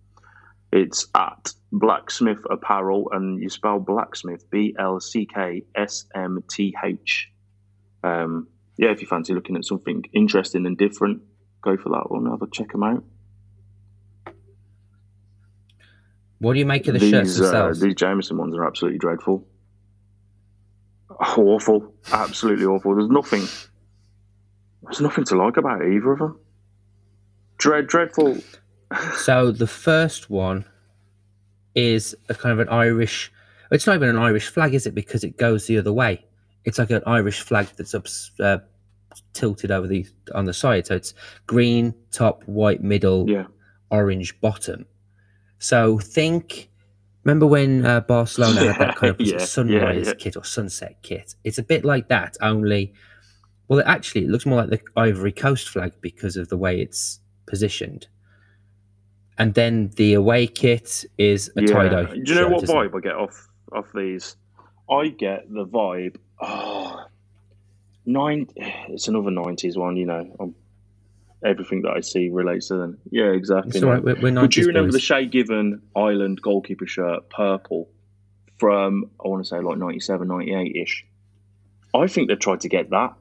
it's 0.73 1.07
at 1.14 1.53
Blacksmith 1.73 2.45
Apparel, 2.51 3.11
and 3.12 3.43
you 3.43 3.49
spell 3.49 3.79
Blacksmith 3.79 4.51
B 4.51 4.75
L 4.79 5.01
C 5.01 5.27
K 5.27 5.62
S 5.75 6.05
M 6.14 6.43
T 6.49 6.75
H. 6.85 7.31
Um, 8.05 8.49
yeah, 8.77 8.91
if 8.91 9.01
you 9.01 9.07
fancy 9.07 9.35
looking 9.35 9.57
at 9.57 9.64
something 9.64 10.05
interesting 10.12 10.66
and 10.66 10.77
different, 10.77 11.23
go 11.62 11.77
for 11.77 11.89
that 11.91 12.11
one. 12.11 12.27
Have 12.27 12.43
a 12.43 12.51
check 12.51 12.73
them 12.73 12.83
out. 12.85 13.05
What 16.39 16.53
do 16.53 16.61
you 16.61 16.66
make 16.66 16.87
of 16.87 16.95
the 16.95 17.01
shirts 17.01 17.31
these 17.31 17.41
uh, 17.41 17.45
themselves? 17.45 17.81
these 17.81 17.95
Jameson 17.95 18.37
ones 18.37 18.55
are 18.57 18.64
absolutely 18.64 18.99
dreadful. 18.99 19.47
Awful, 21.11 21.95
absolutely 22.12 22.66
awful. 22.66 22.95
There's 22.95 23.11
nothing. 23.11 23.45
There's 24.83 25.01
nothing 25.01 25.25
to 25.25 25.37
like 25.37 25.57
about 25.57 25.83
either 25.83 26.12
of 26.12 26.19
them. 26.21 26.39
Dread, 27.57 27.89
dreadful. 27.89 28.39
So 29.16 29.51
the 29.51 29.66
first 29.66 30.30
one 30.30 30.64
is 31.74 32.16
a 32.28 32.34
kind 32.34 32.53
of 32.53 32.61
an 32.61 32.68
Irish. 32.68 33.30
It's 33.70 33.86
not 33.86 33.97
even 33.97 34.09
an 34.09 34.16
Irish 34.16 34.49
flag, 34.49 34.74
is 34.74 34.86
it? 34.86 34.95
Because 34.95 35.24
it 35.24 35.36
goes 35.36 35.66
the 35.66 35.78
other 35.78 35.93
way. 35.93 36.24
It's 36.64 36.78
like 36.78 36.91
an 36.91 37.03
Irish 37.07 37.41
flag 37.41 37.68
that's 37.76 37.95
up, 37.95 38.07
uh, 38.41 38.59
tilted 39.32 39.70
over 39.70 39.86
the 39.86 40.07
on 40.34 40.45
the 40.45 40.55
side. 40.55 40.86
So 40.86 40.95
it's 40.95 41.14
green 41.47 41.95
top, 42.11 42.43
white 42.45 42.82
middle, 42.82 43.28
Yeah, 43.28 43.47
orange 43.91 44.39
bottom. 44.41 44.86
So 45.59 45.99
think. 45.99 46.70
Remember 47.24 47.47
when 47.47 47.84
uh, 47.84 48.01
Barcelona 48.01 48.72
had 48.72 48.80
that 48.80 48.97
kind 48.97 49.11
of 49.11 49.20
it 49.20 49.26
Yeah, 49.26 49.39
sunrise 49.39 50.14
kit 50.18 50.36
or 50.36 50.45
sunset 50.45 50.97
kit? 51.03 51.34
It's 51.45 51.59
a 51.59 51.62
bit 51.62 51.84
like 51.84 52.09
that, 52.09 52.39
only. 52.41 52.95
Well, 53.66 53.82
actually, 53.84 54.24
it 54.24 54.30
looks 54.30 54.47
more 54.47 54.57
like 54.57 54.70
the 54.70 54.80
Ivory 54.97 55.32
Coast 55.32 55.68
flag 55.68 55.93
because 56.01 56.39
of 56.39 56.49
the 56.49 56.57
way 56.57 56.80
it's 56.80 57.20
positioned. 57.47 58.07
And 59.39 59.55
then 59.55 59.91
the 59.97 60.14
away 60.14 60.49
kit 60.49 61.05
is 61.16 61.51
a 61.57 61.62
tie 61.62 61.89
dye. 61.89 62.05
Do 62.05 62.22
you 62.24 62.34
know 62.34 62.49
what 62.49 62.64
vibe 62.64 62.97
I 62.97 63.01
get 63.01 63.14
off 63.14 63.49
off 63.72 63.86
these? 63.95 64.36
I 64.91 65.09
get 65.09 65.49
the 65.49 65.64
vibe. 65.64 66.16
Oh, 66.41 67.05
nine. 68.05 68.49
It's 68.57 69.07
another 69.07 69.30
nineties 69.30 69.76
one. 69.76 69.97
You 69.97 70.07
know, 70.07 70.36
um, 70.41 70.55
everything 71.45 71.82
that 71.82 71.93
I 71.93 72.01
see 72.01 72.30
relates 72.30 72.68
to 72.68 72.74
them. 72.76 72.99
Yeah, 73.11 73.30
exactly. 73.30 73.70
It's 73.70 73.82
all 73.82 73.91
right. 73.91 74.03
We're, 74.03 74.20
we're 74.20 74.41
Would 74.41 74.57
you 74.57 74.66
remember 74.66 74.89
boys. 74.89 74.95
the 74.95 75.01
Shay 75.01 75.26
Given 75.26 75.82
Ireland 75.95 76.43
goalkeeper 76.43 76.86
shirt, 76.86 77.30
purple, 77.30 77.89
from, 78.59 79.11
I 79.24 79.28
want 79.28 79.45
to 79.45 79.49
say 79.49 79.61
like 79.61 79.78
97, 79.78 80.26
98 80.26 80.76
ish? 80.76 81.07
I 81.95 82.07
think 82.07 82.28
they've 82.28 82.39
tried 82.39 82.61
to 82.61 82.68
get 82.68 82.91
that, 82.91 83.14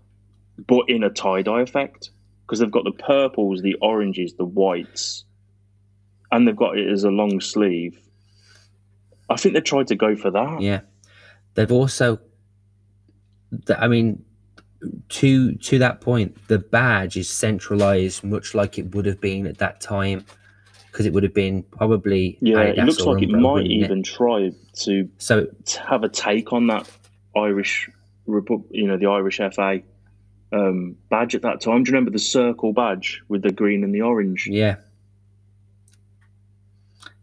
but 0.65 0.89
in 0.89 1.03
a 1.03 1.09
tie 1.09 1.41
dye 1.41 1.61
effect, 1.61 2.09
because 2.45 2.59
they've 2.59 2.71
got 2.71 2.83
the 2.83 2.91
purples, 2.91 3.61
the 3.61 3.75
oranges, 3.81 4.33
the 4.33 4.45
whites, 4.45 5.23
and 6.31 6.47
they've 6.47 6.55
got 6.55 6.77
it 6.77 6.89
as 6.89 7.03
a 7.03 7.09
long 7.09 7.39
sleeve. 7.41 7.99
I 9.29 9.35
think 9.35 9.53
they 9.55 9.61
tried 9.61 9.87
to 9.87 9.95
go 9.95 10.15
for 10.15 10.31
that. 10.31 10.61
Yeah, 10.61 10.81
they've 11.55 11.71
also. 11.71 12.19
I 13.77 13.87
mean, 13.87 14.23
to 15.09 15.55
to 15.55 15.79
that 15.79 16.01
point, 16.01 16.37
the 16.47 16.59
badge 16.59 17.17
is 17.17 17.29
centralized, 17.29 18.23
much 18.23 18.53
like 18.53 18.77
it 18.77 18.93
would 18.95 19.05
have 19.05 19.21
been 19.21 19.47
at 19.47 19.57
that 19.59 19.81
time, 19.81 20.25
because 20.91 21.05
it 21.05 21.13
would 21.13 21.23
have 21.23 21.33
been 21.33 21.63
probably 21.63 22.37
Yeah, 22.41 22.61
it 22.61 22.77
looks 22.77 23.01
like 23.01 23.23
it 23.23 23.29
might 23.29 23.41
wouldn't 23.41 23.71
it? 23.71 23.75
even 23.75 24.03
try 24.03 24.51
to 24.83 25.09
So 25.17 25.45
to 25.45 25.79
have 25.81 26.03
a 26.03 26.09
take 26.09 26.53
on 26.53 26.67
that 26.67 26.89
Irish, 27.35 27.89
you 28.27 28.87
know, 28.87 28.97
the 28.97 29.07
Irish 29.07 29.37
FA 29.37 29.81
um, 30.51 30.95
badge 31.09 31.35
at 31.35 31.41
that 31.41 31.61
time. 31.61 31.83
Do 31.83 31.89
you 31.89 31.93
remember 31.95 32.11
the 32.11 32.19
circle 32.19 32.73
badge 32.73 33.21
with 33.27 33.41
the 33.41 33.51
green 33.51 33.83
and 33.83 33.93
the 33.93 34.01
orange? 34.01 34.47
Yeah. 34.47 34.77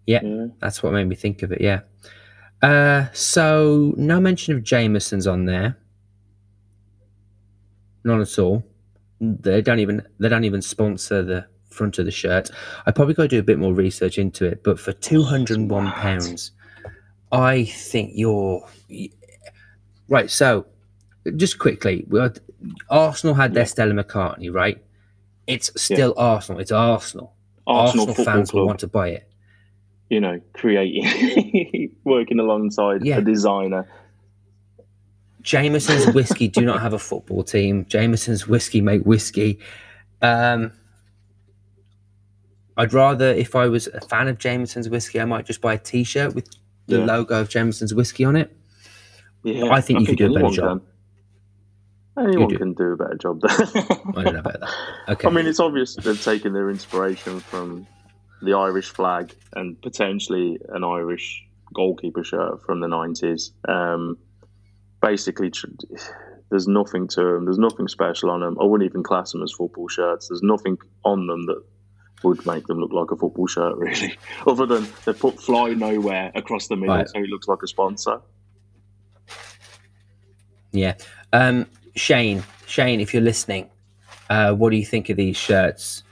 Yeah, 0.06 0.20
Yeah. 0.22 0.46
that's 0.60 0.82
what 0.82 0.92
made 0.92 1.08
me 1.08 1.14
think 1.16 1.42
of 1.42 1.52
it. 1.52 1.60
Yeah. 1.60 1.80
Uh, 2.62 3.06
so 3.12 3.94
no 3.96 4.20
mention 4.20 4.54
of 4.54 4.62
Jameson's 4.62 5.26
on 5.26 5.44
there. 5.44 5.76
None 8.04 8.20
at 8.20 8.38
all. 8.38 8.62
They 9.20 9.62
don't 9.62 9.78
even 9.78 10.02
they 10.18 10.28
don't 10.28 10.44
even 10.44 10.60
sponsor 10.60 11.22
the 11.22 11.46
front 11.70 11.98
of 11.98 12.04
the 12.04 12.10
shirt. 12.10 12.50
I 12.86 12.90
probably 12.90 13.14
got 13.14 13.22
to 13.24 13.28
do 13.28 13.38
a 13.38 13.42
bit 13.42 13.58
more 13.58 13.72
research 13.72 14.18
into 14.18 14.44
it, 14.44 14.62
but 14.62 14.78
for 14.78 14.92
two 14.92 15.22
hundred 15.22 15.58
and 15.58 15.70
one 15.70 15.90
pounds, 15.92 16.52
I 17.32 17.64
think 17.64 18.12
you're 18.14 18.66
right. 20.08 20.30
So, 20.30 20.66
just 21.36 21.58
quickly, 21.58 22.04
we 22.08 22.20
had, 22.20 22.40
Arsenal 22.90 23.34
had 23.34 23.54
their 23.54 23.66
Stella 23.66 23.92
McCartney, 23.94 24.52
right? 24.52 24.82
It's 25.46 25.70
still 25.80 26.14
Arsenal. 26.16 26.60
It's 26.60 26.72
Arsenal. 26.72 27.34
Arsenal, 27.66 28.08
Arsenal, 28.08 28.24
fans 28.24 28.52
will 28.52 28.66
want 28.66 28.80
to 28.80 28.86
buy 28.88 29.08
it. 29.08 29.30
You 30.14 30.20
know, 30.20 30.40
creating, 30.52 31.92
working 32.04 32.38
alongside 32.38 33.04
Yeah. 33.04 33.18
a 33.18 33.20
designer. 33.20 33.88
Jameson's 35.42 36.14
whiskey 36.14 36.46
do 36.46 36.60
not 36.64 36.80
have 36.80 36.92
a 36.92 36.98
football 37.00 37.42
team. 37.42 37.84
Jameson's 37.86 38.46
whiskey 38.46 38.80
make 38.80 39.02
whiskey. 39.02 39.58
Um, 40.22 40.70
I'd 42.76 42.92
rather, 42.92 43.26
if 43.26 43.56
I 43.56 43.66
was 43.66 43.88
a 43.88 44.00
fan 44.02 44.28
of 44.28 44.38
Jameson's 44.38 44.88
whiskey, 44.88 45.20
I 45.20 45.24
might 45.24 45.46
just 45.46 45.60
buy 45.60 45.74
a 45.74 45.78
T-shirt 45.78 46.34
with 46.34 46.48
the 46.86 46.98
Yeah. 46.98 47.04
logo 47.06 47.40
of 47.40 47.48
Jameson's 47.48 47.92
whiskey 47.92 48.24
on 48.24 48.36
it. 48.36 48.56
Yeah, 49.42 49.66
I 49.70 49.80
think 49.80 50.00
you 50.00 50.06
could 50.06 50.18
do 50.18 50.30
a 50.30 50.34
better 50.40 50.54
job. 50.54 50.82
Can. 52.16 52.24
Anyone 52.26 52.48
do. 52.48 52.58
can 52.58 52.72
do 52.74 52.92
a 52.92 52.96
better 52.96 53.16
job 53.16 53.40
there. 53.40 53.50
I 54.16 54.22
don't 54.22 54.34
know 54.34 54.38
about 54.40 54.60
that. 54.60 54.70
Okay. 55.08 55.26
I 55.28 55.30
mean, 55.32 55.46
it's 55.46 55.58
obvious 55.60 55.96
they've 55.96 56.22
taken 56.22 56.52
their 56.52 56.70
inspiration 56.70 57.40
from 57.40 57.86
the 58.42 58.54
Irish 58.54 58.90
flag 58.90 59.34
and 59.54 59.80
potentially 59.82 60.58
an 60.70 60.84
Irish 60.84 61.44
goalkeeper 61.72 62.22
shirt 62.24 62.62
from 62.64 62.80
the 62.80 62.86
90s. 62.86 63.50
Um, 63.68 64.18
basically, 65.00 65.52
there's 66.50 66.68
nothing 66.68 67.08
to 67.08 67.20
them, 67.22 67.44
there's 67.46 67.58
nothing 67.58 67.88
special 67.88 68.30
on 68.30 68.40
them. 68.40 68.56
I 68.60 68.64
wouldn't 68.64 68.88
even 68.88 69.02
class 69.02 69.32
them 69.32 69.42
as 69.42 69.52
football 69.52 69.88
shirts. 69.88 70.28
There's 70.28 70.42
nothing 70.42 70.78
on 71.04 71.26
them 71.26 71.46
that 71.46 71.62
would 72.22 72.44
make 72.46 72.66
them 72.66 72.78
look 72.80 72.92
like 72.92 73.10
a 73.10 73.16
football 73.16 73.46
shirt, 73.46 73.76
really, 73.78 74.16
other 74.46 74.66
than 74.66 74.86
they 75.04 75.12
put 75.12 75.40
Fly 75.40 75.70
Nowhere 75.70 76.30
across 76.34 76.68
the 76.68 76.76
middle 76.76 76.96
Right. 76.96 77.08
so 77.08 77.18
it 77.18 77.28
looks 77.28 77.48
like 77.48 77.62
a 77.62 77.66
sponsor. 77.66 78.20
yeah. 80.72 80.94
Um, 81.32 81.66
Shane, 81.96 82.42
Shane, 82.66 83.00
if 83.00 83.12
you're 83.14 83.22
listening, 83.22 83.70
uh, 84.30 84.52
what 84.54 84.70
do 84.70 84.76
you 84.76 84.86
think 84.86 85.08
of 85.10 85.16
these 85.16 85.36
shirts? 85.36 86.02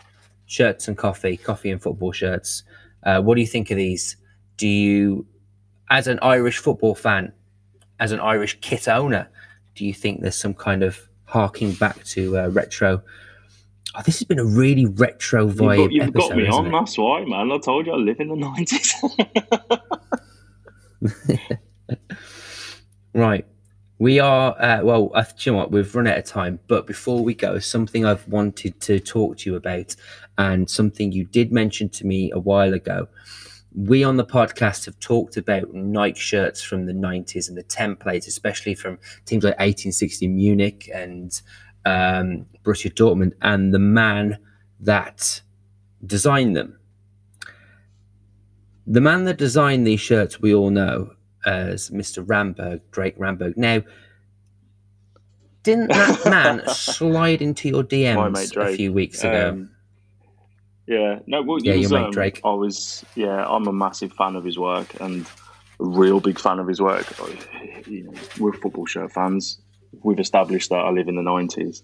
Shirts 0.53 0.87
and 0.87 0.99
coffee, 0.99 1.39
coffee 1.39 1.71
and 1.71 1.81
football 1.81 2.13
shirts. 2.13 2.63
Uh, 3.05 3.23
what 3.23 3.37
do 3.37 3.41
you 3.41 3.47
think 3.47 3.71
of 3.71 3.79
these? 3.79 4.19
Do 4.59 4.69
you, 4.69 5.27
as 5.89 6.07
an 6.09 6.19
Irish 6.21 6.59
football 6.59 6.95
fan, 6.95 7.33
as 8.01 8.13
an 8.13 8.21
Irish 8.21 8.59
kit 8.61 8.87
owner, 8.87 9.31
do 9.75 9.87
you 9.87 9.95
think 9.95 10.21
there's 10.21 10.37
some 10.37 10.53
kind 10.53 10.83
of 10.83 11.09
harking 11.25 11.73
back 11.73 12.05
to 12.05 12.39
uh, 12.39 12.49
retro? 12.49 13.03
Oh, 13.95 14.03
this 14.05 14.19
has 14.19 14.29
been 14.29 14.39
a 14.39 14.45
really 14.45 14.85
retro 14.85 15.47
You've 15.47 15.57
vibe 15.57 15.77
got, 15.79 15.93
you've 15.93 16.09
episode, 16.09 16.29
got 16.29 16.37
me 16.37 16.47
on, 16.49 16.67
it? 16.67 16.71
that's 16.71 16.99
why, 16.99 17.25
man. 17.25 17.51
I 17.51 17.57
told 17.59 17.87
you 17.87 17.93
I 17.95 17.97
live 17.97 18.21
in 18.21 18.29
the 18.29 18.37
90s. 21.03 21.59
Right. 23.15 23.45
We 24.03 24.19
are, 24.19 24.61
uh, 24.61 24.83
well, 24.83 25.13
you 25.39 25.53
know 25.53 25.59
what? 25.59 25.71
We've 25.71 25.95
run 25.95 26.09
out 26.09 26.19
of 26.19 26.25
time. 26.25 26.59
But 26.67 26.89
before 26.89 27.23
we 27.23 27.35
go, 27.35 27.61
something 27.61 28.05
I've 28.05 28.27
wanted 28.27 28.81
to 28.81 28.99
talk 28.99 29.37
to 29.37 29.51
you 29.51 29.55
about, 29.55 29.95
and 30.37 30.69
something 30.69 31.13
you 31.13 31.25
did 31.25 31.53
mention 31.53 31.89
to 31.91 32.05
me 32.05 32.33
a 32.33 32.41
while 32.41 32.75
ago. 32.75 33.07
We 33.73 34.03
on 34.03 34.17
the 34.17 34.25
podcast 34.25 34.87
have 34.87 34.99
talked 34.99 35.37
about 35.37 35.73
Nike 35.73 36.19
shirts 36.19 36.61
from 36.61 36.87
the 36.87 36.93
90s 36.93 37.49
and 37.49 37.57
the 37.57 37.63
templates, 37.63 38.27
especially 38.27 38.75
from 38.75 38.99
teams 39.25 39.45
like 39.45 39.53
1860 39.61 40.27
Munich 40.27 40.91
and 40.93 41.41
um, 41.85 42.47
Borussia 42.65 42.93
Dortmund, 42.93 43.35
and 43.41 43.73
the 43.73 43.79
man 43.79 44.37
that 44.81 45.43
designed 46.05 46.57
them. 46.57 46.77
The 48.85 49.01
man 49.01 49.27
that 49.27 49.39
designed 49.39 49.87
these 49.87 50.01
shirts, 50.01 50.41
we 50.41 50.53
all 50.53 50.71
know 50.71 51.13
as 51.47 51.91
Mr. 51.91 52.25
Ramberg, 52.25 52.81
Drake 52.91 53.19
Ramberg. 53.19 53.57
Now, 53.57 53.83
didn't 55.63 55.89
that 55.89 56.25
man 56.27 56.63
slide 56.69 57.41
into 57.43 57.69
your 57.69 57.85
DMs 57.85 58.57
a 58.57 58.77
few 58.77 58.93
weeks 58.93 59.23
ago? 59.23 59.51
Um, 59.51 59.71
yeah, 60.87 61.21
no, 61.27 61.43
well, 61.43 61.59
Yeah, 61.63 61.75
was, 61.77 61.91
your 61.91 62.01
mate 62.01 62.07
um, 62.07 62.11
Drake. 62.13 62.41
I 62.45 62.53
was, 62.55 63.05
yeah, 63.15 63.47
I'm 63.47 63.67
a 63.69 63.73
massive 63.73 64.13
fan 64.15 64.35
of 64.35 64.45
his 64.45 64.59
work 64.59 65.01
and 65.01 65.25
a 65.25 65.85
real 65.85 66.19
big 66.21 66.39
fan 66.41 66.59
of 66.59 66.67
his 66.67 66.81
work. 66.81 67.07
You 67.87 68.05
know, 68.05 68.13
we're 68.41 68.53
football 68.53 68.87
shirt 68.87 69.13
fans. 69.13 69.61
We've 70.03 70.19
established 70.19 70.71
that 70.71 70.77
I 70.81 70.91
live 70.91 71.09
in 71.09 71.15
the 71.17 71.23
90s. 71.23 71.83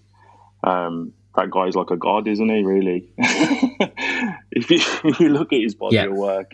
Um, 0.63 1.13
that 1.35 1.49
guy's 1.51 1.75
like 1.75 1.91
a 1.91 1.95
god, 1.97 2.27
isn't 2.27 2.49
he? 2.49 2.63
Really? 2.63 3.13
if, 3.17 4.69
you, 4.69 4.79
if 5.09 5.19
you 5.19 5.29
look 5.29 5.53
at 5.53 5.61
his 5.61 5.75
body 5.75 5.95
Yeah. 5.95 6.05
of 6.07 6.13
work, 6.13 6.51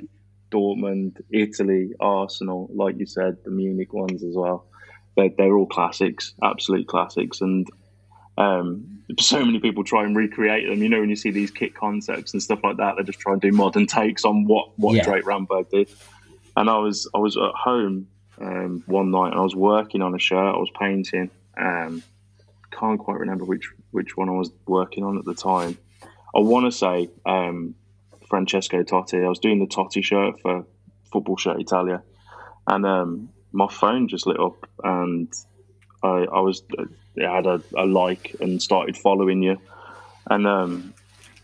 Dortmund, 0.52 1.22
Italy, 1.32 1.92
Arsenal, 2.00 2.70
like 2.74 2.98
you 2.98 3.06
said, 3.06 3.38
the 3.44 3.52
Munich 3.52 3.94
ones 3.94 4.24
as 4.24 4.36
well. 4.36 4.66
They're, 5.16 5.30
they're 5.38 5.56
all 5.56 5.66
classics, 5.66 6.34
absolute 6.44 6.88
classics, 6.88 7.42
and 7.42 7.68
um, 8.38 9.00
so 9.20 9.44
many 9.46 9.60
people 9.60 9.84
try 9.84 10.04
and 10.04 10.16
recreate 10.16 10.68
them. 10.68 10.84
You 10.84 10.90
know, 10.90 11.00
when 11.00 11.10
you 11.10 11.16
see 11.16 11.32
these 11.32 11.52
kit 11.52 11.74
concepts 11.74 12.34
and 12.34 12.44
stuff 12.44 12.60
like 12.64 12.78
that, 12.78 12.96
they 12.98 13.04
just 13.04 13.20
try 13.20 13.34
and 13.34 13.42
do 13.42 13.52
modern 13.52 13.88
takes 13.88 14.26
on 14.26 14.46
what 14.46 14.78
what 14.78 14.96
Yeah. 14.96 15.04
Drake 15.04 15.24
Ramberg 15.24 15.70
did. 15.70 15.90
And 16.58 16.70
I 16.70 16.78
was 16.78 17.10
I 17.14 17.20
was 17.20 17.38
at 17.38 17.52
home 17.54 18.08
um, 18.40 18.84
one 18.88 19.12
night 19.12 19.32
and 19.32 19.40
I 19.40 19.44
was 19.44 19.56
working 19.56 20.02
on 20.02 20.14
a 20.16 20.20
shirt. 20.20 20.56
I 20.56 20.58
was 20.58 20.72
painting. 20.78 21.30
Um, 21.58 22.04
can't 22.72 23.00
quite 23.00 23.20
remember 23.20 23.46
which 23.46 23.70
which 23.92 24.18
one 24.18 24.28
I 24.28 24.34
was 24.34 24.52
working 24.68 25.04
on 25.04 25.18
at 25.18 25.26
the 25.26 25.36
time. 25.36 25.78
I 26.36 26.40
want 26.40 26.66
to 26.66 26.72
say 26.72 27.10
um, 27.26 27.76
Francesco 28.28 28.84
Totti. 28.84 29.24
I 29.24 29.30
was 29.30 29.40
doing 29.40 29.60
the 29.60 29.68
Totti 29.68 30.04
shirt 30.04 30.40
for 30.42 30.66
Football 31.12 31.38
Shirt 31.38 31.60
Italia, 31.60 32.04
and 32.68 32.86
um, 32.86 33.30
my 33.52 33.68
phone 33.68 34.08
just 34.08 34.28
lit 34.28 34.40
up, 34.40 34.68
and 34.84 35.32
I, 36.04 36.26
I 36.32 36.40
was 36.42 36.64
I 37.18 37.36
had 37.36 37.46
a, 37.46 37.62
a 37.78 37.86
like 37.86 38.36
and 38.40 38.62
started 38.62 38.98
following 38.98 39.42
you, 39.42 39.58
and 40.30 40.48
um, 40.48 40.94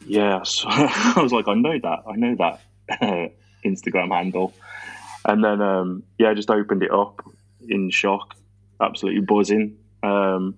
yeah, 0.06 0.42
so 0.44 0.68
I 0.70 1.20
was 1.22 1.32
like, 1.32 1.48
I 1.48 1.54
know 1.54 1.80
that, 1.80 2.00
I 2.08 2.16
know 2.16 2.36
that 2.36 3.32
Instagram 3.66 4.16
handle, 4.16 4.54
and 5.26 5.44
then 5.44 5.62
um, 5.62 6.04
yeah, 6.18 6.30
I 6.30 6.34
just 6.34 6.50
opened 6.50 6.84
it 6.84 6.92
up 6.92 7.24
in 7.68 7.90
shock, 7.90 8.36
absolutely 8.80 9.22
buzzing. 9.22 9.78
Um, 10.04 10.58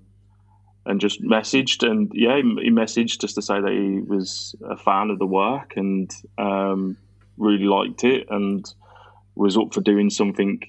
and 0.85 0.99
just 0.99 1.21
messaged 1.21 1.87
and 1.87 2.11
yeah 2.13 2.35
he 2.35 2.69
messaged 2.69 3.19
just 3.19 3.35
to 3.35 3.41
say 3.41 3.59
that 3.59 3.71
he 3.71 4.01
was 4.01 4.55
a 4.69 4.77
fan 4.77 5.09
of 5.09 5.19
the 5.19 5.25
work 5.25 5.73
and 5.77 6.11
um, 6.37 6.97
really 7.37 7.65
liked 7.65 8.03
it 8.03 8.27
and 8.29 8.73
was 9.35 9.57
up 9.57 9.73
for 9.73 9.81
doing 9.81 10.09
something 10.09 10.59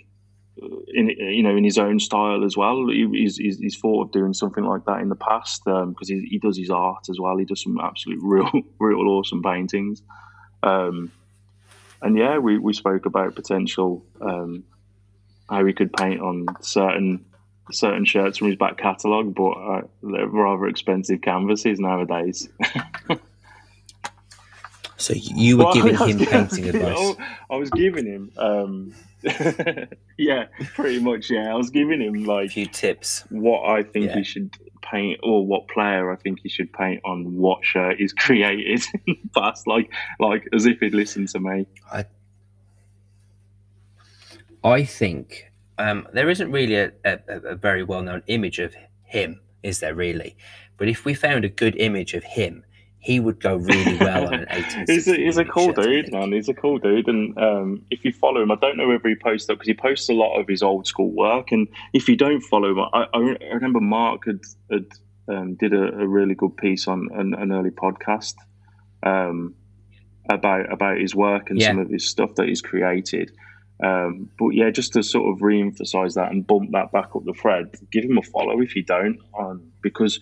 uh, 0.63 0.67
in 0.89 1.09
you 1.09 1.43
know 1.43 1.57
in 1.57 1.65
his 1.65 1.79
own 1.79 1.99
style 1.99 2.45
as 2.45 2.57
well. 2.57 2.87
He, 2.89 3.07
he's, 3.13 3.37
he's, 3.37 3.77
thought 3.77 4.05
of 4.05 4.13
doing 4.13 4.33
something 4.33 4.65
like 4.65 4.85
that 4.87 5.01
in 5.01 5.09
the 5.09 5.17
past 5.17 5.63
because 5.65 6.09
he, 6.09 6.27
he 6.31 6.39
does 6.39 6.57
his 6.57 6.71
art 6.71 7.09
as 7.11 7.19
well. 7.21 7.37
He 7.37 7.45
does 7.45 7.63
some 7.63 7.79
absolute 7.81 8.21
real 8.23 8.51
real 8.79 9.09
awesome 9.09 9.43
paintings. 9.43 10.03
Um, 10.63 11.13
and 12.01 12.17
yeah 12.17 12.39
we, 12.39 12.59
we 12.59 12.73
spoke 12.73 13.07
about 13.07 13.35
potential 13.35 14.05
um, 14.21 14.65
how 15.49 15.65
he 15.65 15.73
could 15.73 15.93
paint 15.93 16.21
on 16.21 16.47
certain 16.61 17.25
certain 17.73 18.05
shirts 18.05 18.39
from 18.39 18.49
his 18.49 18.57
back 18.57 18.77
catalogue, 18.79 19.35
but 19.35 19.51
uh, 19.53 19.83
they're 20.03 20.27
rather 20.29 20.67
expensive 20.67 21.21
canvases 21.23 21.79
nowadays. 21.81 22.49
So 24.97 25.13
you 25.15 25.59
were 25.59 25.65
Well, 25.65 25.75
giving 25.75 25.97
him 25.97 26.19
painting 26.27 26.69
advice. 26.69 27.17
I 27.51 27.57
was 27.57 27.69
giving 27.71 28.07
him, 28.07 28.31
um, 28.39 28.95
yeah, 30.17 30.45
pretty 30.75 31.01
much. 31.01 31.31
Yeah, 31.31 31.53
I 31.53 31.57
was 31.57 31.69
giving 31.71 32.01
him 32.01 32.25
like 32.25 32.47
A 32.47 32.53
few 32.53 32.67
tips. 32.67 33.25
what 33.29 33.69
I 33.69 33.83
think 33.83 34.07
Yeah. 34.07 34.19
he 34.19 34.23
should 34.25 34.57
paint, 34.83 35.21
or 35.23 35.45
what 35.45 35.69
player 35.69 36.11
I 36.11 36.17
think 36.17 36.41
he 36.43 36.49
should 36.49 36.73
paint 36.73 37.03
on 37.05 37.37
what 37.37 37.65
shirt 37.65 37.99
he's 37.99 38.13
created 38.15 38.83
in 39.07 39.17
like 39.67 39.91
like 40.21 40.49
as 40.55 40.65
if 40.65 40.79
he'd 40.79 40.95
listened 40.95 41.29
to 41.31 41.41
me. 41.41 41.67
I, 41.93 42.05
I 44.63 44.85
think 44.85 45.51
um, 45.79 46.07
there 46.13 46.31
isn't 46.31 46.51
really 46.51 46.77
a, 46.77 46.93
a, 47.05 47.19
a 47.29 47.55
very 47.57 47.83
well 47.83 48.03
known 48.03 48.23
image 48.27 48.59
of 48.59 48.75
him, 49.05 49.41
is 49.63 49.81
there 49.81 49.95
really? 49.95 50.37
But 50.77 50.89
if 50.89 51.05
we 51.05 51.15
found 51.15 51.45
a 51.45 51.49
good 51.49 51.77
image 51.77 52.15
of 52.15 52.25
him, 52.25 52.65
he 52.99 53.21
would 53.21 53.39
go 53.39 53.57
really 53.57 53.99
well 53.99 54.27
on 54.29 54.35
an 54.35 54.47
18. 54.51 54.85
he's 54.89 55.07
a, 55.07 55.15
he's 55.17 55.37
a 55.37 55.45
cool 55.45 55.75
shirt, 55.75 55.85
dude, 55.85 56.13
man. 56.13 56.33
He's 56.33 56.49
a 56.49 56.55
cool 56.55 56.79
dude, 56.79 57.07
and 57.07 57.37
um, 57.39 57.83
if 57.91 58.05
you 58.05 58.13
follow 58.13 58.41
him, 58.43 58.51
I 58.51 58.57
don't 58.57 58.77
know 58.79 58.89
whether 58.89 59.09
he 59.09 59.15
posts 59.15 59.49
up 59.51 59.57
because 59.57 59.69
he 59.69 59.75
posts 59.75 60.09
a 60.09 60.15
lot 60.15 60.41
of 60.41 60.49
his 60.49 60.63
old 60.63 60.87
school 60.87 61.11
work. 61.13 61.53
And 61.53 61.69
if 61.93 62.09
you 62.09 62.17
don't 62.17 62.41
follow 62.41 62.71
him, 62.71 62.81
I, 62.95 63.07
I 63.13 63.19
remember 63.53 63.81
Mark 63.81 64.25
had, 64.27 64.41
had 64.71 64.87
um, 65.29 65.55
did 65.57 65.75
a, 65.75 65.93
a 66.01 66.07
really 66.09 66.35
good 66.35 66.57
piece 66.57 66.89
on 66.89 67.09
an, 67.15 67.35
an 67.35 67.53
early 67.53 67.71
podcast 67.71 68.35
um, 69.03 69.55
about 70.31 70.73
about 70.73 70.99
his 70.99 71.15
work 71.15 71.51
and 71.51 71.61
Yeah. 71.61 71.69
some 71.69 71.79
of 71.79 71.91
his 71.91 72.09
stuff 72.09 72.35
that 72.37 72.49
he's 72.49 72.63
created. 72.63 73.31
Um, 73.83 74.31
but 74.39 74.51
yeah, 74.51 74.71
just 74.71 74.93
to 74.93 75.03
sort 75.03 75.33
of 75.33 75.43
re-emphasize 75.43 76.15
that 76.15 76.31
and 76.31 76.47
bump 76.47 76.71
that 76.73 76.93
back 76.93 77.11
up 77.17 77.25
the 77.25 77.35
thread, 77.35 77.75
give 77.91 78.05
him 78.05 78.19
a 78.19 78.23
follow 78.23 78.61
if 78.61 78.77
you 78.77 78.85
don't, 78.85 79.19
um, 79.39 79.73
because 79.83 80.21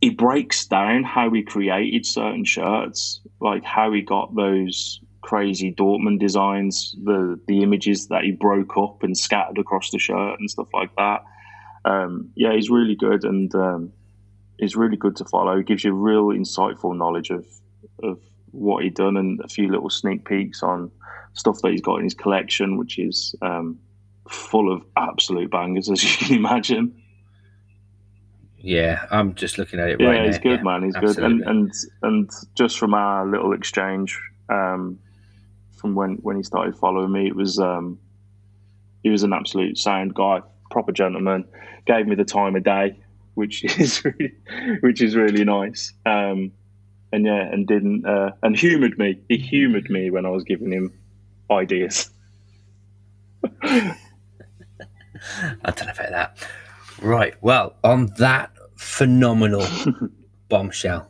he 0.00 0.10
breaks 0.10 0.66
down 0.66 1.04
how 1.04 1.30
he 1.30 1.42
created 1.42 2.06
certain 2.06 2.44
shirts, 2.44 3.20
like 3.40 3.64
how 3.64 3.92
he 3.92 4.00
got 4.00 4.34
those 4.34 5.00
crazy 5.20 5.72
Dortmund 5.72 6.18
designs, 6.18 6.96
the 7.04 7.38
the 7.46 7.62
images 7.62 8.08
that 8.08 8.24
he 8.24 8.32
broke 8.32 8.76
up 8.78 9.02
and 9.02 9.16
scattered 9.16 9.58
across 9.58 9.90
the 9.90 9.98
shirt 9.98 10.40
and 10.40 10.50
stuff 10.50 10.68
like 10.72 10.94
that. 10.96 11.22
Um, 11.84 12.30
yeah, 12.34 12.54
he's 12.54 12.70
really 12.70 12.96
good 12.96 13.24
and 13.24 13.54
um, 13.54 13.92
he's 14.58 14.74
really 14.74 14.96
good 14.96 15.16
to 15.16 15.24
follow. 15.26 15.56
He 15.58 15.64
gives 15.64 15.84
you 15.84 15.92
real 15.92 16.28
insightful 16.28 16.96
knowledge 16.96 17.30
of 17.30 17.46
of 18.02 18.18
what 18.52 18.82
he 18.82 18.90
done 18.90 19.16
and 19.16 19.40
a 19.40 19.48
few 19.48 19.70
little 19.70 19.90
sneak 19.90 20.24
peeks 20.24 20.62
on 20.62 20.90
stuff 21.40 21.60
that 21.62 21.72
he's 21.72 21.80
got 21.80 21.96
in 21.96 22.04
his 22.04 22.14
collection, 22.14 22.76
which 22.76 22.98
is 22.98 23.34
um, 23.42 23.78
full 24.28 24.72
of 24.72 24.84
absolute 24.96 25.50
bangers, 25.50 25.90
as 25.94 26.02
you 26.04 26.26
can 26.26 26.36
imagine. 26.36 26.94
Yeah, 28.62 29.06
I'm 29.10 29.34
just 29.34 29.56
looking 29.58 29.80
at 29.80 29.88
it 29.88 30.00
Yeah, 30.00 30.08
right 30.08 30.20
now. 30.20 30.26
he's 30.26 30.38
good, 30.38 30.58
Yeah, 30.58 30.62
man. 30.62 30.82
He's 30.84 30.96
good, 30.96 31.18
and 31.18 31.40
and 31.42 31.72
and 32.02 32.30
just 32.54 32.78
from 32.78 32.92
our 32.94 33.26
little 33.26 33.52
exchange, 33.54 34.20
um, 34.50 34.98
from 35.76 35.94
when 35.94 36.16
when 36.16 36.36
he 36.36 36.42
started 36.42 36.76
following 36.76 37.10
me, 37.10 37.26
it 37.26 37.34
was 37.34 37.58
um, 37.58 37.98
he 39.02 39.08
was 39.08 39.22
an 39.22 39.32
absolute 39.32 39.78
sound 39.78 40.14
guy, 40.14 40.42
proper 40.70 40.92
gentleman. 40.92 41.46
Gave 41.86 42.06
me 42.06 42.14
the 42.16 42.24
time 42.26 42.54
of 42.54 42.62
day, 42.62 43.00
which 43.32 43.64
is 43.80 44.04
really, 44.04 44.34
which 44.82 45.00
is 45.00 45.16
really 45.16 45.44
nice. 45.44 45.94
Um, 46.04 46.52
and 47.12 47.24
yeah, 47.24 47.42
and 47.50 47.66
didn't 47.66 48.04
uh, 48.06 48.32
and 48.42 48.54
humoured 48.54 48.98
me. 48.98 49.20
He 49.30 49.38
humoured 49.38 49.88
me 49.88 50.10
when 50.10 50.26
I 50.26 50.28
was 50.28 50.44
giving 50.44 50.70
him 50.70 50.92
ideas. 51.50 52.10
I 53.62 53.96
don't 55.62 55.86
know 55.86 55.92
about 55.92 56.10
that. 56.10 56.36
Right. 57.00 57.34
Well, 57.40 57.74
on 57.82 58.06
that 58.18 58.50
phenomenal 58.76 59.66
bombshell, 60.48 61.08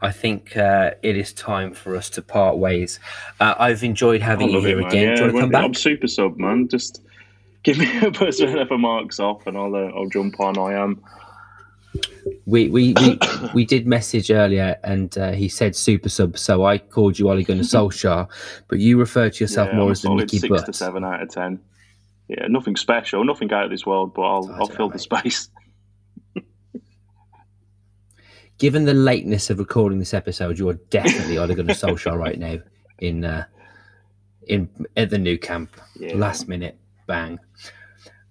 I 0.00 0.12
think 0.12 0.56
uh, 0.56 0.92
it 1.02 1.16
is 1.16 1.32
time 1.32 1.72
for 1.74 1.96
us 1.96 2.08
to 2.10 2.22
part 2.22 2.56
ways. 2.58 3.00
Uh, 3.40 3.54
I've 3.58 3.82
enjoyed 3.82 4.22
having 4.22 4.50
you 4.50 4.58
it, 4.58 4.64
here 4.64 4.76
man. 4.78 4.86
again. 4.86 5.16
Do 5.16 5.24
you 5.24 5.26
want 5.26 5.34
to 5.34 5.40
come 5.40 5.50
back? 5.50 5.64
I'm 5.64 5.74
super 5.74 6.06
sub, 6.06 6.36
man. 6.36 6.68
Just 6.68 7.02
give 7.64 7.78
me 7.78 7.98
a 8.06 8.10
buzz 8.10 8.40
whenever 8.40 8.78
Mark's 8.78 9.18
off, 9.18 9.46
and 9.46 9.56
I'll 9.56 9.74
uh, 9.74 9.90
I'll 9.94 10.08
jump 10.08 10.38
on. 10.40 10.58
I 10.58 10.74
am. 10.74 11.02
We 12.46 12.68
we, 12.68 12.94
we 12.94 13.18
we 13.54 13.64
did 13.64 13.86
message 13.86 14.30
earlier, 14.30 14.76
and 14.84 15.16
uh, 15.18 15.32
he 15.32 15.48
said 15.48 15.74
super 15.76 16.08
sub. 16.08 16.38
So 16.38 16.64
I 16.64 16.78
called 16.78 17.18
you 17.18 17.28
Ole 17.30 17.42
Gunnar 17.42 17.62
Solskjaer, 17.74 18.28
but 18.68 18.78
you 18.78 18.98
refer 18.98 19.30
to 19.30 19.44
yourself 19.44 19.68
Yeah, 19.68 19.76
more 19.76 19.86
I'm 19.86 19.92
as 19.92 20.02
the 20.02 20.14
Nicky 20.14 20.38
six 20.38 20.48
Butt. 20.48 20.66
to 20.66 20.72
seven 20.72 21.04
out 21.04 21.22
of 21.22 21.28
ten. 21.30 21.60
Yeah, 22.28 22.46
nothing 22.48 22.76
special, 22.76 23.24
nothing 23.24 23.52
out 23.52 23.64
of 23.64 23.70
this 23.70 23.86
world, 23.86 24.14
but 24.14 24.22
I'll 24.22 24.50
I'll 24.60 24.66
fill 24.66 24.88
know, 24.88 24.92
the 24.92 24.98
space. 24.98 25.48
Given 28.58 28.84
the 28.84 28.94
lateness 28.94 29.50
of 29.50 29.58
recording 29.58 29.98
this 29.98 30.12
episode, 30.12 30.58
you 30.58 30.68
are 30.68 30.74
definitely 30.90 31.38
Ole 31.38 31.54
Gunnar 31.54 31.74
Solskjaer 31.74 32.18
right 32.18 32.38
now 32.38 32.58
in 32.98 33.24
uh, 33.24 33.44
in 34.46 34.68
at 34.96 35.10
the 35.10 35.18
Nou 35.18 35.38
Camp. 35.38 35.70
Yeah. 35.98 36.16
last 36.16 36.48
minute 36.48 36.76
bang. 37.06 37.38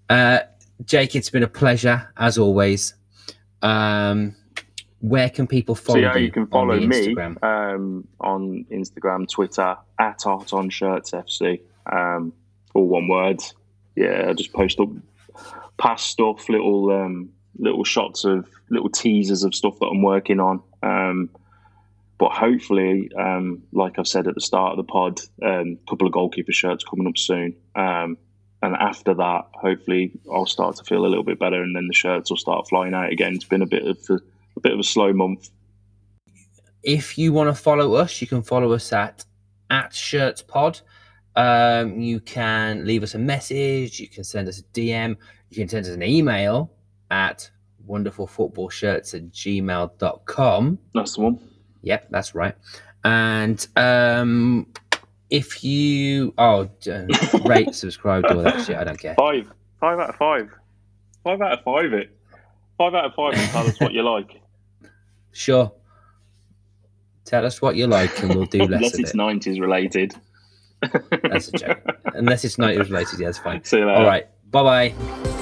Uh, 0.10 0.40
Jake, 0.86 1.16
it's 1.16 1.30
been 1.30 1.44
a 1.44 1.48
pleasure 1.48 2.10
as 2.18 2.38
always. 2.38 2.94
Um, 3.62 4.36
where 5.00 5.30
can 5.30 5.48
people 5.48 5.76
follow 5.76 6.00
so 6.00 6.02
yeah, 6.02 6.16
you? 6.16 6.26
you 6.26 6.32
can 6.32 6.48
follow 6.48 6.80
the 6.80 6.88
me 6.88 7.16
um, 7.44 8.08
on 8.20 8.66
Instagram, 8.72 9.30
Twitter 9.30 9.78
at 10.00 10.26
Art 10.26 10.54
on 10.54 10.70
Shirts 10.70 11.12
FC, 11.12 11.62
um, 11.92 12.34
all 12.74 12.88
one 12.88 13.08
word. 13.08 13.42
Yeah, 13.96 14.28
I 14.30 14.34
just 14.34 14.54
post 14.54 14.80
up 14.80 14.90
past 15.78 16.08
stuff, 16.08 16.50
little 16.50 16.92
um, 16.92 17.30
little 17.60 17.84
shots 17.84 18.26
of 18.26 18.48
little 18.70 18.90
teasers 18.90 19.44
of 19.44 19.54
stuff 19.54 19.80
that 19.80 19.88
I'm 19.88 20.02
working 20.02 20.40
on. 20.40 20.62
Um, 20.82 21.30
but 22.18 22.32
hopefully, 22.32 23.12
um, 23.16 23.62
like 23.72 24.00
I've 24.00 24.08
said 24.08 24.28
at 24.28 24.34
the 24.34 24.42
start 24.42 24.72
of 24.72 24.78
the 24.78 24.92
pod, 24.92 25.20
a 25.44 25.60
um, 25.60 25.78
couple 25.88 26.08
of 26.08 26.14
goalkeeper 26.14 26.52
shirts 26.52 26.84
coming 26.84 27.08
up 27.08 27.18
soon. 27.18 27.56
Um, 27.76 28.18
and 28.68 28.76
after 28.76 29.14
that, 29.14 29.46
hopefully, 29.54 30.12
I'll 30.30 30.46
start 30.46 30.76
to 30.76 30.84
feel 30.84 31.06
a 31.06 31.08
little 31.08 31.24
bit 31.24 31.40
better, 31.40 31.62
and 31.64 31.74
then 31.74 31.88
the 31.88 31.94
shirts 31.94 32.30
will 32.30 32.38
start 32.38 32.68
flying 32.68 32.94
out 32.94 33.12
again. 33.12 33.34
It's 33.34 33.46
been 33.46 33.62
a 33.62 33.68
bit 33.68 33.88
of 33.88 33.98
a, 34.10 34.16
a 34.58 34.60
bit 34.60 34.74
of 34.74 34.80
a 34.80 34.84
slow 34.84 35.14
month. 35.14 35.50
If 36.84 37.18
you 37.18 37.32
want 37.32 37.50
to 37.50 37.56
follow 37.56 37.94
us, 37.94 38.20
you 38.20 38.28
can 38.28 38.44
follow 38.44 38.74
us 38.74 38.92
at 38.92 39.24
at 39.70 39.94
Shirts 39.94 40.42
Pod. 40.42 40.82
Um, 41.38 42.02
you 42.02 42.20
can 42.20 42.86
leave 42.86 43.04
us 43.04 43.16
a 43.16 43.20
message. 43.20 44.02
You 44.02 44.10
can 44.10 44.26
send 44.26 44.50
us 44.50 44.60
a 44.60 44.64
DM. 44.64 45.16
You 45.50 45.56
can 45.56 45.70
send 45.70 45.86
us 45.86 45.92
an 45.94 46.04
email 46.04 46.74
at 47.10 47.50
wonderfulfootballshirts 47.88 49.14
at 49.14 49.32
gmail.com. 49.32 50.80
That's 50.94 51.16
the 51.16 51.22
one. 51.22 51.40
Yep, 51.84 52.08
that's 52.10 52.36
right. 52.36 52.56
And 53.06 53.66
um, 53.78 54.68
if 55.30 55.64
you 55.64 56.34
oh 56.38 56.70
uh, 56.90 57.06
rate, 57.46 57.74
subscribe, 57.76 58.28
do 58.28 58.38
all 58.38 58.44
that 58.44 58.66
shit, 58.66 58.78
I 58.78 58.84
don't 58.84 59.00
care. 59.00 59.16
Five. 59.16 59.52
Five 59.80 60.00
out 60.00 60.10
of 60.10 60.16
five. 60.16 60.50
Five 61.24 61.42
out 61.42 61.52
of 61.54 61.64
five 61.64 61.94
it. 61.94 62.18
Five 62.78 62.94
out 62.94 63.06
of 63.06 63.14
five 63.14 63.34
and 63.34 63.50
tell 63.52 63.68
us 63.68 63.80
what 63.80 63.94
you 63.94 64.04
like. 64.04 64.42
Sure. 65.34 65.72
Tell 67.26 67.46
us 67.46 67.62
what 67.62 67.76
you 67.76 67.86
like, 67.86 68.24
and 68.24 68.34
we'll 68.34 68.46
do 68.46 68.58
less 68.60 68.78
Unless 68.78 69.00
it's 69.00 69.14
nineties 69.14 69.60
related. 69.60 70.16
That's 71.30 71.50
a 71.50 71.52
joke. 71.52 71.80
Unless 72.06 72.44
it's 72.44 72.58
nineties 72.58 72.90
related, 72.90 73.20
yeah, 73.20 73.28
that's 73.28 73.38
fine. 73.38 73.64
See 73.66 73.78
you 73.78 73.86
later. 73.86 74.00
All 74.00 74.06
right. 74.08 74.28
Bye 74.50 74.64
bye. 74.64 75.34